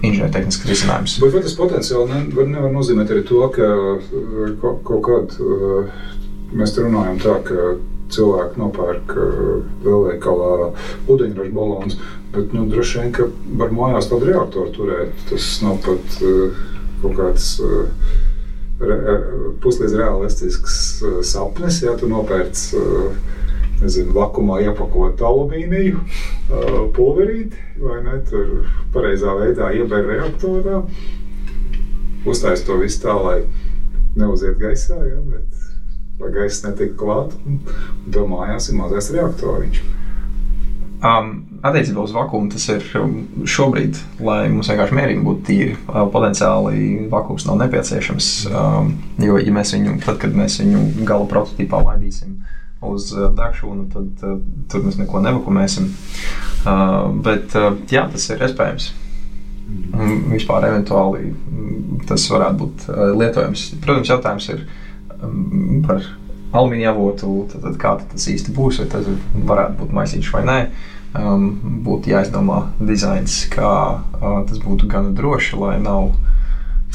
inženiertehnisks 0.00 0.68
risinājums. 0.68 1.18
Bet 1.22 1.34
vai 1.34 1.42
tas 1.44 1.56
potenciāli 1.58 2.08
ne, 2.10 2.20
var, 2.36 2.48
nevar 2.48 2.72
nozīmēt 2.74 3.12
arī 3.12 3.24
to, 3.28 3.42
ka 3.54 3.68
uh, 3.68 4.06
kaut, 4.62 4.80
kaut 4.86 5.02
kad 5.06 5.36
uh, 5.44 6.00
mēs 6.56 6.74
runājam 6.78 7.20
tā, 7.22 7.36
ka 7.46 7.74
cilvēki 8.10 8.60
nopērk 8.60 9.12
uh, 9.14 9.52
lielveikalā 9.84 10.72
ūdeņraža 11.10 11.54
balons, 11.54 12.00
bet 12.34 12.56
nu, 12.56 12.66
droši 12.70 13.02
vien, 13.02 13.14
ka 13.14 13.28
var 13.60 13.76
mājās 13.76 14.10
tādu 14.10 14.30
reaktoru 14.30 14.74
turēt. 14.74 15.14
Tas 15.30 15.52
nav 15.64 15.78
pat 15.84 16.18
kaut 17.00 17.14
kāds 17.16 17.46
re, 18.80 18.98
puslīdz 19.62 19.96
realistisks 19.98 20.80
sapnis, 21.26 21.80
ja 21.84 21.96
tu 22.00 22.08
nopērci 22.10 22.82
nezinu, 23.80 24.14
vakumā 24.16 24.60
iepakot 24.66 25.22
alumīniju, 25.30 26.02
pulverīti 26.96 27.80
vai 27.80 28.00
ne? 28.06 28.18
Tur 28.28 28.68
pareizā 28.94 29.34
veidā 29.38 29.70
iebēr 29.76 30.08
reaktorā, 30.14 30.82
uztaisīt 32.28 32.68
to 32.68 32.80
visu 32.82 33.04
tā, 33.06 33.16
lai 33.16 33.38
neuziet 34.18 34.58
gaisā, 34.60 34.98
ja, 35.06 35.20
bet 35.30 36.20
lai 36.20 36.34
gaisa 36.34 36.70
netika 36.70 36.98
klāta. 37.00 37.40
Un, 37.46 37.62
un 38.04 38.12
to 38.14 38.26
mājās 38.28 38.68
ir 38.70 38.78
mazais 38.80 39.10
reaktoriņš. 39.14 39.82
Um, 41.00 41.30
attiecībā 41.64 42.02
uz 42.04 42.12
vakumu 42.12 42.50
tas 42.52 42.66
ir 42.74 42.84
um, 43.00 43.14
šobrīd, 43.48 43.96
lai 44.20 44.50
mums 44.52 44.68
vienkārši 44.68 44.96
mērījumi 44.98 45.24
būtu 45.24 45.46
tīri. 45.48 45.76
Uh, 45.88 46.02
potenciāli 46.12 47.06
vakums 47.12 47.46
nav 47.48 47.56
nepieciešams. 47.62 48.28
Um, 48.50 48.92
jo, 49.22 49.38
ja 49.40 49.54
mēs 49.56 49.72
viņu, 49.72 49.96
tad, 50.04 50.18
kad 50.20 50.36
mēs 50.36 50.58
viņu 50.60 51.06
gala 51.08 51.24
prototipā 51.30 51.80
laidīsim, 51.86 52.36
uz 52.80 53.12
uh, 53.12 53.28
degšanu, 53.36 53.86
tad 53.92 54.24
uh, 54.24 54.38
tur 54.70 54.84
mēs 54.86 54.98
neko 55.00 55.20
nevakumēsim. 55.24 55.90
Uh, 56.64 57.10
bet 57.24 57.56
uh, 57.58 57.74
jā, 57.92 58.06
tas 58.12 58.28
ir 58.32 58.44
iespējams. 58.46 58.90
Un 59.70 60.32
vispār 60.32 60.66
eventuāli 60.66 61.30
mm, 61.30 62.00
tas 62.08 62.24
varētu 62.32 62.60
būt 62.62 62.88
uh, 62.88 63.02
lietojams. 63.20 63.66
Protams, 63.84 64.10
jautājums 64.10 64.48
ir 64.54 64.64
um, 65.20 65.84
par 65.86 66.02
alumīnija 66.50 66.94
avotu, 66.94 67.44
tad, 67.52 67.68
tad 67.68 67.78
kā 67.80 67.94
tas 68.10 68.26
īsti 68.32 68.54
būs, 68.56 68.80
vai 68.82 68.88
tas 68.90 69.06
varētu 69.34 69.78
būt 69.82 69.94
maisiņš 70.00 70.32
vai 70.34 70.42
nē. 70.48 70.58
Um, 71.20 71.46
būtu 71.86 72.12
jāizdomā 72.12 72.64
dizains, 72.78 73.42
kā 73.50 73.70
uh, 73.98 74.42
tas 74.46 74.60
būtu 74.62 74.90
gan 74.90 75.14
droši, 75.18 75.56
lai 75.58 75.78
nav 75.82 76.10
Uh, 76.10 76.39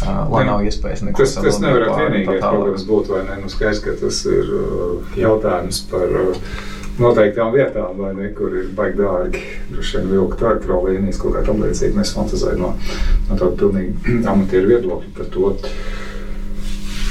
lai 0.03 0.43
nav 0.47 0.63
iespējas 0.65 1.03
neko 1.05 1.23
tādu. 1.23 1.33
Tas, 1.35 1.43
tas 1.45 1.59
nevar 1.63 1.87
būt 1.87 1.99
vienīgais, 2.01 2.45
kas 2.75 2.87
būtu, 2.89 3.15
vai 3.15 3.23
ne? 3.27 3.41
Nu, 3.43 3.51
skaidrs, 3.51 3.81
ka 3.83 3.95
tas 3.99 4.21
ir 4.27 4.49
jautājums 5.19 5.81
par 5.91 6.15
noteiktām 6.99 7.51
vietām, 7.55 7.97
vai 7.99 8.11
ne, 8.15 8.29
kur 8.35 8.55
ir 8.55 8.71
baigi 8.75 8.99
dārgi. 8.99 9.43
Droši 9.71 9.99
vien 9.99 10.11
vilkt 10.13 10.43
elektrolīnijas 10.43 11.19
kaut 11.21 11.37
kā 11.37 11.43
tam 11.47 11.63
līdzīga. 11.63 11.99
Mēs 11.99 12.13
fantāzējam 12.15 12.63
no, 12.63 12.71
no 13.29 13.39
tāda 13.39 13.51
pilnīgi 13.61 14.17
amatieru 14.33 14.73
viedokļa 14.73 15.13
par 15.17 15.31
to. 15.33 15.53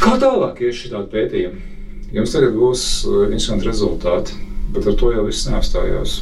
Kā 0.05 0.17
tālāk 0.21 0.65
ir 0.65 0.77
šī 0.77 0.93
tāda 0.93 1.09
pētījuma? 1.13 1.71
Jums 2.15 2.31
tagad 2.31 2.55
būs 2.55 2.83
interesanti 3.09 3.67
rezultāti, 3.67 4.37
bet 4.75 4.87
ar 4.87 4.97
to 5.01 5.11
jau 5.11 5.25
viss 5.27 5.49
neapstājās. 5.51 6.21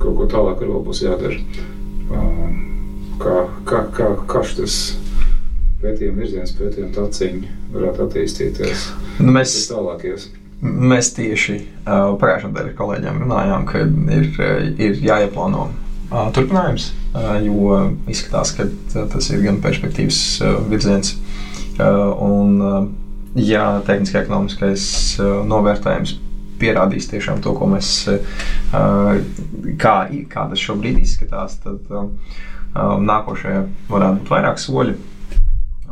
Kaut 0.00 0.16
ko 0.16 0.26
tālāk 0.30 0.62
arī 0.62 0.82
būs 0.86 1.02
jādara. 1.02 1.40
Kā, 3.20 3.40
kā, 3.68 3.80
kā, 3.96 4.06
kā 4.28 4.42
šis 4.46 4.76
pētījuma 5.80 6.20
virziens, 6.20 6.52
pētījuma 6.58 6.92
taciņi 6.96 7.50
varētu 7.74 8.06
attīstīties. 8.06 8.86
Nu, 9.20 9.32
mēs 9.36 9.56
tālākies. 9.70 10.28
Mēs 10.60 11.14
tieši 11.16 11.56
uh, 11.56 12.16
pagājušajā 12.20 12.50
nedēļā 12.50 12.74
kolēģiem 12.76 13.20
runājām, 13.22 13.66
ka 13.68 13.84
ir, 14.16 14.26
ir 14.76 14.98
jāieplāno 15.06 15.68
uh, 15.70 16.26
turpinājums, 16.36 16.90
uh, 17.14 17.38
jo 17.40 17.78
izskatās, 18.12 18.52
ka 18.58 18.68
tas 18.92 19.30
ir 19.32 19.44
gan 19.46 19.62
perspektīvas 19.64 20.20
uh, 20.44 20.58
virziens. 20.68 21.14
Uh, 21.80 22.12
un, 22.26 22.58
uh, 22.60 22.82
ja 23.40 23.78
tehniski 23.86 24.20
ekonomiskais 24.20 24.84
uh, 25.22 25.40
novērtējums 25.48 26.18
pierādīs 26.60 27.08
tiešām 27.08 27.40
to, 27.40 27.54
ko 27.56 27.70
mēs, 27.70 27.94
uh, 28.12 29.14
kā, 29.80 29.94
kā 30.28 30.48
tas 30.50 30.60
šobrīd 30.60 31.00
izskatās, 31.00 31.56
tad 31.64 31.88
uh, 31.88 32.10
nākošajā 32.76 33.64
varētu 33.88 34.20
būt 34.20 34.34
vairāk 34.34 34.60
soļi 34.60 34.98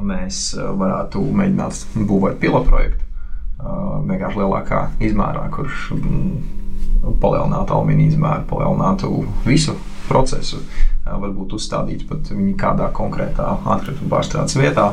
mēs 0.06 0.52
eh, 0.56 0.70
varētu 0.78 1.22
mēģināt 1.22 1.82
būvēt 2.08 2.38
pilotu 2.42 2.70
projektu 2.70 3.02
eh, 3.02 3.68
vienkārši 4.10 4.42
lielākā 4.42 4.82
izmērā, 5.08 5.46
kurš 5.54 5.88
mm, 5.96 7.14
palielinātu 7.22 7.76
alumīnija 7.76 8.14
izmēru, 8.14 8.46
palielinātu 8.50 9.12
visu 9.46 9.76
procesu, 10.08 10.62
eh, 10.62 11.14
varbūt 11.14 11.56
uzstādīt 11.58 12.06
pat 12.10 12.32
viņu 12.32 12.56
kādā 12.60 12.90
konkrētā 12.96 13.54
atkrituma 13.76 14.16
pārstrādes 14.16 14.58
vietā. 14.58 14.92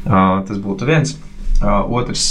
Tas 0.00 0.56
būtu 0.64 0.86
viens. 0.88 1.10
Otrs 1.60 2.22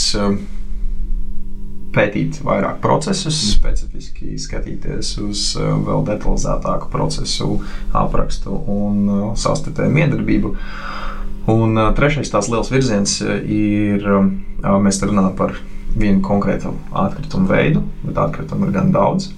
pētīt 1.93 2.39
vairāk 2.41 2.79
procesus, 2.81 3.37
specifiski 3.51 4.31
skatīties 4.41 5.11
uz 5.21 5.43
vēl 5.59 6.01
detalizētāku 6.07 6.89
procesu 6.89 7.59
aprakstu 7.93 8.57
un 8.73 9.05
savstarpēju 9.37 9.93
miedarbību. 9.99 10.49
Uh, 10.55 10.99
Un 11.47 11.79
trešais 11.95 12.29
tās 12.29 12.49
liels 12.51 12.69
virziens 12.71 13.19
ir, 13.23 14.03
mēs 14.61 14.99
runājam 15.01 15.35
par 15.39 15.55
vienu 15.95 16.21
konkrētu 16.21 16.73
atkritumu 16.93 17.49
veidu, 17.49 17.83
bet 18.03 18.17
atkritumu 18.21 18.67
ir 18.67 18.73
gan 18.75 18.91
daudz. 18.93 19.31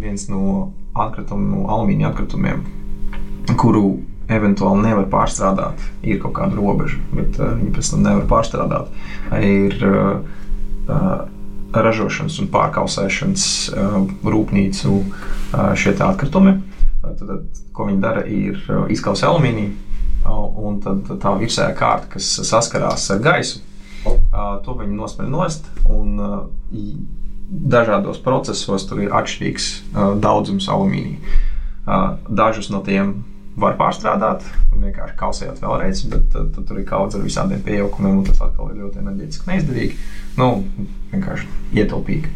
Viens 0.00 0.28
no 0.30 0.72
atkritumu, 0.96 1.44
no 1.50 1.66
alumīnija 1.74 2.12
atkritumiem, 2.12 2.62
kuru 3.60 3.98
eventuāli 4.32 4.88
nevar 4.88 5.06
pārstrādāt, 5.12 5.82
ir 6.02 6.18
kaut 6.22 6.34
kāda 6.38 6.56
robeža, 6.58 6.98
bet 7.14 7.36
viņi 7.38 7.72
pēc 7.76 7.90
tam 7.92 8.06
nevar 8.06 8.24
pārstrādāt. 8.30 8.88
Ir 9.44 9.76
ražošanas 11.76 12.40
un 12.40 12.48
pārkausēšanas 12.54 13.44
rūpnīcu 14.24 15.00
šie 15.76 15.94
atkritumi. 16.08 16.56
Tad, 17.06 17.28
ko 17.76 17.86
viņi 17.86 18.00
dara, 18.02 18.24
ir 18.26 18.56
izkausē 18.90 19.28
alumīniju 19.28 19.85
un 20.26 20.80
tad 20.84 21.12
tā 21.22 21.34
virsējā 21.40 21.74
kārta, 21.78 22.10
kas 22.16 22.28
saskarās 22.48 23.06
ar 23.14 23.22
gaisu, 23.24 23.62
to 24.64 24.76
viņi 24.80 24.98
nosprāž 24.98 25.30
nost. 25.32 25.70
Dažādos 27.46 28.18
procesos 28.24 28.88
tur 28.88 29.04
ir 29.04 29.14
atšķirīgs 29.14 29.70
daudzums 30.22 30.66
alumīnija. 30.72 31.38
Dažus 32.26 32.72
no 32.74 32.82
tiem 32.86 33.20
var 33.56 33.76
pārstrādāt, 33.78 34.42
vienkārši 34.74 35.14
kausējot 35.16 35.62
vēlreiz, 35.62 36.02
bet 36.12 36.26
tad, 36.34 36.50
tur 36.68 36.80
ir 36.80 36.88
kas 36.88 37.16
ar 37.16 37.22
visādiem 37.24 37.62
piejaukumiem, 37.64 38.18
un 38.20 38.26
tas 38.26 38.42
atkal 38.44 38.68
ir 38.72 38.82
ļoti 38.82 39.00
enerģiski 39.00 39.48
neizdevīgi. 39.48 39.94
Nu, 40.36 40.48
vienkārši 41.14 41.48
ietilpīgi. 41.78 42.28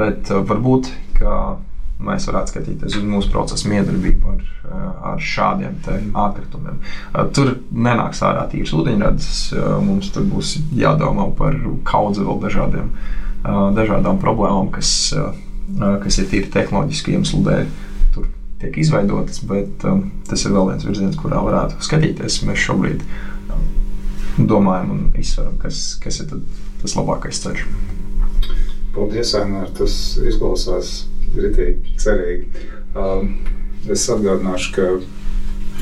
Bet 0.00 0.32
varbūt 0.32 0.90
mēs 2.06 2.26
varētu 2.28 2.52
skatīties 2.52 2.96
uz 2.98 3.06
mūsu 3.06 3.30
procesu 3.32 3.70
miedarbību 3.70 4.32
ar, 4.32 4.42
ar 5.12 5.22
šādiem 5.22 5.78
atkritumiem. 6.18 6.80
Tur 7.36 7.54
nenāks 7.72 8.22
ārā 8.26 8.44
tīrs 8.52 8.74
ūdeņradis. 8.76 9.32
Mums 9.86 10.12
tur 10.14 10.26
būs 10.30 10.56
jādomā 10.76 11.28
par 11.38 11.58
kaudzi 11.88 12.26
vēl 12.26 12.40
dažādiem, 12.46 12.92
dažādām 13.78 14.20
problēmām, 14.22 14.70
kas, 14.74 14.92
kas 16.04 16.20
ir 16.22 16.30
tīri 16.32 16.52
tehnoloģiski 16.52 17.16
iemeslu 17.16 17.42
dēļ. 17.48 17.70
Tur 18.16 18.28
tiek 18.62 18.78
izveidotas, 18.82 19.42
bet 19.48 19.86
tas 20.28 20.46
ir 20.46 20.56
vēl 20.56 20.72
viens 20.72 20.88
virziens, 20.88 21.18
kurā 21.20 21.42
varētu 21.44 21.82
skatīties. 21.84 22.42
Mēs 22.48 22.66
šobrīd 22.66 23.06
domājam 24.38 24.94
un 24.94 25.08
izsveram, 25.20 25.58
kas, 25.62 25.94
kas 26.02 26.22
ir 26.24 26.36
tas 26.82 26.96
labākais 26.98 27.42
ceļš. 27.44 27.66
Paldies, 28.92 29.32
Ainār. 29.38 29.70
Tas 29.76 29.94
izklausās 30.20 31.06
ritīgi 31.36 31.96
cerīgi. 32.02 32.68
Um, 32.98 33.34
es 33.90 34.04
atgādināšu, 34.12 34.72
ka 34.76 34.88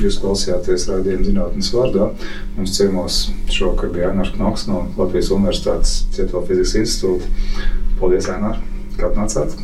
jūs 0.01 0.17
klausījāties 0.21 0.87
raidījuma 0.89 1.27
zinātnes 1.27 1.71
vārdā. 1.75 2.09
Mums 2.55 2.75
ciemos 2.77 3.21
šovakar 3.51 3.91
bija 3.93 4.11
Ainārs 4.11 4.33
Knoks 4.37 4.67
no 4.69 4.85
Latvijas 4.97 5.31
Universitātes 5.35 5.95
Cieto 6.15 6.43
fizikas 6.47 6.75
institūta. 6.81 7.29
Paldies, 7.99 8.29
Ainār, 8.31 8.61
ka 8.97 9.11
atnācāt. 9.11 9.57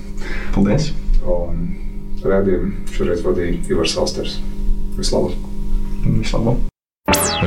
Paldies. 0.56 0.92
Un 1.28 1.64
raidījumu 2.24 2.94
šoreiz 2.94 3.24
vadīja 3.26 3.62
Ivars 3.72 3.96
Alsters. 4.00 4.38
Vislabāk! 4.98 5.38
Vislabāk! 6.08 6.66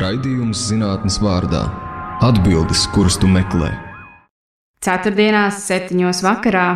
Raidījums 0.01 0.69
zinātnes 0.71 1.19
vārdā- 1.23 1.67
atbildes, 2.29 2.87
kuras 2.95 3.19
tu 3.21 3.29
meklē. 3.29 3.73
Ceturtdienās, 4.81 5.61
septiņos 5.67 6.23
vakarā 6.25 6.69